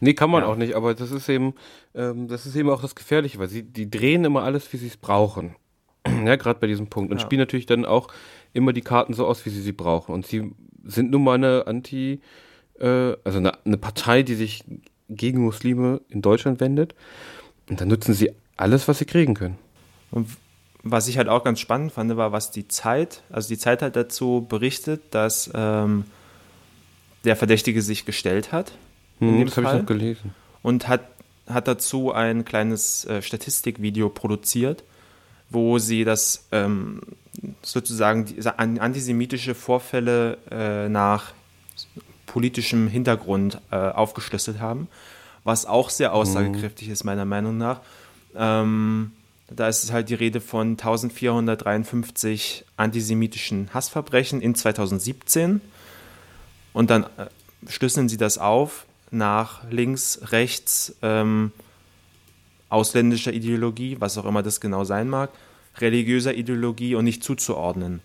Nee, 0.00 0.14
kann 0.14 0.30
man 0.30 0.42
ja. 0.42 0.48
auch 0.48 0.56
nicht, 0.56 0.74
aber 0.74 0.94
das 0.94 1.10
ist 1.10 1.28
eben, 1.28 1.54
ähm, 1.94 2.28
das 2.28 2.46
ist 2.46 2.56
eben 2.56 2.70
auch 2.70 2.82
das 2.82 2.94
Gefährliche, 2.94 3.38
weil 3.38 3.48
sie, 3.48 3.62
die 3.62 3.90
drehen 3.90 4.24
immer 4.24 4.42
alles, 4.42 4.72
wie 4.72 4.76
sie 4.76 4.86
es 4.86 4.96
brauchen. 4.96 5.56
ja, 6.06 6.36
gerade 6.36 6.58
bei 6.58 6.66
diesem 6.66 6.88
Punkt. 6.88 7.10
Und 7.12 7.18
ja. 7.18 7.24
spielen 7.24 7.40
natürlich 7.40 7.66
dann 7.66 7.84
auch 7.84 8.08
immer 8.52 8.72
die 8.72 8.80
Karten 8.80 9.14
so 9.14 9.26
aus, 9.26 9.44
wie 9.46 9.50
sie 9.50 9.60
sie 9.60 9.72
brauchen. 9.72 10.14
Und 10.14 10.26
sie 10.26 10.52
sind 10.84 11.10
nun 11.10 11.24
mal 11.24 11.34
eine 11.34 11.66
Anti, 11.66 12.20
äh, 12.78 13.14
also 13.24 13.38
eine, 13.38 13.64
eine 13.64 13.76
Partei, 13.76 14.22
die 14.22 14.34
sich 14.34 14.64
gegen 15.08 15.42
Muslime 15.42 16.00
in 16.08 16.22
Deutschland 16.22 16.60
wendet. 16.60 16.94
Und 17.68 17.80
dann 17.80 17.88
nutzen 17.88 18.14
sie 18.14 18.32
alles, 18.56 18.88
was 18.88 18.98
sie 18.98 19.06
kriegen 19.06 19.34
können. 19.34 19.58
Und 20.10 20.28
was 20.84 21.08
ich 21.08 21.16
halt 21.16 21.28
auch 21.28 21.42
ganz 21.42 21.60
spannend 21.60 21.92
fand, 21.92 22.14
war, 22.16 22.32
was 22.32 22.50
die 22.50 22.68
Zeit, 22.68 23.22
also 23.30 23.48
die 23.48 23.58
Zeit 23.58 23.80
hat 23.82 23.96
dazu 23.96 24.46
berichtet, 24.48 25.02
dass 25.10 25.50
ähm, 25.54 26.04
der 27.24 27.36
Verdächtige 27.36 27.80
sich 27.80 28.04
gestellt 28.04 28.52
hat. 28.52 28.72
Hm, 29.18 29.46
das 29.46 29.56
habe 29.56 29.66
ich 29.68 29.72
noch 29.80 29.86
gelesen. 29.86 30.34
Und 30.62 30.86
hat, 30.86 31.00
hat 31.48 31.68
dazu 31.68 32.12
ein 32.12 32.44
kleines 32.44 33.06
äh, 33.06 33.22
Statistikvideo 33.22 34.10
produziert, 34.10 34.84
wo 35.48 35.78
sie 35.78 36.04
das 36.04 36.46
ähm, 36.52 37.00
sozusagen 37.62 38.26
die, 38.26 38.46
antisemitische 38.46 39.54
Vorfälle 39.54 40.36
äh, 40.50 40.88
nach 40.90 41.32
politischem 42.26 42.88
Hintergrund 42.88 43.60
äh, 43.70 43.76
aufgeschlüsselt 43.76 44.60
haben, 44.60 44.88
was 45.44 45.64
auch 45.64 45.88
sehr 45.88 46.10
mhm. 46.10 46.16
aussagekräftig 46.16 46.88
mhm. 46.88 46.92
ist, 46.92 47.04
meiner 47.04 47.24
Meinung 47.24 47.56
nach. 47.56 47.80
Ähm, 48.36 49.12
da 49.48 49.68
ist 49.68 49.92
halt 49.92 50.08
die 50.08 50.14
Rede 50.14 50.40
von 50.40 50.70
1453 50.72 52.64
antisemitischen 52.76 53.72
Hassverbrechen 53.74 54.40
in 54.40 54.54
2017. 54.54 55.60
Und 56.72 56.90
dann 56.90 57.04
äh, 57.04 57.26
schlüsseln 57.68 58.08
sie 58.08 58.16
das 58.16 58.38
auf 58.38 58.86
nach 59.10 59.70
links, 59.70 60.20
rechts, 60.32 60.96
ähm, 61.02 61.52
ausländischer 62.68 63.32
Ideologie, 63.32 63.96
was 64.00 64.18
auch 64.18 64.24
immer 64.24 64.42
das 64.42 64.60
genau 64.60 64.84
sein 64.84 65.08
mag, 65.08 65.30
religiöser 65.78 66.34
Ideologie 66.34 66.94
und 66.96 67.04
nicht 67.04 67.22
zuzuordnen. 67.22 68.00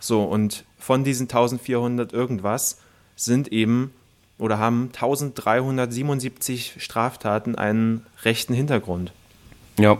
So, 0.00 0.22
und 0.24 0.64
von 0.78 1.04
diesen 1.04 1.24
1400 1.24 2.12
irgendwas 2.12 2.78
sind 3.16 3.48
eben 3.52 3.92
oder 4.38 4.58
haben 4.58 4.90
1377 4.92 6.74
Straftaten 6.78 7.54
einen 7.54 8.04
rechten 8.24 8.52
Hintergrund. 8.52 9.12
Ja. 9.78 9.98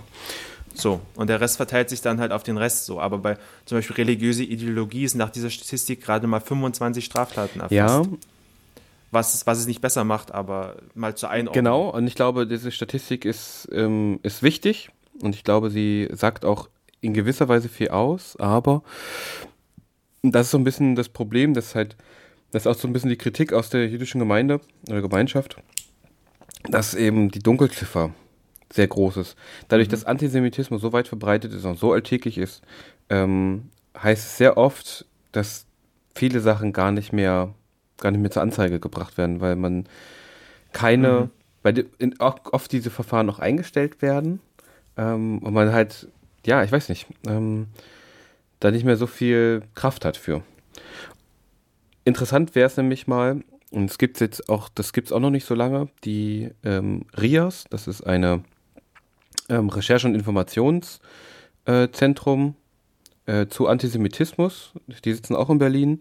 So, 0.75 1.01
und 1.15 1.29
der 1.29 1.41
Rest 1.41 1.57
verteilt 1.57 1.89
sich 1.89 2.01
dann 2.01 2.21
halt 2.21 2.33
auf 2.33 2.43
den 2.43 2.59
Rest 2.59 2.87
so. 2.87 3.01
Aber 3.01 3.19
bei 3.19 3.37
zum 3.65 3.79
Beispiel 3.79 3.97
religiöse 3.97 4.43
Ideologie 4.43 5.05
ist 5.05 5.15
nach 5.15 5.31
dieser 5.31 5.51
Statistik 5.51 6.03
gerade 6.03 6.27
mal 6.27 6.41
25 6.41 7.05
Straftaten 7.05 7.61
erfasst. 7.61 7.73
Ja. 7.73 8.03
Was, 9.11 9.47
was 9.47 9.59
es 9.59 9.67
nicht 9.69 9.81
besser 9.81 10.03
macht, 10.03 10.33
aber 10.33 10.77
mal 10.95 11.15
zur 11.15 11.31
Einordnung. 11.31 11.65
Genau, 11.65 11.89
und 11.91 12.09
ich 12.09 12.17
glaube, 12.17 12.49
diese 12.49 12.73
Statistik 12.73 13.25
ist, 13.25 13.69
ähm, 13.71 14.19
ist 14.25 14.43
wichtig 14.43 14.91
und 15.23 15.37
ich 15.37 15.45
glaube, 15.45 15.71
sie 15.71 16.09
sagt 16.13 16.45
auch 16.45 16.69
in 17.01 17.15
gewisser 17.15 17.49
Weise 17.49 17.69
viel 17.69 17.91
aus, 17.91 18.35
aber 18.41 18.83
das 20.23 20.47
ist 20.47 20.51
so 20.51 20.59
ein 20.59 20.65
bisschen 20.65 20.97
das 20.97 21.09
Problem, 21.09 21.55
dass 21.55 21.77
halt, 21.77 21.97
das 22.51 22.63
ist 22.63 22.67
auch 22.67 22.75
so 22.75 22.89
ein 22.89 22.93
bisschen 22.93 23.11
die 23.11 23.17
Kritik 23.17 23.53
aus 23.53 23.71
der 23.71 23.89
jüdischen 23.89 24.19
Gemeinde 24.19 24.61
oder 24.89 25.01
Gemeinschaft, 25.01 25.59
dass 26.65 26.95
eben 26.95 27.31
die 27.31 27.41
Dunkelziffer 27.41 28.11
sehr 28.75 28.89
groß 28.89 29.17
ist. 29.19 29.37
Dadurch, 29.69 29.89
mhm. 29.89 29.93
dass 29.93 30.05
Antisemitismus 30.05 30.81
so 30.81 30.93
weit 30.93 31.09
verbreitet 31.09 31.53
ist 31.53 31.65
und 31.65 31.79
so 31.79 31.93
alltäglich 31.93 32.39
ist, 32.39 32.63
ähm, 33.09 33.71
heißt 33.97 34.25
es 34.25 34.37
sehr 34.37 34.57
oft, 34.57 35.07
dass 35.33 35.67
viele 36.15 36.41
Sachen 36.41 36.73
gar 36.73 36.91
nicht 36.91 37.13
mehr, 37.13 37.55
gar 37.99 38.11
nicht 38.11 38.21
mehr 38.21 38.31
zur 38.31 38.43
Anzeige 38.43 38.81
gebracht 38.81 39.17
werden, 39.17 39.41
weil 39.41 39.57
man 39.57 39.87
keine, 40.73 41.09
mhm. 41.09 41.31
weil 41.63 41.87
in, 41.99 42.19
auch 42.21 42.39
oft 42.53 42.73
diese 42.73 42.91
Verfahren 42.91 43.27
noch 43.27 43.39
eingestellt 43.39 44.03
werden 44.03 44.41
ähm, 44.97 45.39
und 45.39 45.55
man 45.55 45.73
halt, 45.73 46.09
ja, 46.45 46.65
ich 46.65 46.73
weiß 46.73 46.89
nicht, 46.89 47.07
ähm, 47.27 47.69
da 48.61 48.71
nicht 48.71 48.85
mehr 48.85 48.97
so 48.97 49.07
viel 49.07 49.63
Kraft 49.75 50.05
hat 50.05 50.17
für. 50.17 50.43
Interessant 52.05 52.55
wäre 52.55 52.67
es 52.67 52.77
nämlich 52.77 53.07
mal, 53.07 53.43
und 53.71 53.91
es 53.91 53.99
gibt 53.99 54.21
jetzt 54.21 54.49
auch, 54.49 54.69
das 54.69 54.93
gibt 54.93 55.09
es 55.09 55.13
auch 55.13 55.21
noch 55.21 55.31
nicht 55.31 55.47
so 55.47 55.55
lange, 55.55 55.89
die 56.05 56.51
ähm, 56.65 57.07
RIAS, 57.17 57.65
das 57.71 57.87
ist 57.87 58.03
eine 58.03 58.43
ähm, 59.49 59.69
Recherche- 59.69 60.07
und 60.07 60.15
Informationszentrum 60.15 62.55
äh, 63.27 63.47
zu 63.47 63.69
Antisemitismus. 63.69 64.73
Die 65.05 65.13
sitzen 65.13 65.37
auch 65.37 65.51
in 65.51 65.59
Berlin. 65.59 66.01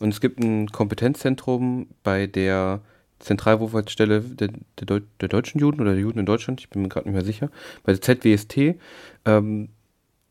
Und 0.00 0.10
es 0.10 0.20
gibt 0.20 0.40
ein 0.40 0.68
Kompetenzzentrum 0.68 1.88
bei 2.02 2.26
der 2.26 2.80
Zentralwohlfahrtsstelle 3.18 4.20
der, 4.20 4.48
der, 4.48 4.86
Deu 4.86 5.00
der, 5.20 5.28
deutschen 5.28 5.60
Juden 5.60 5.80
oder 5.80 5.92
der 5.92 6.00
Juden 6.00 6.18
in 6.18 6.26
Deutschland, 6.26 6.60
ich 6.60 6.68
bin 6.68 6.82
mir 6.82 6.88
gerade 6.88 7.08
nicht 7.08 7.14
mehr 7.14 7.24
sicher, 7.24 7.50
bei 7.82 7.94
der 7.94 8.02
ZWST, 8.02 8.78
ähm, 9.24 9.70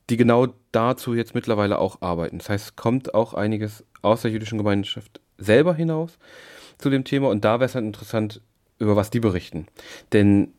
die 0.10 0.18
genau 0.18 0.48
dazu 0.72 1.16
jetzt 1.16 1.34
mittlerweile 1.34 1.80
auch 1.80 2.02
arbeiten. 2.02 2.38
Das 2.38 2.50
heißt, 2.50 2.66
es 2.66 2.76
kommt 2.76 3.16
auch 3.16 3.34
einiges 3.34 3.84
aus 4.04 4.22
der 4.22 4.30
jüdischen 4.30 4.60
Gemeinschaft 4.60 5.20
selber 5.38 5.74
hinaus 5.74 6.20
zu 6.78 6.92
dem 6.92 7.04
Thema 7.04 7.30
und 7.30 7.44
da 7.44 7.60
wäre 7.60 7.66
es 7.66 7.76
halt 7.76 7.86
interessant, 7.86 8.42
über 8.78 8.96
was 8.96 9.10
die 9.10 9.20
berichten. 9.20 9.66
Denn 10.14 10.54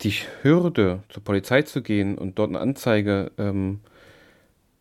die 0.00 0.14
Hürde, 0.42 1.02
zur 1.08 1.22
Polizei 1.22 1.62
zu 1.62 1.82
gehen 1.82 2.18
und 2.18 2.38
dort 2.38 2.50
eine 2.50 2.60
Anzeige 2.60 3.30
ähm, 3.38 3.80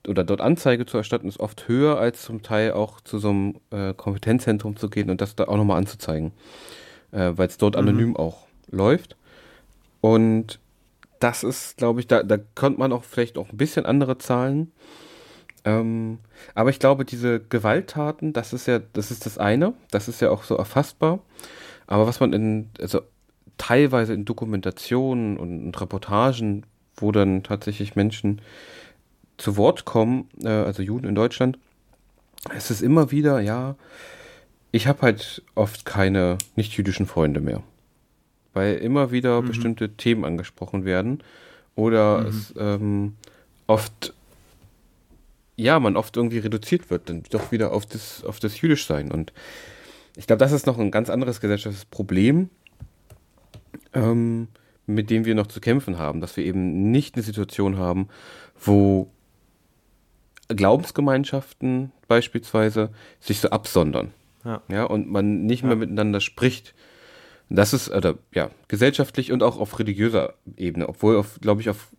oder 0.08 0.24
dort 0.24 0.42
Anzeige 0.42 0.86
zu 0.86 0.98
erstatten, 0.98 1.28
ist 1.28 1.40
oft 1.40 1.68
höher, 1.68 1.98
als 1.98 2.24
zum 2.24 2.44
Teil 2.44 2.74
auch 2.74 3.02
zu 3.02 3.20
so 3.20 3.30
einem 3.30 3.56
äh, 3.72 3.94
Kompetenzzentrum 3.94 4.76
zu 4.76 4.90
gehen 4.90 5.10
und 5.10 5.22
das 5.22 5.36
da 5.36 5.46
auch 5.46 5.58
nochmal 5.58 5.78
anzuzeigen, 5.78 6.32
äh, 7.12 7.32
weil 7.36 7.48
es 7.48 7.58
dort 7.58 7.76
mhm. 7.76 7.80
anonym 7.80 8.16
auch 8.16 8.46
läuft. 8.70 9.16
Und 10.02 10.60
das 11.20 11.44
ist, 11.44 11.78
glaube 11.78 12.00
ich, 12.00 12.08
da, 12.08 12.24
da 12.24 12.38
könnte 12.38 12.80
man 12.80 12.94
auch 12.94 13.04
vielleicht 13.04 13.38
auch 13.38 13.50
ein 13.50 13.58
bisschen 13.58 13.86
andere 13.86 14.18
Zahlen. 14.18 14.72
Ähm, 15.64 16.20
aber 16.54 16.70
ich 16.70 16.80
glaube, 16.80 17.06
diese 17.06 17.40
Gewalttaten, 17.40 18.34
das 18.34 18.54
ist 18.54 18.68
ja, 18.68 18.80
das 18.80 19.10
ist 19.10 19.26
das 19.26 19.38
eine, 19.38 19.74
das 19.90 20.08
ist 20.08 20.22
ja 20.22 20.30
auch 20.30 20.44
so 20.44 20.56
erfassbar. 20.56 21.20
Aber 21.88 22.06
was 22.06 22.20
man 22.20 22.34
in, 22.34 22.70
also 22.80 23.02
teilweise 23.58 24.14
in 24.14 24.26
Dokumentationen 24.26 25.38
und 25.38 25.80
Reportagen, 25.80 26.64
wo 26.96 27.12
dann 27.12 27.44
tatsächlich 27.44 27.96
Menschen 27.96 28.42
zu 29.38 29.58
Wort 29.58 29.86
kommen, 29.86 30.30
äh, 30.44 30.50
also 30.50 30.82
Juden 30.82 31.08
in 31.08 31.16
Deutschland, 31.16 31.58
es 32.56 32.72
ist 32.72 32.82
immer 32.82 33.12
wieder, 33.12 33.40
ja, 33.40 33.76
ich 34.72 34.88
habe 34.88 35.02
halt 35.02 35.42
oft 35.56 35.86
keine 35.86 36.38
nicht-jüdischen 36.56 37.06
Freunde 37.06 37.40
mehr. 37.40 37.64
Weil 38.54 38.76
immer 38.76 39.12
wieder 39.12 39.42
mhm. 39.42 39.48
bestimmte 39.48 39.94
Themen 39.96 40.26
angesprochen 40.26 40.86
werden 40.86 41.24
oder 41.76 42.22
mhm. 42.22 42.28
es 42.28 42.54
ähm, 42.58 43.16
oft, 43.68 44.14
ja, 45.56 45.80
man 45.80 45.98
oft 45.98 46.16
irgendwie 46.18 46.40
reduziert 46.40 46.90
wird, 46.90 47.10
dann 47.10 47.24
doch 47.30 47.52
wieder 47.52 47.72
auf 47.72 47.86
das, 47.86 48.24
auf 48.24 48.40
das 48.40 48.60
Jüdischsein. 48.62 49.12
Und 49.12 49.34
ich 50.16 50.28
glaube, 50.28 50.40
das 50.40 50.52
ist 50.52 50.68
noch 50.68 50.78
ein 50.78 50.92
ganz 50.92 51.10
anderes 51.10 51.42
gesellschaftliches 51.42 51.86
Problem, 51.86 52.50
ähm, 53.96 54.48
mit 54.88 55.10
dem 55.10 55.26
wir 55.26 55.36
noch 55.36 55.48
zu 55.48 55.60
kämpfen 55.62 55.98
haben, 55.98 56.22
dass 56.22 56.38
wir 56.38 56.46
eben 56.46 56.92
nicht 56.92 57.16
eine 57.16 57.24
Situation 57.24 57.78
haben, 57.78 58.08
wo 58.60 59.10
Glaubensgemeinschaften 60.48 61.92
beispielsweise 62.08 62.90
sich 63.20 63.40
so 63.40 63.50
absondern. 63.50 64.12
Ja. 64.44 64.62
ja 64.68 64.84
und 64.84 65.10
man 65.10 65.46
nicht 65.46 65.64
mehr 65.64 65.74
ja. 65.74 65.78
miteinander 65.78 66.22
spricht. 66.22 66.76
Das 67.50 67.74
ist, 67.74 67.90
oder, 67.90 68.16
ja, 68.34 68.50
gesellschaftlich 68.68 69.32
und 69.32 69.44
auch 69.44 69.60
auf 69.60 69.78
religiöser 69.80 70.34
Ebene, 70.58 70.90
obwohl, 70.90 71.16
auf, 71.18 71.40
glaube 71.42 71.62
ich, 71.62 71.70
auf. 71.70 71.90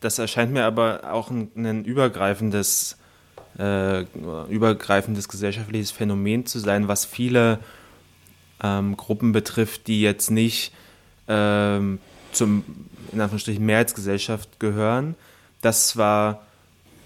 Das 0.00 0.18
erscheint 0.18 0.52
mir 0.52 0.64
aber 0.64 1.12
auch 1.12 1.30
ein, 1.30 1.50
ein 1.56 1.84
übergreifendes, 1.84 2.98
äh, 3.58 4.02
übergreifendes 4.48 5.28
gesellschaftliches 5.28 5.90
Phänomen 5.90 6.46
zu 6.46 6.58
sein, 6.58 6.88
was 6.88 7.04
viele 7.04 7.58
ähm, 8.62 8.96
Gruppen 8.96 9.32
betrifft, 9.32 9.86
die 9.86 10.00
jetzt 10.00 10.30
nicht 10.30 10.72
ähm, 11.28 11.98
zum, 12.32 12.64
in 13.12 13.20
Anführungsstrichen, 13.20 13.64
Mehrheitsgesellschaft 13.64 14.60
gehören. 14.60 15.14
Das 15.60 15.96
war 15.96 16.44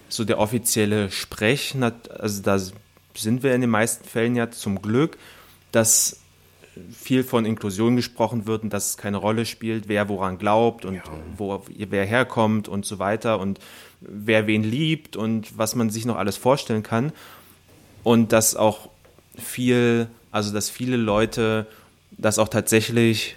so 0.08 0.24
der 0.24 0.38
offizielle 0.38 1.10
Sprech, 1.10 1.74
also 2.18 2.42
da 2.42 2.58
sind 3.14 3.42
wir 3.42 3.54
in 3.54 3.60
den 3.60 3.70
meisten 3.70 4.08
Fällen 4.08 4.36
ja 4.36 4.50
zum 4.50 4.80
Glück, 4.80 5.18
dass 5.72 6.20
viel 6.92 7.24
von 7.24 7.44
Inklusion 7.44 7.96
gesprochen 7.96 8.46
wird 8.46 8.62
und 8.62 8.72
dass 8.72 8.90
es 8.90 8.96
keine 8.96 9.16
Rolle 9.16 9.46
spielt, 9.46 9.88
wer 9.88 10.08
woran 10.08 10.38
glaubt 10.38 10.84
und 10.84 10.94
ja. 10.94 11.02
wo 11.36 11.62
wer 11.66 12.04
herkommt 12.04 12.68
und 12.68 12.86
so 12.86 12.98
weiter 12.98 13.40
und 13.40 13.58
wer 14.00 14.46
wen 14.46 14.62
liebt 14.62 15.16
und 15.16 15.58
was 15.58 15.74
man 15.74 15.90
sich 15.90 16.06
noch 16.06 16.16
alles 16.16 16.36
vorstellen 16.36 16.82
kann. 16.82 17.12
Und 18.04 18.32
dass 18.32 18.54
auch 18.54 18.88
viel, 19.36 20.08
also 20.30 20.52
dass 20.52 20.70
viele 20.70 20.96
Leute 20.96 21.66
das 22.12 22.38
auch 22.38 22.48
tatsächlich 22.48 23.36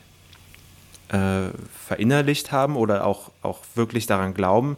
äh, 1.11 1.49
verinnerlicht 1.85 2.51
haben 2.51 2.75
oder 2.75 3.05
auch, 3.05 3.31
auch 3.41 3.59
wirklich 3.75 4.07
daran 4.07 4.33
glauben, 4.33 4.77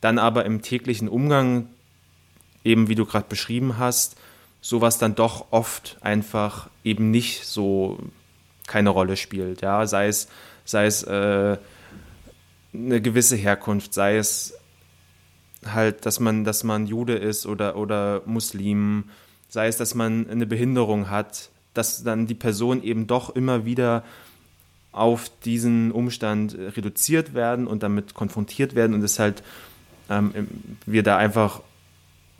dann 0.00 0.18
aber 0.18 0.44
im 0.44 0.60
täglichen 0.62 1.08
Umgang, 1.08 1.68
eben 2.64 2.88
wie 2.88 2.96
du 2.96 3.06
gerade 3.06 3.26
beschrieben 3.28 3.78
hast, 3.78 4.16
sowas 4.60 4.98
dann 4.98 5.14
doch 5.14 5.46
oft 5.50 5.98
einfach 6.00 6.68
eben 6.84 7.10
nicht 7.10 7.46
so 7.46 7.98
keine 8.66 8.90
Rolle 8.90 9.16
spielt. 9.16 9.62
Ja, 9.62 9.86
sei 9.86 10.08
es, 10.08 10.28
sei 10.64 10.86
es 10.86 11.02
äh, 11.04 11.56
eine 12.74 13.00
gewisse 13.00 13.36
Herkunft, 13.36 13.94
sei 13.94 14.16
es 14.16 14.54
halt, 15.64 16.06
dass 16.06 16.18
man, 16.20 16.44
dass 16.44 16.64
man 16.64 16.86
Jude 16.86 17.14
ist 17.14 17.46
oder, 17.46 17.76
oder 17.76 18.22
Muslim, 18.24 19.04
sei 19.48 19.68
es, 19.68 19.76
dass 19.76 19.94
man 19.94 20.28
eine 20.28 20.46
Behinderung 20.46 21.10
hat, 21.10 21.50
dass 21.74 22.02
dann 22.02 22.26
die 22.26 22.34
Person 22.34 22.82
eben 22.82 23.06
doch 23.06 23.30
immer 23.30 23.64
wieder 23.64 24.02
auf 24.92 25.30
diesen 25.44 25.90
Umstand 25.90 26.56
reduziert 26.76 27.34
werden 27.34 27.66
und 27.66 27.82
damit 27.82 28.14
konfrontiert 28.14 28.74
werden 28.74 28.94
und 28.94 29.02
es 29.02 29.18
halt 29.18 29.42
ähm, 30.10 30.32
wir 30.86 31.02
da 31.02 31.16
einfach 31.16 31.62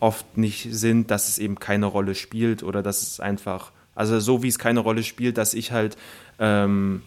oft 0.00 0.36
nicht 0.36 0.68
sind, 0.70 1.10
dass 1.10 1.28
es 1.28 1.38
eben 1.38 1.58
keine 1.58 1.86
Rolle 1.86 2.14
spielt 2.14 2.62
oder 2.62 2.82
dass 2.82 3.02
es 3.02 3.20
einfach, 3.20 3.72
also 3.94 4.18
so 4.20 4.42
wie 4.42 4.48
es 4.48 4.58
keine 4.58 4.80
Rolle 4.80 5.02
spielt, 5.04 5.38
dass 5.38 5.54
ich 5.54 5.72
halt 5.72 5.96
ähm, 6.38 7.02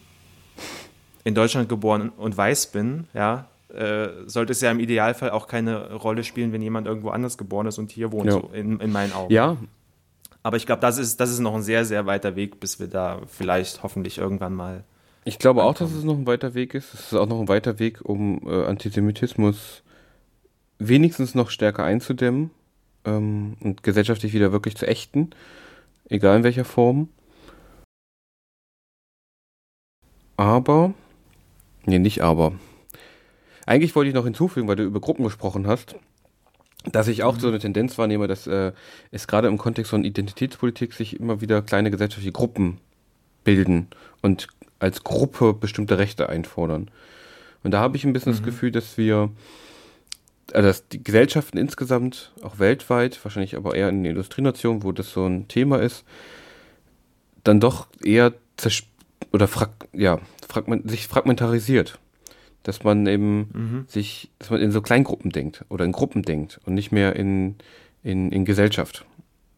in 1.24 1.34
Deutschland 1.34 1.68
geboren 1.68 2.10
und 2.16 2.36
weiß 2.36 2.68
bin, 2.68 3.04
ja, 3.12 3.48
äh, 3.68 4.08
sollte 4.26 4.52
es 4.52 4.60
ja 4.60 4.70
im 4.70 4.80
Idealfall 4.80 5.30
auch 5.30 5.46
keine 5.46 5.92
Rolle 5.92 6.24
spielen, 6.24 6.52
wenn 6.52 6.62
jemand 6.62 6.86
irgendwo 6.86 7.10
anders 7.10 7.36
geboren 7.36 7.66
ist 7.66 7.78
und 7.78 7.90
hier 7.90 8.12
wohnt, 8.12 8.26
ja. 8.26 8.32
so 8.32 8.50
in, 8.54 8.80
in 8.80 8.92
meinen 8.92 9.12
Augen. 9.12 9.32
Ja. 9.32 9.56
Aber 10.42 10.56
ich 10.56 10.64
glaube, 10.64 10.80
das 10.80 10.98
ist, 10.98 11.20
das 11.20 11.30
ist 11.30 11.40
noch 11.40 11.54
ein 11.54 11.62
sehr, 11.62 11.84
sehr 11.84 12.06
weiter 12.06 12.36
Weg, 12.36 12.60
bis 12.60 12.80
wir 12.80 12.86
da 12.86 13.20
vielleicht 13.26 13.82
hoffentlich 13.82 14.18
irgendwann 14.18 14.54
mal. 14.54 14.84
Ich 15.26 15.40
glaube 15.40 15.64
auch, 15.64 15.74
dass 15.74 15.92
es 15.92 16.04
noch 16.04 16.16
ein 16.16 16.28
weiter 16.28 16.54
Weg 16.54 16.72
ist. 16.72 16.94
Es 16.94 17.00
ist 17.00 17.14
auch 17.14 17.26
noch 17.26 17.40
ein 17.40 17.48
weiter 17.48 17.80
Weg, 17.80 18.00
um 18.00 18.42
äh, 18.46 18.64
Antisemitismus 18.64 19.82
wenigstens 20.78 21.34
noch 21.34 21.50
stärker 21.50 21.82
einzudämmen 21.82 22.52
ähm, 23.04 23.56
und 23.60 23.82
gesellschaftlich 23.82 24.34
wieder 24.34 24.52
wirklich 24.52 24.76
zu 24.76 24.86
ächten, 24.86 25.30
egal 26.08 26.36
in 26.36 26.44
welcher 26.44 26.64
Form. 26.64 27.08
Aber, 30.36 30.94
nee, 31.86 31.98
nicht 31.98 32.22
aber. 32.22 32.52
Eigentlich 33.66 33.96
wollte 33.96 34.10
ich 34.10 34.14
noch 34.14 34.26
hinzufügen, 34.26 34.68
weil 34.68 34.76
du 34.76 34.84
über 34.84 35.00
Gruppen 35.00 35.24
gesprochen 35.24 35.66
hast, 35.66 35.96
dass 36.84 37.08
ich 37.08 37.24
auch 37.24 37.34
mhm. 37.34 37.40
so 37.40 37.48
eine 37.48 37.58
Tendenz 37.58 37.98
wahrnehme, 37.98 38.28
dass 38.28 38.46
äh, 38.46 38.70
es 39.10 39.26
gerade 39.26 39.48
im 39.48 39.58
Kontext 39.58 39.90
von 39.90 40.04
Identitätspolitik 40.04 40.92
sich 40.92 41.18
immer 41.18 41.40
wieder 41.40 41.62
kleine 41.62 41.90
gesellschaftliche 41.90 42.30
Gruppen 42.30 42.78
bilden 43.42 43.88
und 44.22 44.46
als 44.78 45.04
Gruppe 45.04 45.54
bestimmte 45.54 45.98
Rechte 45.98 46.28
einfordern. 46.28 46.90
Und 47.62 47.70
da 47.72 47.80
habe 47.80 47.96
ich 47.96 48.04
ein 48.04 48.12
bisschen 48.12 48.32
mhm. 48.32 48.36
das 48.36 48.44
Gefühl, 48.44 48.70
dass 48.70 48.98
wir, 48.98 49.30
also 50.52 50.68
dass 50.68 50.88
die 50.88 51.02
Gesellschaften 51.02 51.58
insgesamt, 51.58 52.32
auch 52.42 52.58
weltweit, 52.58 53.22
wahrscheinlich 53.24 53.56
aber 53.56 53.74
eher 53.74 53.88
in 53.88 54.02
den 54.02 54.10
Industrienationen, 54.12 54.82
wo 54.82 54.92
das 54.92 55.10
so 55.10 55.26
ein 55.26 55.48
Thema 55.48 55.80
ist, 55.80 56.04
dann 57.44 57.60
doch 57.60 57.88
eher 58.02 58.32
oder 59.32 59.48
frag 59.48 59.70
ja, 59.92 60.18
fragment 60.48 60.90
sich 60.90 61.08
fragmentarisiert 61.08 61.98
dass 62.66 62.82
man 62.82 63.06
eben 63.06 63.38
mhm. 63.52 63.84
sich, 63.86 64.28
dass 64.40 64.50
man 64.50 64.60
in 64.60 64.72
so 64.72 64.82
Kleingruppen 64.82 65.30
denkt 65.30 65.64
oder 65.68 65.84
in 65.84 65.92
Gruppen 65.92 66.22
denkt 66.22 66.60
und 66.66 66.74
nicht 66.74 66.90
mehr 66.90 67.14
in, 67.14 67.54
in, 68.02 68.32
in 68.32 68.44
Gesellschaft. 68.44 69.04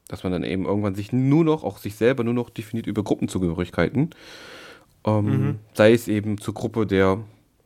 Dass 0.09 0.25
man 0.25 0.33
dann 0.33 0.45
eben 0.45 0.66
irgendwann 0.66 0.95
sich 0.95 1.11
nur 1.11 1.43
noch, 1.43 1.64
auch 1.64 1.79
sich 1.79 1.95
selber 1.95 2.23
nur 2.23 2.35
noch 2.35 2.51
definiert 2.51 2.87
über 2.87 3.03
Gruppenzugehörigkeiten. 3.03 4.11
Ähm, 5.05 5.25
mhm. 5.25 5.59
Sei 5.75 5.93
es 5.93 6.09
eben 6.09 6.39
zur 6.39 6.55
Gruppe 6.55 6.87
der 6.87 7.19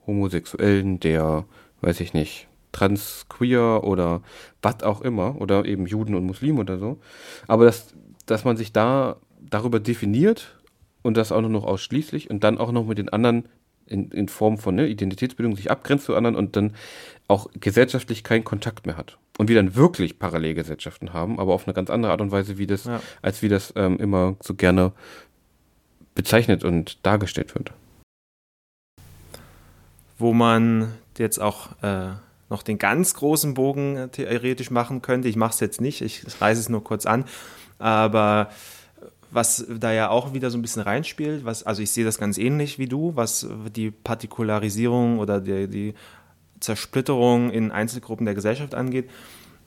Homosexuellen, 0.06 1.00
der, 1.00 1.44
weiß 1.80 2.00
ich 2.00 2.12
nicht, 2.14 2.48
trans, 2.72 3.26
queer 3.28 3.84
oder 3.84 4.22
was 4.62 4.82
auch 4.82 5.02
immer, 5.02 5.40
oder 5.40 5.64
eben 5.64 5.86
Juden 5.86 6.14
und 6.14 6.26
Muslimen 6.26 6.58
oder 6.58 6.78
so. 6.78 6.98
Aber 7.46 7.64
dass, 7.64 7.94
dass 8.26 8.44
man 8.44 8.56
sich 8.56 8.72
da 8.72 9.16
darüber 9.40 9.80
definiert 9.80 10.58
und 11.02 11.16
das 11.16 11.32
auch 11.32 11.40
nur 11.40 11.50
noch 11.50 11.64
ausschließlich 11.64 12.30
und 12.30 12.44
dann 12.44 12.58
auch 12.58 12.72
noch 12.72 12.86
mit 12.86 12.98
den 12.98 13.08
anderen 13.08 13.44
in, 13.86 14.10
in 14.10 14.28
Form 14.28 14.58
von 14.58 14.74
ne, 14.74 14.86
Identitätsbildung 14.86 15.56
sich 15.56 15.70
abgrenzt 15.70 16.06
zu 16.06 16.14
anderen 16.14 16.36
und 16.36 16.56
dann 16.56 16.74
auch 17.28 17.48
gesellschaftlich 17.58 18.24
keinen 18.24 18.44
Kontakt 18.44 18.86
mehr 18.86 18.96
hat. 18.96 19.18
Und 19.38 19.48
wir 19.48 19.56
dann 19.56 19.74
wirklich 19.74 20.18
Parallelgesellschaften 20.18 21.12
haben, 21.12 21.38
aber 21.38 21.54
auf 21.54 21.66
eine 21.66 21.74
ganz 21.74 21.90
andere 21.90 22.12
Art 22.12 22.20
und 22.20 22.30
Weise, 22.30 22.58
wie 22.58 22.66
das, 22.66 22.84
ja. 22.84 23.00
als 23.22 23.42
wie 23.42 23.48
das 23.48 23.72
ähm, 23.76 23.98
immer 23.98 24.36
so 24.40 24.54
gerne 24.54 24.92
bezeichnet 26.14 26.64
und 26.64 27.04
dargestellt 27.04 27.54
wird. 27.54 27.72
Wo 30.18 30.32
man 30.32 30.92
jetzt 31.18 31.38
auch 31.38 31.70
äh, 31.82 32.10
noch 32.50 32.62
den 32.62 32.78
ganz 32.78 33.14
großen 33.14 33.54
Bogen 33.54 34.10
theoretisch 34.12 34.70
machen 34.70 35.02
könnte, 35.02 35.28
ich 35.28 35.36
mache 35.36 35.52
es 35.52 35.60
jetzt 35.60 35.80
nicht, 35.80 36.00
ich 36.02 36.24
reiße 36.40 36.60
es 36.60 36.68
nur 36.68 36.84
kurz 36.84 37.06
an, 37.06 37.24
aber 37.78 38.50
was 39.32 39.66
da 39.68 39.92
ja 39.92 40.10
auch 40.10 40.34
wieder 40.34 40.50
so 40.50 40.58
ein 40.58 40.62
bisschen 40.62 40.82
reinspielt, 40.82 41.44
was, 41.44 41.62
also 41.62 41.82
ich 41.82 41.90
sehe 41.90 42.04
das 42.04 42.18
ganz 42.18 42.36
ähnlich 42.36 42.78
wie 42.78 42.86
du, 42.86 43.16
was 43.16 43.48
die 43.74 43.90
Partikularisierung 43.90 45.18
oder 45.18 45.40
die, 45.40 45.66
die 45.68 45.94
Zersplitterung 46.60 47.50
in 47.50 47.72
Einzelgruppen 47.72 48.26
der 48.26 48.34
Gesellschaft 48.34 48.74
angeht. 48.74 49.08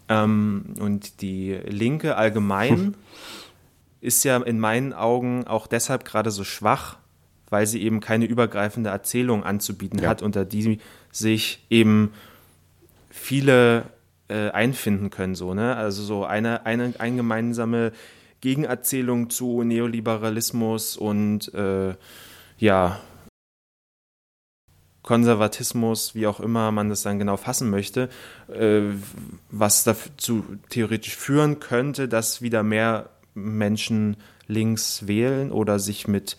Ähm, 0.08 0.76
und 0.80 1.22
die 1.22 1.54
Linke 1.66 2.16
allgemein 2.16 2.96
ist 4.06 4.24
ja 4.24 4.38
in 4.38 4.60
meinen 4.60 4.94
Augen 4.94 5.46
auch 5.46 5.68
deshalb 5.68 6.06
gerade 6.06 6.32
so 6.32 6.44
schwach, 6.44 6.98
weil 7.50 7.68
sie 7.68 7.82
eben 7.82 8.00
keine 8.00 8.26
übergreifende 8.26 8.90
Erzählung 8.90 9.44
anzubieten 9.44 10.00
ja. 10.00 10.10
hat, 10.10 10.22
unter 10.22 10.46
die 10.46 10.80
sich 11.12 11.66
eben 11.70 12.14
viele 13.10 13.84
äh, 14.28 14.50
einfinden 14.52 15.10
können. 15.10 15.36
So, 15.36 15.54
ne? 15.54 15.76
Also 15.76 16.04
so 16.04 16.26
eine, 16.26 16.66
eine, 16.66 16.94
eine 16.98 17.16
gemeinsame 17.16 17.92
Gegenerzählung 18.42 19.30
zu 19.30 19.64
Neoliberalismus 19.64 20.98
und 20.98 21.54
äh, 21.54 21.96
ja, 22.58 23.00
Konservatismus, 25.06 26.16
wie 26.16 26.26
auch 26.26 26.40
immer 26.40 26.72
man 26.72 26.90
das 26.90 27.04
dann 27.04 27.20
genau 27.20 27.38
fassen 27.38 27.70
möchte, 27.70 28.10
äh, 28.52 28.82
was 29.52 29.84
dazu 29.84 30.44
theoretisch 30.70 31.16
führen 31.16 31.60
könnte, 31.60 32.08
dass 32.08 32.42
wieder 32.42 32.64
mehr 32.64 33.12
Menschen 33.36 34.18
links 34.48 35.08
wählen 35.08 35.52
oder 35.52 35.80
sich 35.80 36.08
mit 36.08 36.38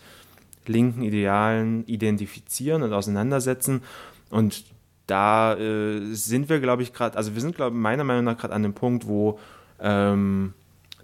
linken 0.65 1.01
Idealen 1.01 1.85
identifizieren 1.85 2.83
und 2.83 2.93
auseinandersetzen. 2.93 3.81
Und 4.29 4.65
da 5.05 5.55
äh, 5.55 6.13
sind 6.13 6.49
wir, 6.49 6.59
glaube 6.59 6.83
ich, 6.83 6.93
gerade, 6.93 7.17
also 7.17 7.33
wir 7.33 7.41
sind, 7.41 7.55
glaube 7.55 7.75
meiner 7.75 8.03
Meinung 8.03 8.25
nach 8.25 8.37
gerade 8.37 8.53
an 8.53 8.63
dem 8.63 8.73
Punkt, 8.73 9.07
wo 9.07 9.39
ähm, 9.79 10.53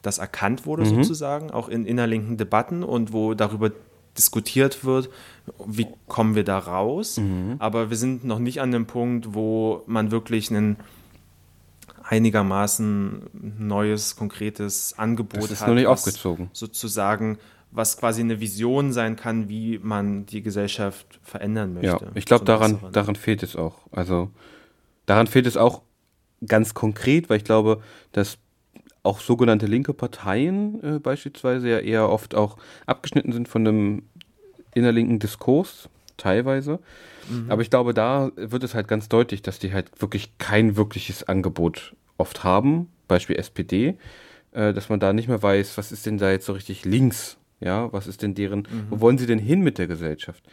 das 0.02 0.18
erkannt 0.18 0.66
wurde, 0.66 0.84
mhm. 0.84 0.96
sozusagen, 0.96 1.52
auch 1.52 1.70
in 1.70 1.86
innerlinken 1.86 2.38
Debatten 2.38 2.84
und 2.84 3.14
wo 3.14 3.34
darüber 3.34 3.72
diskutiert 4.18 4.84
wird, 4.86 5.10
wie 5.66 5.88
kommen 6.08 6.36
wir 6.36 6.44
da 6.44 6.60
raus. 6.60 7.18
Mhm. 7.18 7.56
Aber 7.60 7.89
wir 7.89 7.98
sind 7.98 8.26
noch 8.26 8.39
nicht 8.39 8.62
an 8.62 8.72
dem 8.72 8.86
Punkt, 8.86 9.34
wo 9.34 9.84
man 9.88 10.12
wirklich 10.12 10.52
ein 10.52 10.78
einigermaßen 12.14 13.30
neues, 13.59 14.16
konkretes 14.16 14.97
Angebot 14.97 15.43
das 15.43 15.51
ist 15.51 15.61
hat. 15.61 15.68
Noch 15.70 15.76
nicht 15.76 15.88
aufgezogen. 15.88 16.49
Sozusagen, 16.53 17.39
was 17.72 17.97
quasi 17.97 18.22
eine 18.22 18.39
Vision 18.39 18.93
sein 18.93 19.16
kann, 19.16 19.49
wie 19.49 19.80
man 19.80 20.26
die 20.28 20.43
Gesellschaft 20.43 21.20
verändern 21.24 21.74
möchte. 21.74 22.05
Ja, 22.05 22.11
ich 22.14 22.26
glaube, 22.26 22.45
daran, 22.45 22.80
daran 22.91 23.16
fehlt 23.16 23.41
es 23.41 23.55
auch. 23.55 23.80
Also 23.91 24.30
daran 25.07 25.28
fehlt 25.28 25.47
es 25.47 25.57
auch 25.57 25.82
ganz 26.47 26.74
konkret, 26.74 27.30
weil 27.30 27.38
ich 27.38 27.45
glaube, 27.45 27.82
dass 28.11 28.38
auch 29.01 29.20
sogenannte 29.20 29.66
linke 29.66 29.93
Parteien 29.93 30.82
äh, 30.84 30.99
beispielsweise 30.99 31.70
ja 31.70 31.80
eher 31.80 32.09
oft 32.09 32.36
auch 32.36 32.57
abgeschnitten 32.86 33.34
sind 33.34 33.49
von 33.49 33.68
einem 33.68 34.03
innerlinken 34.76 35.20
Diskurs, 35.20 35.89
teilweise. 36.18 36.80
Mhm. 37.30 37.49
Aber 37.49 37.61
ich 37.61 37.70
glaube, 37.70 37.93
da 37.93 38.32
wird 38.36 38.64
es 38.64 38.76
halt 38.76 38.88
ganz 38.88 39.09
deutlich, 39.09 39.41
dass 39.41 39.59
die 39.59 39.74
halt 39.74 40.01
wirklich 40.01 40.38
kein 40.38 40.76
wirkliches 40.76 41.24
Angebot 41.24 41.95
oft 42.18 42.43
haben, 42.43 42.89
Beispiel 43.07 43.38
SPD, 43.38 43.97
äh, 44.51 44.74
dass 44.74 44.89
man 44.89 44.99
da 44.99 45.14
nicht 45.14 45.28
mehr 45.28 45.41
weiß, 45.41 45.78
was 45.78 45.91
ist 45.91 46.05
denn 46.05 46.18
da 46.18 46.32
jetzt 46.32 46.45
so 46.45 46.53
richtig 46.53 46.86
links, 46.86 47.38
ja, 47.59 47.91
was 47.93 48.07
ist 48.07 48.22
denn 48.22 48.36
deren, 48.36 48.61
mhm. 48.61 48.88
wo 48.89 48.99
wollen 48.99 49.18
sie 49.18 49.26
denn 49.26 49.39
hin 49.39 49.61
mit 49.61 49.78
der 49.78 49.88
Gesellschaft? 49.88 50.43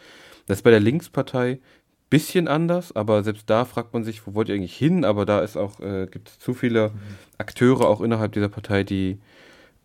Das 0.47 0.59
ist 0.59 0.63
bei 0.63 0.71
der 0.71 0.79
Linkspartei 0.79 1.59
bisschen 2.11 2.49
anders, 2.49 2.93
aber 2.93 3.23
selbst 3.23 3.49
da 3.49 3.63
fragt 3.63 3.93
man 3.93 4.03
sich, 4.03 4.27
wo 4.27 4.35
wollt 4.35 4.49
ihr 4.49 4.55
eigentlich 4.55 4.75
hin? 4.75 5.05
Aber 5.05 5.25
da 5.25 5.39
ist 5.39 5.55
auch, 5.55 5.79
äh, 5.79 6.07
gibt 6.11 6.27
es 6.27 6.39
zu 6.39 6.53
viele 6.53 6.89
mhm. 6.89 6.99
Akteure 7.37 7.87
auch 7.87 8.01
innerhalb 8.01 8.33
dieser 8.33 8.49
Partei, 8.49 8.83
die 8.83 9.17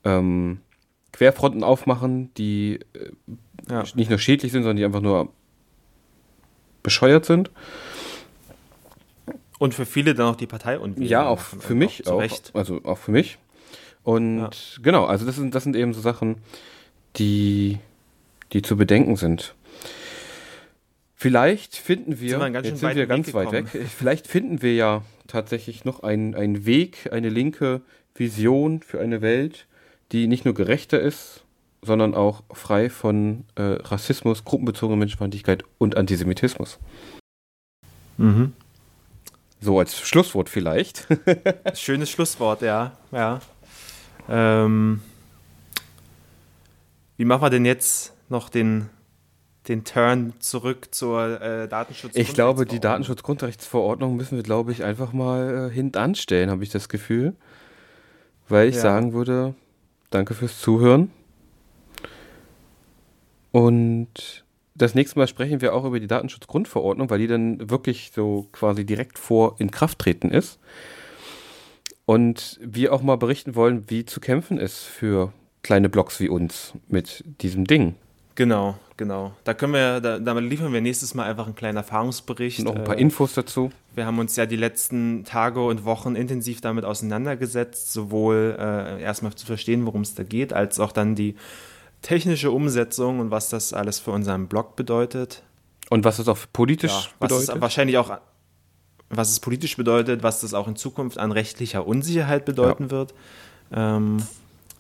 ähm, 0.05 0.59
Querfronten 1.13 1.63
aufmachen, 1.63 2.35
die 2.35 2.81
äh, 2.95 3.13
ja. 3.71 3.85
nicht 3.95 4.11
nur 4.11 4.19
schädlich 4.19 4.51
sind, 4.51 4.63
sondern 4.63 4.77
die 4.77 4.85
einfach 4.85 5.01
nur 5.01 5.33
bescheuert 6.83 7.25
sind. 7.25 7.51
Und 9.59 9.75
für 9.75 9.87
viele 9.87 10.15
dann 10.15 10.27
auch 10.27 10.37
die 10.37 10.47
Partei 10.47 10.79
und 10.79 10.99
Ja, 10.99 11.27
auch 11.27 11.41
für 11.41 11.75
mich 11.75 12.07
auch, 12.07 12.23
auch 12.23 12.41
also 12.55 12.81
auch 12.85 12.99
für 12.99 13.11
mich. 13.11 13.39
Und 14.03 14.39
ja. 14.39 14.51
genau, 14.83 15.07
also 15.07 15.27
das 15.27 15.37
sind, 15.37 15.55
das 15.55 15.65
sind 15.65 15.75
eben 15.75 15.95
so 15.95 16.01
Sachen, 16.01 16.37
die, 17.17 17.79
die 18.53 18.63
zu 18.63 18.77
bedenken 18.77 19.17
sind. 19.17 19.55
Vielleicht 21.15 21.77
finden 21.77 22.21
wir, 22.21 22.39
sind 22.39 22.53
wir 22.53 22.63
jetzt 22.63 22.79
sind 22.79 22.95
wir 22.95 23.07
ganz 23.07 23.33
weit 23.33 23.51
weg, 23.51 23.67
vielleicht 23.69 24.27
finden 24.27 24.61
wir 24.61 24.75
ja 24.75 25.03
tatsächlich 25.27 25.85
noch 25.85 26.03
einen, 26.03 26.35
einen 26.35 26.67
Weg, 26.67 27.09
eine 27.11 27.31
linke 27.31 27.81
Vision 28.15 28.83
für 28.83 29.01
eine 29.01 29.23
Welt, 29.23 29.67
die 30.13 30.27
nicht 30.27 30.45
nur 30.45 30.55
gerechter 30.55 31.01
ist, 31.01 31.43
sondern 31.83 32.15
auch 32.15 32.43
frei 32.53 32.91
von 32.91 33.45
äh, 33.55 33.63
Rassismus, 33.63 34.45
gruppenbezogener 34.45 34.99
Menschenfeindlichkeit 34.99 35.65
und 35.79 35.97
Antisemitismus. 35.97 36.79
Mhm. 38.19 38.53
So 39.61 39.79
als 39.79 40.01
Schlusswort 40.01 40.49
vielleicht. 40.49 41.07
Schönes 41.75 42.11
Schlusswort, 42.11 42.63
ja. 42.63 42.93
ja. 43.11 43.41
Ähm, 44.29 45.01
wie 47.17 47.25
machen 47.25 47.43
wir 47.43 47.51
denn 47.51 47.65
jetzt 47.65 48.13
noch 48.29 48.49
den, 48.49 48.91
den 49.69 49.85
Turn 49.85 50.35
zurück 50.41 50.95
zur 50.95 51.41
äh, 51.41 51.69
Datenschutz? 51.69 52.15
Ich 52.15 52.35
glaube, 52.35 52.67
die 52.67 52.81
Datenschutzgrundrechtsverordnung 52.81 54.17
müssen 54.17 54.37
wir, 54.37 54.43
glaube 54.43 54.73
ich, 54.73 54.85
einfach 54.85 55.13
mal 55.13 55.71
äh, 55.71 55.75
hintanstellen, 55.75 56.51
habe 56.51 56.63
ich 56.63 56.71
das 56.71 56.89
Gefühl. 56.89 57.35
Weil 58.49 58.69
ich 58.69 58.77
ja. 58.77 58.83
sagen 58.83 59.13
würde, 59.13 59.55
danke 60.11 60.35
fürs 60.35 60.61
Zuhören. 60.61 61.11
Und 63.51 64.45
das 64.77 64.95
nächste 64.95 65.19
Mal 65.19 65.27
sprechen 65.27 65.61
wir 65.61 65.75
auch 65.75 65.85
über 65.85 66.01
die 66.01 66.07
Datenschutzgrundverordnung, 66.07 67.11
weil 67.11 67.19
die 67.19 67.27
dann 67.27 67.71
wirklich 67.71 68.13
so 68.15 68.47
quasi 68.53 68.85
direkt 68.85 69.19
vor 69.19 69.57
in 69.59 69.71
Kraft 69.71 69.99
treten 69.99 70.31
ist. 70.31 70.59
Und 72.05 72.61
wir 72.63 72.93
auch 72.93 73.03
mal 73.03 73.17
berichten 73.17 73.55
wollen, 73.55 73.85
wie 73.89 74.05
zu 74.05 74.21
kämpfen 74.21 74.59
ist 74.59 74.85
für 74.85 75.33
kleine 75.63 75.89
Blogs 75.89 76.21
wie 76.21 76.29
uns 76.29 76.75
mit 76.89 77.25
diesem 77.43 77.65
Ding. 77.65 77.97
Genau, 78.37 78.77
genau. 78.97 79.33
Da 79.45 79.55
können 79.55 79.73
wir, 79.73 80.01
da, 80.01 80.19
damit 80.19 80.45
liefern 80.45 80.73
wir 80.73 80.81
nächstes 80.81 81.15
Mal 81.15 81.25
einfach 81.25 81.47
einen 81.47 81.57
kleinen 81.57 81.79
Erfahrungsbericht. 81.79 82.61
Und 82.61 82.67
noch 82.67 82.77
ein 82.77 82.85
paar 82.85 82.99
äh, 82.99 83.01
Infos 83.01 83.35
dazu. 83.35 83.73
Wir 83.95 84.07
haben 84.07 84.19
uns 84.19 84.37
ja 84.37 84.47
die 84.47 84.57
letzten 84.57 85.25
Tage 85.25 85.65
und 85.65 85.85
Wochen 85.85 86.15
intensiv 86.15 86.61
damit 86.61 86.85
auseinandergesetzt, 86.85 87.93
sowohl 87.93 88.57
äh, 88.59 89.03
erstmal 89.03 89.35
zu 89.35 89.47
verstehen, 89.47 89.87
worum 89.87 90.03
es 90.03 90.15
da 90.15 90.23
geht, 90.23 90.53
als 90.53 90.79
auch 90.79 90.93
dann 90.93 91.15
die 91.15 91.35
technische 92.03 92.51
Umsetzung 92.51 93.21
und 93.21 93.31
was 93.31 93.49
das 93.49 93.73
alles 93.73 93.99
für 93.99 94.11
unseren 94.11 94.49
Blog 94.49 94.77
bedeutet. 94.77 95.43
Und 95.91 96.05
was 96.05 96.19
es 96.19 96.29
auch 96.29 96.39
politisch 96.53 96.93
ja, 96.93 97.11
was 97.19 97.29
bedeutet. 97.29 97.55
Es 97.57 97.61
wahrscheinlich 97.61 97.99
auch, 97.99 98.19
was 99.09 99.31
es 99.31 99.41
politisch 99.41 99.77
bedeutet, 99.77 100.23
was 100.23 100.41
das 100.41 100.55
auch 100.55 100.69
in 100.69 100.77
Zukunft 100.77 101.19
an 101.19 101.33
rechtlicher 101.33 101.87
Unsicherheit 101.87 102.45
bedeuten 102.45 102.85
ja. 102.85 102.91
wird. 102.91 103.15
Ähm, 103.73 104.19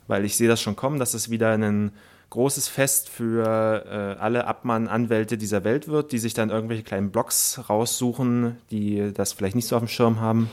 weil 0.09 0.25
ich 0.25 0.37
sehe 0.37 0.49
das 0.49 0.61
schon 0.61 0.77
kommen, 0.77 0.99
dass 0.99 1.15
es 1.15 1.31
wieder 1.31 1.53
ein 1.53 1.93
großes 2.31 2.69
Fest 2.69 3.09
für 3.09 3.85
äh, 3.87 4.21
alle 4.21 4.47
Abmann-Anwälte 4.47 5.39
dieser 5.39 5.65
Welt 5.65 5.89
wird, 5.89 6.13
die 6.13 6.19
sich 6.19 6.35
dann 6.35 6.51
irgendwelche 6.51 6.83
kleinen 6.83 7.11
Blogs 7.11 7.61
raussuchen, 7.69 8.57
die 8.71 9.13
das 9.15 9.33
vielleicht 9.33 9.55
nicht 9.55 9.69
so 9.69 9.77
auf 9.77 9.83
dem 9.83 9.89
Schirm 9.89 10.21
haben. 10.21 10.51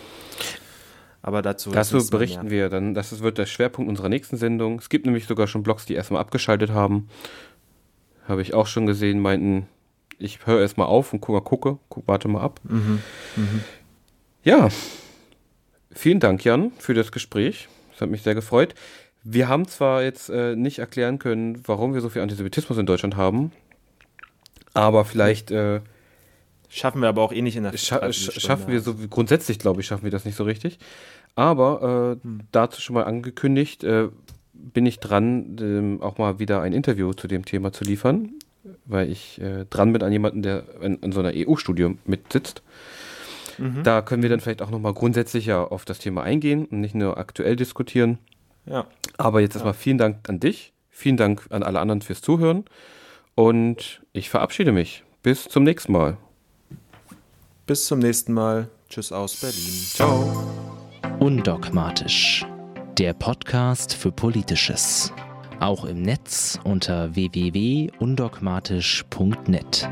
Aber 1.25 1.41
dazu, 1.41 1.71
dazu 1.71 2.05
berichten 2.09 2.49
wir 2.49 2.67
dann. 2.67 2.93
Das 2.93 3.17
wird 3.21 3.37
der 3.37 3.45
Schwerpunkt 3.45 3.89
unserer 3.89 4.09
nächsten 4.09 4.35
Sendung. 4.35 4.77
Es 4.77 4.89
gibt 4.89 5.05
nämlich 5.05 5.25
sogar 5.25 5.47
schon 5.47 5.63
Blogs, 5.63 5.85
die 5.85 5.93
erstmal 5.93 6.19
abgeschaltet 6.19 6.71
haben. 6.71 7.07
Habe 8.27 8.41
ich 8.41 8.53
auch 8.53 8.67
schon 8.67 8.85
gesehen, 8.85 9.21
meinten, 9.21 9.67
ich 10.19 10.45
höre 10.45 10.59
erstmal 10.59 10.87
auf 10.87 11.13
und 11.13 11.21
gucke, 11.21 11.41
gucke, 11.41 11.79
guck, 11.87 12.07
warte 12.09 12.27
mal 12.27 12.41
ab. 12.41 12.59
Mhm. 12.65 12.99
Mhm. 13.37 13.63
Ja, 14.43 14.67
vielen 15.91 16.19
Dank, 16.19 16.43
Jan, 16.43 16.73
für 16.77 16.93
das 16.93 17.13
Gespräch. 17.13 17.69
Das 17.93 18.01
hat 18.01 18.09
mich 18.09 18.21
sehr 18.21 18.35
gefreut. 18.35 18.75
Wir 19.23 19.47
haben 19.47 19.65
zwar 19.65 20.03
jetzt 20.03 20.29
äh, 20.29 20.57
nicht 20.57 20.79
erklären 20.79 21.19
können, 21.19 21.63
warum 21.65 21.93
wir 21.93 22.01
so 22.01 22.09
viel 22.09 22.21
Antisemitismus 22.21 22.77
in 22.77 22.85
Deutschland 22.85 23.15
haben, 23.15 23.53
aber 24.73 25.05
vielleicht 25.05 25.51
äh, 25.51 25.79
Schaffen 26.73 27.01
wir 27.01 27.07
aber 27.07 27.21
auch 27.21 27.31
eh 27.31 27.41
nicht 27.41 27.55
in 27.55 27.63
der 27.63 27.77
Scha 27.77 28.11
Schaffen 28.11 28.71
wir 28.71 28.81
so, 28.81 28.95
grundsätzlich 29.09 29.59
glaube 29.59 29.81
ich, 29.81 29.87
schaffen 29.87 30.03
wir 30.03 30.11
das 30.11 30.25
nicht 30.25 30.35
so 30.35 30.43
richtig. 30.43 30.79
Aber 31.35 32.17
äh, 32.19 32.23
hm. 32.23 32.41
dazu 32.51 32.81
schon 32.81 32.95
mal 32.95 33.03
angekündigt, 33.03 33.83
äh, 33.83 34.09
bin 34.53 34.85
ich 34.85 34.99
dran, 34.99 35.57
ähm, 35.59 36.01
auch 36.01 36.17
mal 36.17 36.39
wieder 36.39 36.61
ein 36.61 36.73
Interview 36.73 37.13
zu 37.13 37.27
dem 37.27 37.45
Thema 37.45 37.73
zu 37.73 37.83
liefern, 37.83 38.31
weil 38.85 39.11
ich 39.11 39.39
äh, 39.39 39.65
dran 39.69 39.93
bin 39.93 40.01
an 40.01 40.11
jemanden, 40.11 40.41
der 40.41 40.63
in, 40.81 40.95
in 40.95 41.11
so 41.11 41.19
einer 41.19 41.31
EU-Studie 41.35 41.95
mitsitzt. 42.05 42.63
Mhm. 43.59 43.83
Da 43.83 44.01
können 44.01 44.23
wir 44.23 44.29
dann 44.29 44.39
vielleicht 44.39 44.63
auch 44.63 44.71
nochmal 44.71 44.93
grundsätzlicher 44.93 45.71
auf 45.71 45.85
das 45.85 45.99
Thema 45.99 46.23
eingehen 46.23 46.65
und 46.65 46.81
nicht 46.81 46.95
nur 46.95 47.17
aktuell 47.17 47.55
diskutieren. 47.55 48.17
Ja. 48.65 48.87
Aber 49.17 49.41
jetzt 49.41 49.55
erstmal 49.55 49.73
ja. 49.73 49.79
vielen 49.79 49.99
Dank 49.99 50.27
an 50.27 50.39
dich, 50.39 50.73
vielen 50.89 51.17
Dank 51.17 51.45
an 51.49 51.61
alle 51.61 51.79
anderen 51.79 52.01
fürs 52.01 52.21
Zuhören 52.21 52.65
und 53.35 54.01
ich 54.11 54.31
verabschiede 54.31 54.71
mich. 54.71 55.03
Bis 55.21 55.43
zum 55.43 55.63
nächsten 55.63 55.91
Mal. 55.91 56.17
Bis 57.65 57.87
zum 57.87 57.99
nächsten 57.99 58.33
Mal. 58.33 58.69
Tschüss 58.89 59.13
aus 59.13 59.37
Berlin. 59.37 59.85
Ciao. 59.93 60.45
Undogmatisch. 61.19 62.45
Der 62.97 63.13
Podcast 63.13 63.93
für 63.93 64.11
Politisches. 64.11 65.13
Auch 65.61 65.85
im 65.85 66.01
Netz 66.01 66.59
unter 66.65 67.15
www.undogmatisch.net. 67.15 69.89